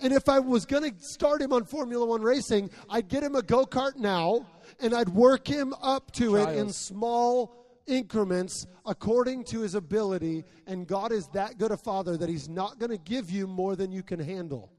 And 0.00 0.12
if 0.12 0.28
I 0.28 0.40
was 0.40 0.66
going 0.66 0.90
to 0.90 1.02
start 1.02 1.40
him 1.40 1.52
on 1.52 1.64
Formula 1.64 2.04
One 2.04 2.22
racing, 2.22 2.70
I'd 2.90 3.08
get 3.08 3.22
him 3.22 3.36
a 3.36 3.42
go 3.42 3.64
kart 3.64 3.96
now 3.96 4.46
and 4.80 4.94
I'd 4.94 5.08
work 5.08 5.46
him 5.46 5.74
up 5.82 6.12
to 6.12 6.36
it 6.36 6.56
in 6.56 6.70
small 6.70 7.64
increments 7.86 8.66
according 8.86 9.44
to 9.44 9.60
his 9.60 9.74
ability. 9.74 10.44
And 10.66 10.86
God 10.86 11.12
is 11.12 11.28
that 11.28 11.58
good 11.58 11.70
a 11.70 11.76
father 11.76 12.16
that 12.16 12.28
he's 12.28 12.48
not 12.48 12.78
going 12.78 12.90
to 12.90 12.98
give 12.98 13.30
you 13.30 13.46
more 13.46 13.76
than 13.76 13.92
you 13.92 14.02
can 14.02 14.20
handle. 14.20 14.72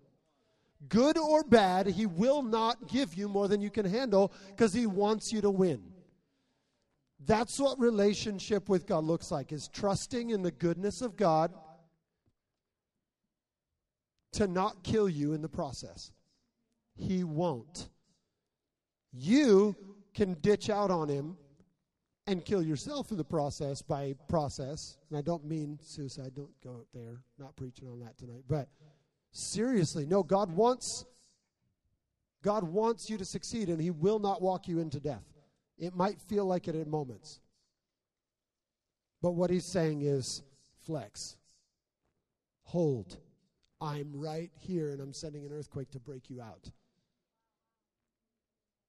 Good 0.89 1.18
or 1.18 1.43
bad, 1.43 1.88
he 1.88 2.06
will 2.06 2.43
not 2.43 2.88
give 2.88 3.16
you 3.16 3.28
more 3.28 3.48
than 3.48 3.62
you 3.62 3.70
can 3.70 3.86
handle 3.86 4.32
because 4.48 4.74
he 4.74 4.86
wants 4.86 5.32
you 5.32 5.41
to 5.41 5.50
win. 5.50 5.82
That's 7.26 7.60
what 7.60 7.80
relationship 7.80 8.70
with 8.70 8.86
God 8.86 9.04
looks 9.04 9.32
like 9.32 9.52
is 9.52 9.68
trusting 9.68 10.30
in 10.30 10.43
the 10.43 10.52
goodness 10.52 11.02
of 11.02 11.16
God 11.16 11.54
to 14.34 14.48
not 14.48 14.84
kill 14.84 15.10
you 15.10 15.34
in 15.34 15.41
the 15.41 15.50
process. 15.50 16.12
He 16.96 17.24
won't. 17.24 17.89
You 19.18 19.76
can 20.13 20.34
ditch 20.36 20.70
out 20.70 20.91
on 20.91 21.09
him 21.09 21.38
and 22.28 22.43
kill 22.43 22.63
yourself 22.63 23.11
in 23.11 23.18
the 23.18 23.24
process 23.24 23.82
by 23.82 24.16
process. 24.28 24.97
And 25.09 25.18
I 25.18 25.22
don't 25.22 25.45
mean 25.45 25.80
suicide, 25.82 26.34
don't 26.36 26.61
go 26.63 26.86
there. 26.93 27.22
Not 27.38 27.55
preaching 27.55 27.88
on 27.88 27.99
that 27.99 28.18
tonight. 28.18 28.43
But 28.47 28.68
seriously, 29.32 30.05
no, 30.05 30.24
God 30.24 30.51
wants 30.51 31.05
God 32.43 32.63
wants 32.63 33.09
you 33.09 33.18
to 33.18 33.26
succeed 33.26 33.70
and 33.70 33.82
he 33.82 33.89
will 33.89 34.20
not 34.20 34.39
walk 34.39 34.68
you 34.68 34.80
into 34.80 34.99
death. 34.99 35.24
It 35.80 35.95
might 35.95 36.22
feel 36.22 36.45
like 36.45 36.68
it 36.68 36.76
at 36.76 36.88
moments. 36.88 37.39
But 39.22 39.32
what 39.32 39.49
he's 39.49 39.66
saying 39.66 40.03
is 40.03 40.43
flex. 40.86 41.38
Hold. 42.63 43.18
I'm 43.82 44.11
right 44.13 44.51
here 44.59 44.91
and 44.91 45.01
I'm 45.01 45.11
sending 45.11 45.43
an 45.45 45.51
earthquake 45.51 45.89
to 45.91 45.99
break 45.99 46.30
you 46.30 46.39
out. 46.39 46.70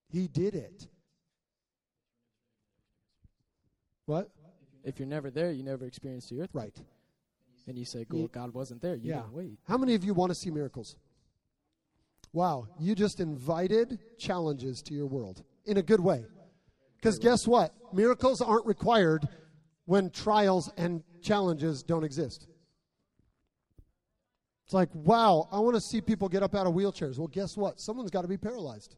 He 0.09 0.27
did 0.27 0.55
it. 0.55 0.87
What? 4.05 4.29
If 4.83 4.99
you're 4.99 5.07
never 5.07 5.29
there, 5.29 5.51
you 5.51 5.63
never 5.63 5.85
experience 5.85 6.29
the 6.29 6.41
earth. 6.41 6.49
Right. 6.53 6.75
And 7.67 7.77
you 7.77 7.83
say, 7.83 8.05
well, 8.09 8.21
Ye- 8.21 8.27
God 8.29 8.53
wasn't 8.53 8.81
there. 8.81 8.95
You 8.95 9.09
Yeah. 9.09 9.21
didn't 9.21 9.33
wait. 9.33 9.59
How 9.65 9.77
many 9.77 9.95
of 9.95 10.03
you 10.03 10.13
want 10.13 10.29
to 10.31 10.35
see 10.35 10.49
miracles? 10.49 10.95
Wow, 12.31 12.67
you 12.79 12.95
just 12.95 13.19
invited 13.19 13.99
challenges 14.17 14.81
to 14.83 14.93
your 14.93 15.07
world 15.07 15.43
in 15.65 15.77
a 15.77 15.81
good 15.81 15.99
way. 15.99 16.25
Because 16.95 17.19
guess 17.19 17.47
what? 17.47 17.73
Miracles 17.93 18.41
aren't 18.41 18.65
required 18.65 19.27
when 19.85 20.09
trials 20.09 20.71
and 20.77 21.03
challenges 21.21 21.83
don't 21.83 22.03
exist. 22.03 22.47
It's 24.65 24.73
like, 24.73 24.89
wow, 24.93 25.47
I 25.51 25.59
want 25.59 25.75
to 25.75 25.81
see 25.81 26.01
people 26.01 26.27
get 26.27 26.43
up 26.43 26.53
out 26.55 26.67
of 26.67 26.73
wheelchairs. 26.73 27.17
Well, 27.17 27.27
guess 27.27 27.55
what? 27.55 27.79
Someone's 27.79 28.11
got 28.11 28.23
to 28.23 28.27
be 28.27 28.37
paralyzed 28.37 28.95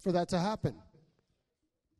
for 0.00 0.12
that 0.12 0.28
to 0.30 0.38
happen. 0.38 0.74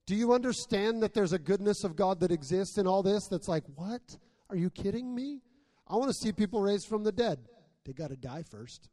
Do 0.06 0.16
you 0.16 0.32
understand 0.32 1.02
that 1.02 1.14
there's 1.14 1.32
a 1.32 1.38
goodness 1.38 1.84
of 1.84 1.94
God 1.94 2.20
that 2.20 2.32
exists 2.32 2.78
in 2.78 2.86
all 2.86 3.02
this 3.02 3.28
that's 3.28 3.46
like, 3.46 3.64
what? 3.76 4.02
Are 4.48 4.56
you 4.56 4.70
kidding 4.70 5.14
me? 5.14 5.40
I 5.86 5.96
want 5.96 6.08
to 6.08 6.16
see 6.16 6.32
people 6.32 6.60
raised 6.60 6.88
from 6.88 7.04
the 7.04 7.12
dead. 7.12 7.38
They 7.84 7.92
got 7.92 8.08
to 8.08 8.16
die 8.16 8.42
first. 8.42 8.88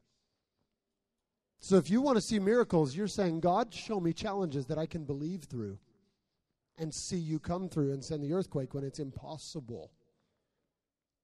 So 1.59 1.77
if 1.77 1.89
you 1.89 2.01
want 2.01 2.17
to 2.17 2.21
see 2.21 2.37
miracles, 2.37 2.95
you're 2.95 3.07
saying, 3.07 3.39
God, 3.39 3.73
show 3.73 3.99
me 3.99 4.13
challenges 4.13 4.67
that 4.67 4.77
I 4.77 4.85
can 4.85 5.05
believe 5.05 5.43
through 5.43 5.79
and 6.77 6.93
see 6.93 7.17
you 7.17 7.39
come 7.39 7.67
through 7.67 7.93
and 7.93 8.03
send 8.03 8.23
the 8.23 8.33
earthquake 8.33 8.73
when 8.73 8.83
it's 8.83 8.99
impossible. 8.99 9.91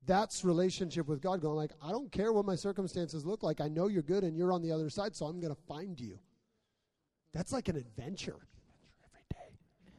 That's 0.05 0.43
relationship 0.43 1.07
with 1.07 1.21
God 1.21 1.39
going 1.41 1.55
like, 1.55 1.71
I 1.81 1.91
don't 1.91 2.11
care 2.11 2.33
what 2.33 2.45
my 2.45 2.55
circumstances 2.55 3.25
look 3.25 3.43
like. 3.43 3.61
I 3.61 3.67
know 3.67 3.87
you're 3.87 4.01
good 4.01 4.23
and 4.23 4.35
you're 4.35 4.51
on 4.51 4.61
the 4.61 4.71
other 4.71 4.89
side, 4.89 5.15
so 5.15 5.27
I'm 5.27 5.39
going 5.39 5.53
to 5.53 5.61
find 5.67 5.99
you. 5.99 6.17
That's 7.33 7.51
like 7.51 7.67
an 7.69 7.75
adventure. 7.75 8.37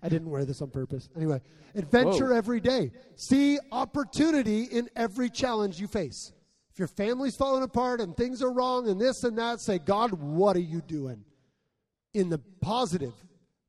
I 0.03 0.09
didn't 0.11 0.29
wear 0.29 0.45
this 0.45 0.61
on 0.61 0.69
purpose. 0.69 1.09
Anyway, 1.17 1.41
adventure 1.75 2.29
Whoa. 2.29 2.37
every 2.37 2.61
day. 2.61 2.93
See 3.17 3.59
opportunity 3.73 4.65
in 4.65 4.91
every 4.95 5.31
challenge 5.31 5.81
you 5.81 5.87
face. 5.87 6.31
If 6.71 6.79
your 6.79 6.89
family's 6.89 7.37
falling 7.37 7.63
apart 7.63 8.03
and 8.03 8.15
things 8.15 8.43
are 8.43 8.53
wrong 8.53 8.89
and 8.89 9.01
this 9.01 9.25
and 9.25 9.39
that, 9.39 9.61
say, 9.61 9.79
God, 9.79 10.13
what 10.13 10.57
are 10.57 10.61
you 10.61 10.83
doing? 10.83 11.25
In 12.13 12.29
the 12.29 12.39
positive. 12.61 13.15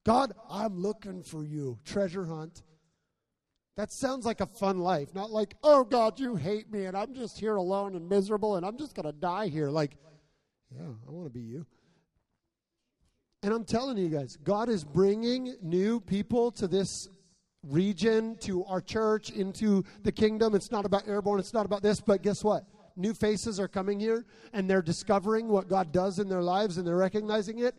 God, 0.04 0.34
I'm 0.50 0.82
looking 0.82 1.24
for 1.24 1.46
you. 1.46 1.80
Treasure 1.86 2.26
hunt. 2.26 2.64
That 3.78 3.94
sounds 3.94 4.26
like 4.26 4.42
a 4.42 4.46
fun 4.46 4.80
life, 4.80 5.14
not 5.14 5.32
like, 5.32 5.56
oh 5.64 5.84
God, 5.84 6.20
you 6.20 6.36
hate 6.36 6.72
me 6.72 6.86
and 6.86 6.98
I'm 6.98 7.14
just 7.14 7.40
here 7.40 7.56
alone 7.56 7.96
and 7.96 8.10
miserable 8.10 8.56
and 8.56 8.66
I'm 8.66 8.78
just 8.78 8.94
going 8.94 9.06
to 9.06 9.12
die 9.12 9.48
here. 9.48 9.70
Like, 9.70 9.98
yeah, 10.70 10.88
I 11.08 11.12
want 11.12 11.28
to 11.28 11.34
be 11.34 11.46
you. 11.46 11.66
And 13.46 13.54
I'm 13.54 13.64
telling 13.64 13.96
you 14.00 14.10
guys, 14.10 14.40
God 14.44 14.70
is 14.70 14.84
bringing 14.84 15.56
new 15.62 16.00
people 16.00 16.50
to 16.54 16.68
this 16.68 17.10
region, 17.62 18.38
to 18.40 18.66
our 18.66 18.82
church, 18.82 19.30
into 19.30 19.84
the 20.02 20.12
kingdom. 20.12 20.56
It's 20.56 20.72
not 20.72 20.84
about 20.84 21.08
airborne, 21.08 21.40
it's 21.40 21.54
not 21.54 21.64
about 21.64 21.84
this, 21.84 22.02
but 22.02 22.24
guess 22.24 22.44
what? 22.44 22.66
New 22.96 23.14
faces 23.14 23.60
are 23.60 23.68
coming 23.68 24.00
here 24.00 24.26
and 24.54 24.68
they're 24.68 24.82
discovering 24.82 25.48
what 25.48 25.70
God 25.70 25.92
does 25.92 26.18
in 26.18 26.28
their 26.28 26.42
lives 26.42 26.80
and 26.80 26.88
they're 26.88 26.98
recognizing 26.98 27.60
it. 27.60 27.76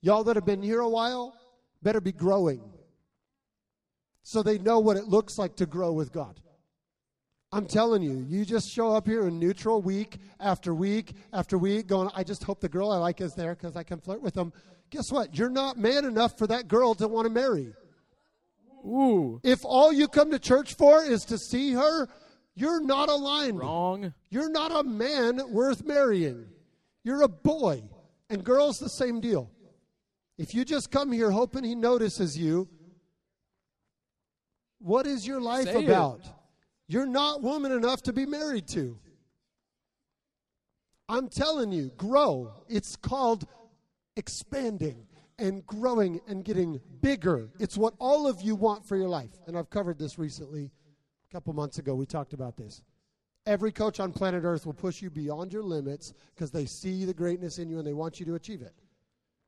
Y'all 0.00 0.24
that 0.24 0.34
have 0.34 0.46
been 0.46 0.62
here 0.62 0.80
a 0.80 0.88
while 0.88 1.34
better 1.82 2.00
be 2.00 2.12
growing 2.12 2.62
so 4.22 4.42
they 4.42 4.56
know 4.56 4.78
what 4.78 4.96
it 4.96 5.08
looks 5.08 5.36
like 5.36 5.56
to 5.56 5.66
grow 5.66 5.92
with 5.92 6.10
God. 6.10 6.40
I'm 7.54 7.66
telling 7.66 8.00
you, 8.00 8.24
you 8.30 8.46
just 8.46 8.70
show 8.70 8.94
up 8.96 9.06
here 9.06 9.28
in 9.28 9.38
neutral 9.38 9.82
week 9.82 10.16
after 10.40 10.74
week 10.74 11.12
after 11.34 11.58
week, 11.58 11.86
going, 11.86 12.08
I 12.14 12.24
just 12.24 12.42
hope 12.44 12.60
the 12.60 12.68
girl 12.70 12.90
I 12.90 12.96
like 12.96 13.20
is 13.20 13.34
there 13.34 13.54
because 13.54 13.76
I 13.76 13.82
can 13.82 14.00
flirt 14.00 14.22
with 14.22 14.32
them. 14.32 14.54
Guess 14.92 15.10
what? 15.10 15.36
You're 15.36 15.48
not 15.48 15.78
man 15.78 16.04
enough 16.04 16.36
for 16.36 16.46
that 16.48 16.68
girl 16.68 16.94
to 16.96 17.08
want 17.08 17.24
to 17.26 17.32
marry. 17.32 17.72
Ooh. 18.84 19.40
If 19.42 19.64
all 19.64 19.90
you 19.90 20.06
come 20.06 20.30
to 20.32 20.38
church 20.38 20.74
for 20.74 21.02
is 21.02 21.24
to 21.26 21.38
see 21.38 21.72
her, 21.72 22.08
you're 22.54 22.84
not 22.84 23.08
aligned. 23.08 23.58
Wrong. 23.58 24.12
You're 24.28 24.50
not 24.50 24.70
a 24.70 24.82
man 24.82 25.40
worth 25.50 25.86
marrying. 25.86 26.44
You're 27.04 27.22
a 27.22 27.28
boy. 27.28 27.82
And 28.28 28.44
girls, 28.44 28.78
the 28.78 28.90
same 28.90 29.20
deal. 29.20 29.50
If 30.36 30.54
you 30.54 30.62
just 30.62 30.90
come 30.90 31.10
here 31.10 31.30
hoping 31.30 31.64
he 31.64 31.74
notices 31.74 32.36
you, 32.36 32.68
what 34.78 35.06
is 35.06 35.26
your 35.26 35.40
life 35.40 35.64
Say 35.64 35.84
it. 35.84 35.88
about? 35.88 36.20
You're 36.86 37.06
not 37.06 37.42
woman 37.42 37.72
enough 37.72 38.02
to 38.02 38.12
be 38.12 38.26
married 38.26 38.68
to. 38.68 38.98
I'm 41.08 41.28
telling 41.28 41.72
you, 41.72 41.90
grow. 41.96 42.52
It's 42.68 42.96
called 42.96 43.46
expanding 44.16 45.06
and 45.38 45.66
growing 45.66 46.20
and 46.28 46.44
getting 46.44 46.80
bigger. 47.00 47.48
It's 47.58 47.76
what 47.76 47.94
all 47.98 48.26
of 48.26 48.42
you 48.42 48.54
want 48.54 48.86
for 48.86 48.96
your 48.96 49.08
life. 49.08 49.30
And 49.46 49.56
I've 49.56 49.70
covered 49.70 49.98
this 49.98 50.18
recently. 50.18 50.70
A 51.30 51.32
couple 51.32 51.52
months 51.54 51.78
ago, 51.78 51.94
we 51.94 52.04
talked 52.04 52.34
about 52.34 52.56
this. 52.56 52.82
Every 53.46 53.72
coach 53.72 53.98
on 53.98 54.12
planet 54.12 54.44
Earth 54.44 54.66
will 54.66 54.74
push 54.74 55.02
you 55.02 55.10
beyond 55.10 55.52
your 55.52 55.62
limits 55.62 56.12
because 56.34 56.50
they 56.50 56.66
see 56.66 57.04
the 57.04 57.14
greatness 57.14 57.58
in 57.58 57.68
you 57.68 57.78
and 57.78 57.86
they 57.86 57.94
want 57.94 58.20
you 58.20 58.26
to 58.26 58.34
achieve 58.34 58.62
it. 58.62 58.74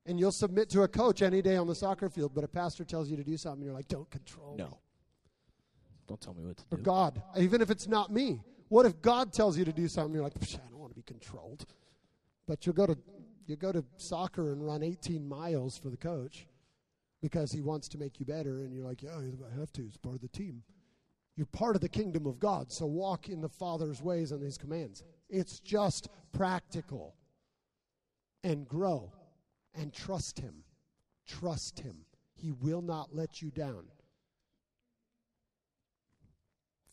And 0.06 0.18
you'll 0.18 0.32
submit 0.32 0.68
to 0.70 0.82
a 0.82 0.88
coach 0.88 1.22
any 1.22 1.42
day 1.42 1.56
on 1.56 1.66
the 1.66 1.74
soccer 1.74 2.08
field, 2.08 2.32
but 2.34 2.42
a 2.42 2.48
pastor 2.48 2.84
tells 2.84 3.08
you 3.08 3.16
to 3.16 3.24
do 3.24 3.36
something, 3.36 3.60
and 3.60 3.66
you're 3.66 3.74
like, 3.74 3.88
don't 3.88 4.10
control 4.10 4.56
me. 4.56 4.64
No. 4.64 4.78
Don't 6.06 6.20
tell 6.20 6.34
me 6.34 6.44
what 6.44 6.56
to 6.58 6.64
Or 6.72 6.76
do. 6.76 6.80
Or 6.80 6.84
God, 6.84 7.22
even 7.38 7.62
if 7.62 7.70
it's 7.70 7.86
not 7.86 8.12
me. 8.12 8.42
What 8.68 8.86
if 8.86 9.00
God 9.00 9.32
tells 9.32 9.56
you 9.56 9.64
to 9.64 9.72
do 9.72 9.88
something? 9.88 10.14
You're 10.14 10.24
like, 10.24 10.34
"Psh, 10.34 10.56
I 10.56 10.68
don't 10.70 10.80
want 10.80 10.90
to 10.90 10.96
be 10.96 11.02
controlled. 11.02 11.66
But 12.46 12.66
you'll 12.66 12.74
go 12.74 12.86
to 12.86 12.98
you 13.46 13.56
go 13.56 13.72
to 13.72 13.84
soccer 13.96 14.52
and 14.52 14.64
run 14.64 14.82
18 14.82 15.28
miles 15.28 15.76
for 15.76 15.90
the 15.90 15.96
coach 15.96 16.46
because 17.22 17.52
he 17.52 17.60
wants 17.60 17.88
to 17.88 17.98
make 17.98 18.20
you 18.20 18.26
better, 18.26 18.60
and 18.60 18.72
you're 18.72 18.84
like, 18.84 19.02
yeah, 19.02 19.16
I 19.16 19.58
have 19.58 19.72
to. 19.72 19.82
It's 19.82 19.96
part 19.96 20.16
of 20.16 20.20
the 20.20 20.28
team. 20.28 20.62
You're 21.36 21.46
part 21.46 21.74
of 21.74 21.82
the 21.82 21.88
kingdom 21.88 22.26
of 22.26 22.38
God, 22.38 22.70
so 22.70 22.86
walk 22.86 23.28
in 23.28 23.40
the 23.40 23.48
Father's 23.48 24.02
ways 24.02 24.30
and 24.30 24.42
His 24.42 24.56
commands. 24.56 25.02
It's 25.28 25.58
just 25.58 26.08
practical. 26.32 27.16
And 28.44 28.68
grow, 28.68 29.10
and 29.74 29.92
trust 29.92 30.38
Him. 30.38 30.64
Trust 31.26 31.80
Him. 31.80 32.04
He 32.34 32.52
will 32.52 32.82
not 32.82 33.14
let 33.14 33.40
you 33.40 33.50
down 33.50 33.84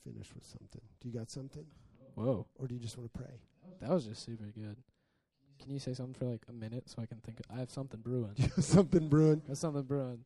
finish 0.03 0.33
with 0.33 0.45
something. 0.45 0.81
Do 0.99 1.07
you 1.07 1.13
got 1.13 1.29
something? 1.29 1.65
Whoa. 2.15 2.47
Or 2.55 2.67
do 2.67 2.75
you 2.75 2.81
just 2.81 2.97
want 2.97 3.11
to 3.13 3.19
pray? 3.19 3.39
That 3.81 3.89
was 3.89 4.05
just 4.05 4.25
super 4.25 4.51
good. 4.55 4.77
Can 5.61 5.71
you 5.71 5.79
say 5.79 5.93
something 5.93 6.15
for 6.15 6.25
like 6.25 6.41
a 6.49 6.53
minute 6.53 6.89
so 6.89 7.01
I 7.01 7.05
can 7.05 7.17
think? 7.19 7.39
I 7.53 7.59
have 7.59 7.69
something 7.69 7.99
brewing. 7.99 8.33
something 8.59 9.07
brewing. 9.07 9.41
I 9.45 9.49
have 9.49 9.57
something 9.57 9.83
brewing. 9.83 10.25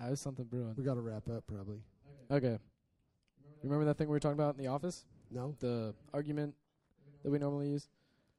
I 0.00 0.06
have 0.06 0.18
something 0.18 0.44
brewing. 0.46 0.74
We 0.76 0.84
got 0.84 0.94
to 0.94 1.00
wrap 1.00 1.28
up 1.28 1.44
probably. 1.46 1.80
Okay. 2.30 2.58
Remember 3.62 3.84
that 3.86 3.96
thing 3.98 4.08
we 4.08 4.12
were 4.12 4.20
talking 4.20 4.38
about 4.38 4.56
in 4.56 4.62
the 4.62 4.68
office? 4.68 5.04
No? 5.30 5.54
The 5.60 5.94
argument 6.12 6.54
that 7.22 7.30
we 7.30 7.38
normally 7.38 7.68
use? 7.68 7.88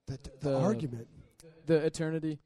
The, 0.08 0.20
the, 0.40 0.50
The- 0.50 0.60
argument. 0.60 1.08
The 1.66 1.78
eternity. 1.78 2.40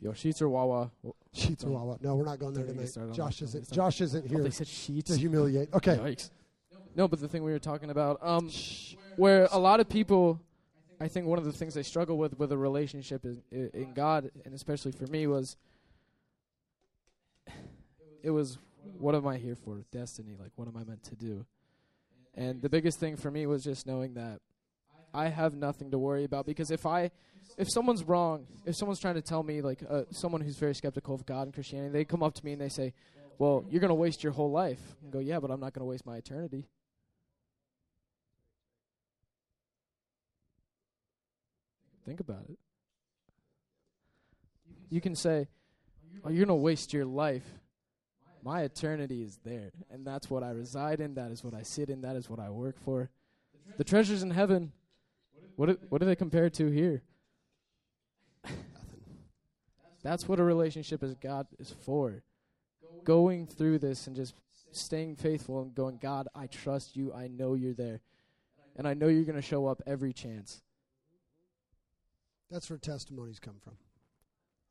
Yo, 0.00 0.10
Sheetz 0.10 0.42
or 0.42 0.48
Wawa? 0.48 0.90
Oh, 1.06 1.14
Sheetz 1.34 1.62
or 1.62 1.66
Don't- 1.66 1.72
Wawa. 1.72 1.98
No, 2.00 2.16
we're 2.16 2.24
not 2.24 2.38
going 2.38 2.54
there 2.54 2.66
tonight. 2.66 3.14
Josh 3.14 3.38
that. 3.38 3.44
Isn't. 3.46 3.70
Josh 3.72 4.00
isn't 4.00 4.24
oh, 4.26 4.28
here 4.28 4.42
they 4.42 4.50
said 4.50 4.66
Sheetz. 4.66 5.06
to 5.06 5.16
humiliate. 5.16 5.72
Okay. 5.72 5.96
Yikes. 5.96 6.30
No, 6.96 7.08
but 7.08 7.20
the 7.20 7.28
thing 7.28 7.42
we 7.42 7.52
were 7.52 7.58
talking 7.58 7.90
about, 7.90 8.18
um, 8.22 8.50
where 9.16 9.48
a 9.50 9.58
lot 9.58 9.80
of 9.80 9.88
people, 9.88 10.40
I 11.04 11.08
think 11.08 11.26
one 11.26 11.38
of 11.38 11.44
the 11.44 11.52
things 11.52 11.76
I 11.76 11.82
struggle 11.82 12.16
with 12.16 12.38
with 12.38 12.50
a 12.50 12.56
relationship 12.56 13.26
is, 13.26 13.36
i 13.52 13.68
in 13.76 13.92
God, 13.92 14.30
and 14.46 14.54
especially 14.54 14.92
for 14.92 15.06
me, 15.06 15.26
was 15.26 15.58
it 18.22 18.30
was 18.30 18.56
what 18.98 19.14
am 19.14 19.26
I 19.26 19.36
here 19.36 19.54
for? 19.54 19.84
Destiny. 19.92 20.34
Like, 20.40 20.52
what 20.56 20.66
am 20.66 20.78
I 20.78 20.84
meant 20.84 21.02
to 21.04 21.14
do? 21.14 21.44
And 22.34 22.62
the 22.62 22.70
biggest 22.70 23.00
thing 23.00 23.16
for 23.16 23.30
me 23.30 23.44
was 23.44 23.62
just 23.62 23.86
knowing 23.86 24.14
that 24.14 24.40
I 25.12 25.28
have 25.28 25.54
nothing 25.54 25.90
to 25.90 25.98
worry 25.98 26.24
about 26.24 26.46
because 26.46 26.70
if 26.70 26.86
I, 26.86 27.10
if 27.58 27.70
someone's 27.70 28.02
wrong, 28.02 28.46
if 28.64 28.74
someone's 28.74 28.98
trying 28.98 29.16
to 29.16 29.22
tell 29.22 29.42
me 29.42 29.60
like 29.60 29.82
uh, 29.86 30.04
someone 30.10 30.40
who's 30.40 30.56
very 30.56 30.74
skeptical 30.74 31.14
of 31.14 31.26
God 31.26 31.42
and 31.42 31.52
Christianity, 31.52 31.92
they 31.92 32.06
come 32.06 32.22
up 32.22 32.32
to 32.32 32.44
me 32.46 32.52
and 32.52 32.62
they 32.62 32.70
say, 32.70 32.94
"Well, 33.38 33.66
you're 33.68 33.80
going 33.80 33.90
to 33.90 33.94
waste 33.94 34.24
your 34.24 34.32
whole 34.32 34.50
life." 34.50 34.80
And 35.02 35.12
go, 35.12 35.18
"Yeah, 35.18 35.38
but 35.38 35.50
I'm 35.50 35.60
not 35.60 35.74
going 35.74 35.84
to 35.84 35.90
waste 35.90 36.06
my 36.06 36.16
eternity." 36.16 36.64
Think 42.04 42.20
about 42.20 42.44
it. 42.48 42.58
You 44.90 45.00
can 45.00 45.14
say, 45.14 45.48
"Oh, 46.22 46.30
you're 46.30 46.44
gonna 46.44 46.56
waste 46.56 46.92
your 46.92 47.04
life." 47.04 47.60
My 48.42 48.62
eternity 48.62 49.22
is 49.22 49.38
there, 49.42 49.72
and 49.90 50.06
that's 50.06 50.28
what 50.28 50.42
I 50.42 50.50
reside 50.50 51.00
in. 51.00 51.14
That 51.14 51.30
is 51.30 51.42
what 51.42 51.54
I 51.54 51.62
sit 51.62 51.88
in. 51.88 52.02
That 52.02 52.14
is 52.14 52.28
what 52.28 52.38
I 52.38 52.50
work 52.50 52.78
for. 52.78 53.10
The 53.78 53.84
treasures 53.84 54.22
in 54.22 54.30
heaven. 54.30 54.72
What 55.56 55.66
do, 55.66 55.78
what 55.88 56.00
do 56.00 56.06
they 56.06 56.16
compare 56.16 56.50
to 56.50 56.70
here? 56.70 57.02
That's 60.04 60.28
what 60.28 60.38
a 60.38 60.44
relationship 60.44 61.02
is 61.02 61.14
God 61.14 61.46
is 61.58 61.70
for. 61.70 62.22
Going 63.04 63.46
through 63.46 63.78
this 63.78 64.06
and 64.06 64.14
just 64.14 64.34
staying 64.70 65.16
faithful 65.16 65.62
and 65.62 65.74
going, 65.74 65.98
God, 66.00 66.28
I 66.34 66.46
trust 66.46 66.94
you. 66.94 67.12
I 67.12 67.28
know 67.28 67.54
you're 67.54 67.72
there. 67.72 68.00
And 68.76 68.86
I 68.86 68.92
know 68.94 69.08
you're 69.08 69.24
going 69.24 69.36
to 69.36 69.42
show 69.42 69.66
up 69.66 69.80
every 69.86 70.12
chance. 70.12 70.62
That's 72.54 72.70
where 72.70 72.78
testimonies 72.78 73.40
come 73.40 73.56
from. 73.60 73.72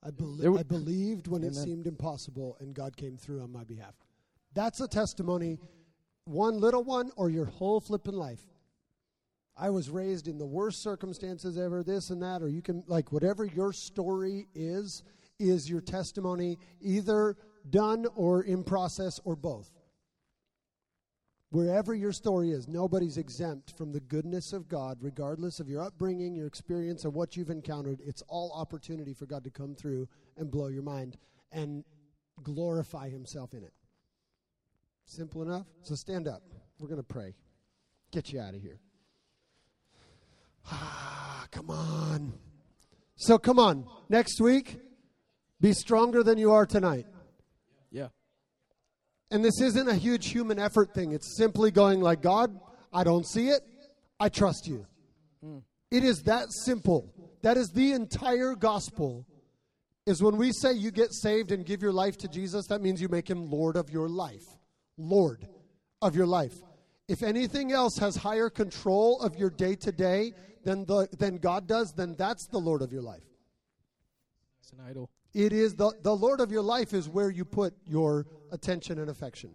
I, 0.01 0.09
belie- 0.11 0.37
There 0.37 0.51
w- 0.51 0.59
I 0.61 0.63
believed 0.63 1.27
when 1.27 1.43
it 1.43 1.53
seemed 1.53 1.85
impossible, 1.85 2.55
and 2.61 2.73
God 2.73 2.95
came 2.95 3.17
through 3.17 3.41
on 3.41 3.51
my 3.51 3.65
behalf. 3.65 3.93
That's 4.53 4.79
a 4.79 4.87
testimony, 4.87 5.59
one 6.23 6.61
little 6.61 6.85
one 6.85 7.11
or 7.17 7.29
your 7.29 7.43
whole 7.43 7.81
flippin' 7.81 8.15
life. 8.15 8.39
I 9.57 9.69
was 9.69 9.89
raised 9.89 10.29
in 10.29 10.37
the 10.37 10.45
worst 10.45 10.81
circumstances 10.81 11.57
ever, 11.57 11.83
this 11.83 12.09
and 12.09 12.21
that, 12.23 12.41
or 12.41 12.47
you 12.47 12.61
can, 12.61 12.85
like, 12.87 13.11
whatever 13.11 13.43
your 13.43 13.73
story 13.73 14.47
is, 14.55 15.03
is 15.37 15.69
your 15.69 15.81
testimony 15.81 16.59
either 16.79 17.35
done 17.69 18.05
or 18.15 18.43
in 18.43 18.63
process 18.63 19.19
or 19.25 19.35
both. 19.35 19.69
Wherever 21.53 21.93
your 21.93 22.11
story 22.11 22.49
is, 22.49 22.67
nobody's 22.67 23.17
exempt 23.17 23.77
from 23.77 23.91
the 23.91 23.99
goodness 23.99 24.53
of 24.53 24.67
God, 24.67 24.97
regardless 25.01 25.59
of 25.59 25.69
your 25.69 25.83
upbringing, 25.83 26.33
your 26.33 26.47
experience, 26.47 27.05
or 27.05 27.11
what 27.11 27.37
you've 27.37 27.51
encountered. 27.51 27.99
It's 28.03 28.23
all 28.27 28.51
opportunity 28.55 29.13
for 29.13 29.27
God 29.27 29.43
to 29.43 29.51
come 29.51 29.75
through 29.75 30.09
and 30.35 30.49
blow 30.49 30.69
your 30.69 30.81
mind 30.81 31.15
and 31.51 31.83
glorify 32.41 33.07
Himself 33.07 33.53
in 33.53 33.63
it. 33.63 33.71
Simple 35.05 35.43
enough? 35.43 35.67
So 35.83 35.93
stand 35.93 36.27
up. 36.27 36.41
We're 36.79 36.87
going 36.87 36.99
to 36.99 37.03
pray. 37.03 37.35
Get 38.11 38.33
you 38.33 38.41
out 38.41 38.55
of 38.55 38.61
here. 38.61 38.79
Ah, 40.71 41.45
come 41.51 41.69
on. 41.69 42.33
So 43.15 43.37
come 43.37 43.59
on. 43.59 43.85
Next 44.09 44.41
week, 44.41 44.79
be 45.61 45.73
stronger 45.73 46.23
than 46.23 46.39
you 46.39 46.51
are 46.51 46.65
tonight. 46.65 47.05
Yeah. 47.91 48.07
And 49.33 49.43
this 49.43 49.59
isn't 49.61 49.89
a 49.89 49.95
huge 49.95 50.29
human 50.29 50.59
effort 50.59 50.93
thing. 50.93 51.11
It's 51.11 51.35
simply 51.35 51.71
going 51.71 52.01
like, 52.01 52.21
God, 52.21 52.55
I 52.93 53.03
don't 53.03 53.25
see 53.25 53.49
it. 53.49 53.61
I 54.19 54.29
trust 54.29 54.67
you. 54.67 54.85
Hmm. 55.43 55.57
It 55.89 56.03
is 56.03 56.21
that 56.23 56.51
simple. 56.51 57.11
That 57.41 57.57
is 57.57 57.69
the 57.69 57.93
entire 57.93 58.53
gospel. 58.53 59.25
Is 60.05 60.21
when 60.21 60.37
we 60.37 60.51
say 60.51 60.73
you 60.73 60.91
get 60.91 61.11
saved 61.13 61.51
and 61.51 61.65
give 61.65 61.81
your 61.81 61.91
life 61.91 62.15
to 62.19 62.27
Jesus, 62.27 62.67
that 62.67 62.81
means 62.81 63.01
you 63.01 63.09
make 63.09 63.27
him 63.27 63.49
Lord 63.49 63.75
of 63.75 63.89
your 63.89 64.07
life. 64.07 64.45
Lord 64.99 65.47
of 65.99 66.15
your 66.15 66.27
life. 66.27 66.53
If 67.07 67.23
anything 67.23 67.71
else 67.71 67.97
has 67.97 68.15
higher 68.15 68.51
control 68.51 69.19
of 69.19 69.35
your 69.35 69.49
day 69.49 69.75
to 69.77 69.91
day 69.91 70.33
than 70.63 70.85
the 70.85 71.07
than 71.17 71.37
God 71.37 71.67
does, 71.67 71.91
then 71.97 72.13
that's 72.19 72.45
the 72.47 72.59
Lord 72.59 72.83
of 72.83 72.93
your 72.93 73.01
life. 73.01 73.23
It's 74.61 74.71
an 74.73 74.79
idol. 74.87 75.09
It 75.33 75.51
is 75.51 75.75
the, 75.75 75.91
the 76.01 76.15
Lord 76.15 76.39
of 76.39 76.51
your 76.51 76.61
life 76.61 76.93
is 76.93 77.09
where 77.09 77.29
you 77.29 77.43
put 77.43 77.73
your 77.85 78.27
attention 78.51 78.99
and 78.99 79.09
affection. 79.09 79.51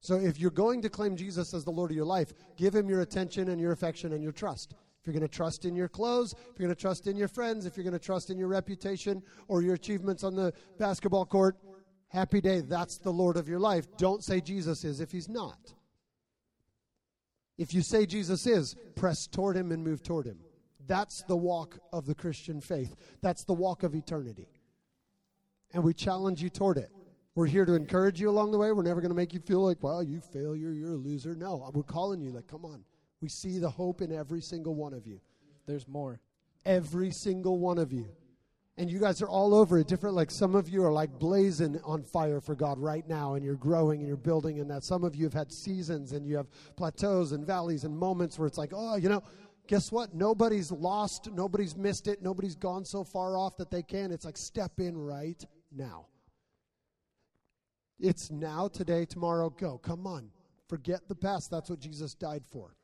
So 0.00 0.16
if 0.16 0.38
you're 0.38 0.50
going 0.50 0.82
to 0.82 0.90
claim 0.90 1.16
Jesus 1.16 1.54
as 1.54 1.64
the 1.64 1.70
Lord 1.70 1.90
of 1.90 1.96
your 1.96 2.04
life, 2.04 2.32
give 2.56 2.74
him 2.74 2.88
your 2.88 3.00
attention 3.00 3.48
and 3.48 3.60
your 3.60 3.72
affection 3.72 4.12
and 4.12 4.22
your 4.22 4.32
trust. 4.32 4.74
If 5.00 5.06
you're 5.06 5.14
going 5.14 5.28
to 5.28 5.34
trust 5.34 5.64
in 5.64 5.74
your 5.74 5.88
clothes, 5.88 6.34
if 6.34 6.58
you're 6.58 6.66
going 6.66 6.76
to 6.76 6.80
trust 6.80 7.06
in 7.06 7.16
your 7.16 7.28
friends, 7.28 7.64
if 7.64 7.76
you're 7.76 7.84
going 7.84 7.98
to 7.98 8.04
trust 8.04 8.30
in 8.30 8.38
your 8.38 8.48
reputation 8.48 9.22
or 9.48 9.62
your 9.62 9.74
achievements 9.74 10.24
on 10.24 10.36
the 10.36 10.52
basketball 10.78 11.24
court, 11.24 11.56
happy 12.08 12.40
day. 12.40 12.60
That's 12.60 12.98
the 12.98 13.10
Lord 13.10 13.36
of 13.36 13.48
your 13.48 13.58
life. 13.58 13.86
Don't 13.96 14.22
say 14.22 14.40
Jesus 14.40 14.84
is 14.84 15.00
if 15.00 15.10
he's 15.10 15.28
not. 15.28 15.74
If 17.56 17.74
you 17.74 17.80
say 17.80 18.06
Jesus 18.06 18.46
is, 18.46 18.76
press 18.94 19.26
toward 19.26 19.56
him 19.56 19.72
and 19.72 19.82
move 19.82 20.02
toward 20.02 20.26
him. 20.26 20.38
That's 20.86 21.22
the 21.22 21.36
walk 21.36 21.78
of 21.92 22.06
the 22.06 22.14
Christian 22.14 22.60
faith. 22.60 22.94
That's 23.20 23.44
the 23.44 23.54
walk 23.54 23.82
of 23.82 23.94
eternity 23.94 24.48
and 25.72 25.82
we 25.82 25.94
challenge 25.94 26.42
you 26.42 26.50
toward 26.50 26.78
it. 26.78 26.90
We're 27.34 27.46
here 27.46 27.64
to 27.64 27.74
encourage 27.74 28.20
you 28.20 28.30
along 28.30 28.50
the 28.50 28.58
way. 28.58 28.72
We're 28.72 28.82
never 28.82 29.00
going 29.00 29.10
to 29.10 29.16
make 29.16 29.32
you 29.32 29.38
feel 29.38 29.64
like, 29.64 29.80
well, 29.80 30.02
you 30.02 30.20
failure, 30.20 30.72
you're 30.72 30.94
a 30.94 30.96
loser. 30.96 31.36
No, 31.36 31.70
we're 31.72 31.84
calling 31.84 32.20
you 32.20 32.32
like, 32.32 32.48
come 32.48 32.64
on. 32.64 32.82
We 33.20 33.28
see 33.28 33.58
the 33.58 33.70
hope 33.70 34.02
in 34.02 34.12
every 34.12 34.40
single 34.40 34.74
one 34.74 34.92
of 34.92 35.06
you. 35.06 35.20
There's 35.66 35.86
more. 35.86 36.20
Every 36.66 37.12
single 37.12 37.58
one 37.58 37.78
of 37.78 37.92
you. 37.92 38.08
And 38.76 38.90
you 38.90 38.98
guys 38.98 39.22
are 39.22 39.28
all 39.28 39.54
over 39.54 39.78
it. 39.78 39.86
Different, 39.86 40.16
like 40.16 40.32
some 40.32 40.54
of 40.54 40.68
you 40.68 40.84
are 40.84 40.92
like 40.92 41.16
blazing 41.18 41.80
on 41.84 42.02
fire 42.02 42.40
for 42.40 42.54
God 42.54 42.78
right 42.78 43.06
now, 43.08 43.34
and 43.34 43.44
you're 43.44 43.54
growing 43.54 44.00
and 44.00 44.08
you're 44.08 44.16
building 44.16 44.58
in 44.58 44.68
that. 44.68 44.82
Some 44.82 45.04
of 45.04 45.14
you 45.14 45.24
have 45.24 45.32
had 45.32 45.52
seasons 45.52 46.12
and 46.12 46.26
you 46.26 46.36
have 46.36 46.46
plateaus 46.76 47.32
and 47.32 47.46
valleys 47.46 47.84
and 47.84 47.96
moments 47.96 48.38
where 48.38 48.48
it's 48.48 48.58
like, 48.58 48.72
oh, 48.74 48.96
you 48.96 49.08
know, 49.08 49.22
guess 49.68 49.92
what? 49.92 50.14
Nobody's 50.14 50.72
lost, 50.72 51.30
nobody's 51.32 51.76
missed 51.76 52.08
it, 52.08 52.20
nobody's 52.20 52.56
gone 52.56 52.84
so 52.84 53.04
far 53.04 53.36
off 53.36 53.56
that 53.58 53.70
they 53.70 53.82
can. 53.82 54.10
It's 54.10 54.24
like, 54.24 54.36
step 54.36 54.72
in 54.78 54.96
right 54.96 55.44
now. 55.70 56.06
It's 58.00 58.30
now, 58.30 58.68
today, 58.68 59.04
tomorrow, 59.04 59.50
go. 59.50 59.78
Come 59.78 60.06
on. 60.06 60.30
Forget 60.68 61.08
the 61.08 61.14
past. 61.14 61.50
That's 61.50 61.70
what 61.70 61.80
Jesus 61.80 62.14
died 62.14 62.44
for. 62.46 62.76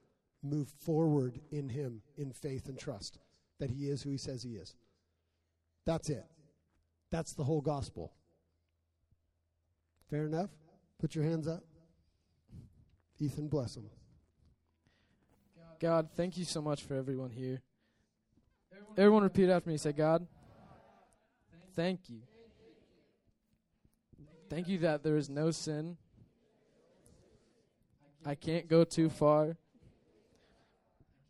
Move 0.42 0.68
forward 0.80 1.40
in 1.50 1.68
Him 1.68 2.02
in 2.16 2.32
faith 2.32 2.68
and 2.68 2.78
trust 2.78 3.18
that 3.60 3.70
He 3.70 3.88
is 3.88 4.02
who 4.02 4.10
He 4.10 4.18
says 4.18 4.42
He 4.42 4.50
is. 4.50 4.74
That's 5.86 6.10
it. 6.10 6.24
That's 7.10 7.32
the 7.34 7.44
whole 7.44 7.60
gospel. 7.60 8.12
Fair 10.10 10.26
enough? 10.26 10.50
Put 10.98 11.14
your 11.14 11.24
hands 11.24 11.46
up. 11.46 11.62
Ethan, 13.18 13.48
bless 13.48 13.74
them. 13.74 13.88
God, 15.80 16.08
thank 16.16 16.36
you 16.36 16.44
so 16.44 16.60
much 16.60 16.82
for 16.82 16.94
everyone 16.94 17.30
here. 17.30 17.62
Everyone 18.96 19.22
repeat 19.22 19.50
after 19.50 19.70
me. 19.70 19.76
Say, 19.76 19.92
God, 19.92 20.26
thank 21.74 22.08
you. 22.08 22.22
Thank 24.50 24.68
you 24.68 24.78
that 24.78 25.02
there 25.02 25.16
is 25.16 25.28
no 25.28 25.50
sin. 25.50 25.96
I 28.24 28.34
can't 28.34 28.68
go 28.68 28.84
too 28.84 29.08
far. 29.08 29.56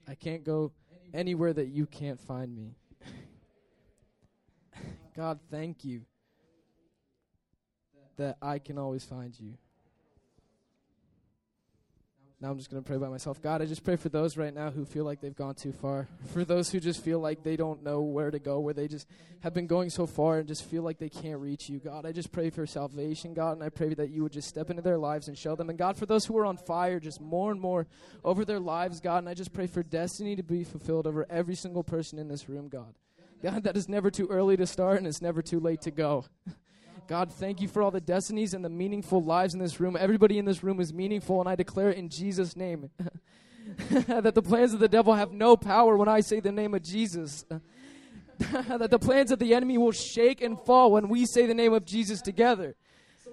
I 0.07 0.15
can't 0.15 0.45
go 0.45 0.73
anywhere 1.13 1.53
that 1.53 1.69
you 1.69 1.87
can't 1.87 2.21
find 2.21 2.55
me. 2.55 2.75
God, 5.17 5.39
thank 5.51 5.85
you 5.85 6.03
that 8.17 8.37
I 8.43 8.59
can 8.59 8.79
always 8.79 9.05
find 9.05 9.39
you. 9.39 9.55
Now 12.45 12.51
I'm 12.51 12.59
just 12.59 12.71
going 12.71 12.83
to 12.83 12.87
pray 12.87 12.99
by 12.99 13.09
myself. 13.09 13.41
God, 13.41 13.63
I 13.63 13.65
just 13.65 13.83
pray 13.83 13.97
for 13.97 14.11
those 14.11 14.37
right 14.37 14.53
now 14.53 14.71
who 14.71 14.85
feel 14.85 15.07
like 15.07 15.23
they've 15.23 15.35
gone 15.35 15.55
too 15.55 15.73
far. 15.73 16.09
For 16.35 16.45
those 16.45 16.71
who 16.71 16.79
just 16.79 17.03
feel 17.03 17.19
like 17.19 17.43
they 17.43 17.57
don't 17.57 17.83
know 17.83 18.03
where 18.03 18.31
to 18.31 18.39
go, 18.39 18.61
where 18.61 18.75
they 18.75 18.87
just 18.87 19.09
have 19.41 19.55
been 19.55 19.67
going 19.67 19.89
so 19.89 20.07
far 20.07 20.37
and 20.41 20.47
just 20.47 20.63
feel 20.63 20.83
like 20.83 20.99
they 20.99 21.09
can't 21.09 21.41
reach 21.41 21.71
you. 21.71 21.79
God, 21.79 22.05
I 22.05 22.13
just 22.13 22.33
pray 22.33 22.51
for 22.51 22.67
salvation, 22.67 23.33
God, 23.33 23.53
and 23.53 23.63
I 23.63 23.71
pray 23.71 23.95
that 23.95 24.11
you 24.11 24.25
would 24.25 24.33
just 24.33 24.47
step 24.47 24.69
into 24.69 24.83
their 24.83 24.99
lives 24.99 25.27
and 25.27 25.39
show 25.39 25.57
them. 25.57 25.71
And 25.71 25.79
God, 25.79 25.97
for 25.97 26.05
those 26.05 26.27
who 26.27 26.37
are 26.37 26.45
on 26.45 26.59
fire 26.59 27.01
just 27.01 27.19
more 27.19 27.51
and 27.51 27.63
more 27.63 27.87
over 28.23 28.45
their 28.45 28.61
lives, 28.61 29.01
God, 29.01 29.21
and 29.21 29.29
I 29.31 29.33
just 29.33 29.55
pray 29.55 29.67
for 29.67 29.83
destiny 29.83 30.37
to 30.37 30.43
be 30.43 30.65
fulfilled 30.65 31.07
over 31.07 31.25
every 31.31 31.55
single 31.55 31.83
person 31.83 32.19
in 32.19 32.29
this 32.29 32.47
room, 32.47 32.69
God. 32.69 32.93
God, 33.43 33.65
that 33.65 33.75
is 33.75 33.89
never 33.89 34.11
too 34.11 34.27
early 34.29 34.59
to 34.59 34.67
start 34.67 34.99
and 34.99 35.07
it's 35.07 35.23
never 35.23 35.41
too 35.41 35.61
late 35.61 35.81
to 35.81 35.91
go. 35.91 36.27
God, 37.07 37.31
thank 37.31 37.61
you 37.61 37.69
for 37.69 37.83
all 37.83 37.91
the 37.91 38.01
destinies 38.01 38.55
and 38.55 38.65
the 38.65 38.71
meaningful 38.71 39.23
lives 39.23 39.53
in 39.53 39.61
this 39.61 39.79
room. 39.79 39.97
Everybody 39.99 40.39
in 40.39 40.47
this 40.47 40.65
room 40.65 40.81
is 40.81 40.95
meaningful, 40.95 41.39
and 41.41 41.49
I 41.49 41.55
declare 41.55 41.91
in 41.91 42.09
Jesus' 42.09 42.57
name 42.57 42.89
that 43.91 44.35
the 44.35 44.43
plans 44.43 44.73
of 44.73 44.81
the 44.81 44.89
devil 44.89 45.15
have 45.15 45.31
no 45.31 45.55
power 45.57 45.99
when 45.99 46.09
I 46.09 46.21
say 46.21 46.41
the 46.41 46.53
name 46.53 46.73
of 46.73 46.83
Jesus. 46.83 47.45
that 48.39 48.91
the 48.91 48.99
plans 48.99 49.31
of 49.31 49.39
the 49.39 49.55
enemy 49.55 49.77
will 49.77 49.93
shake 49.93 50.41
and 50.41 50.59
fall 50.61 50.93
when 50.93 51.09
we 51.11 51.27
say 51.27 51.45
the 51.47 51.55
name 51.55 51.75
of 51.75 51.85
Jesus 51.85 52.23
together. 52.23 52.75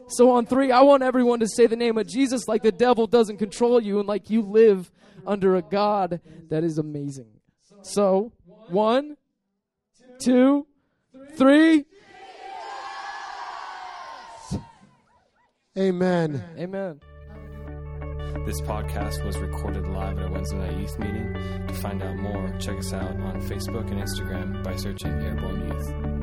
So 0.10 0.32
on 0.32 0.46
three, 0.46 0.72
I 0.72 0.82
want 0.82 1.04
everyone 1.04 1.40
to 1.40 1.48
say 1.48 1.66
the 1.66 1.78
name 1.78 1.98
of 1.98 2.08
Jesus 2.08 2.50
like 2.50 2.64
the 2.64 2.72
devil 2.74 3.08
doesn't 3.08 3.38
control 3.38 3.82
you 3.82 4.00
and 4.00 4.08
like 4.08 4.30
you 4.30 4.42
live 4.42 4.92
under 5.26 5.56
a 5.56 5.62
God 5.62 6.20
that 6.50 6.66
is 6.66 6.78
amazing. 6.78 7.28
So, 7.84 8.34
one, 8.68 9.16
two, 10.20 10.68
three. 11.38 11.86
Amen. 15.78 16.44
Amen. 16.58 17.00
This 18.46 18.60
podcast 18.60 19.24
was 19.26 19.38
recorded 19.38 19.88
live 19.88 20.18
at 20.18 20.26
our 20.26 20.32
Wednesday 20.32 20.58
night 20.58 20.78
youth 20.78 21.00
meeting. 21.00 21.34
To 21.68 21.74
find 21.76 22.04
out 22.04 22.18
more, 22.18 22.54
check 22.60 22.78
us 22.78 22.92
out 22.92 23.12
on 23.12 23.42
Facebook 23.44 23.90
and 23.90 24.02
Instagram 24.02 24.64
by 24.66 24.76
searching 24.76 25.12
Airborne 25.12 25.70
Youth. 25.70 26.21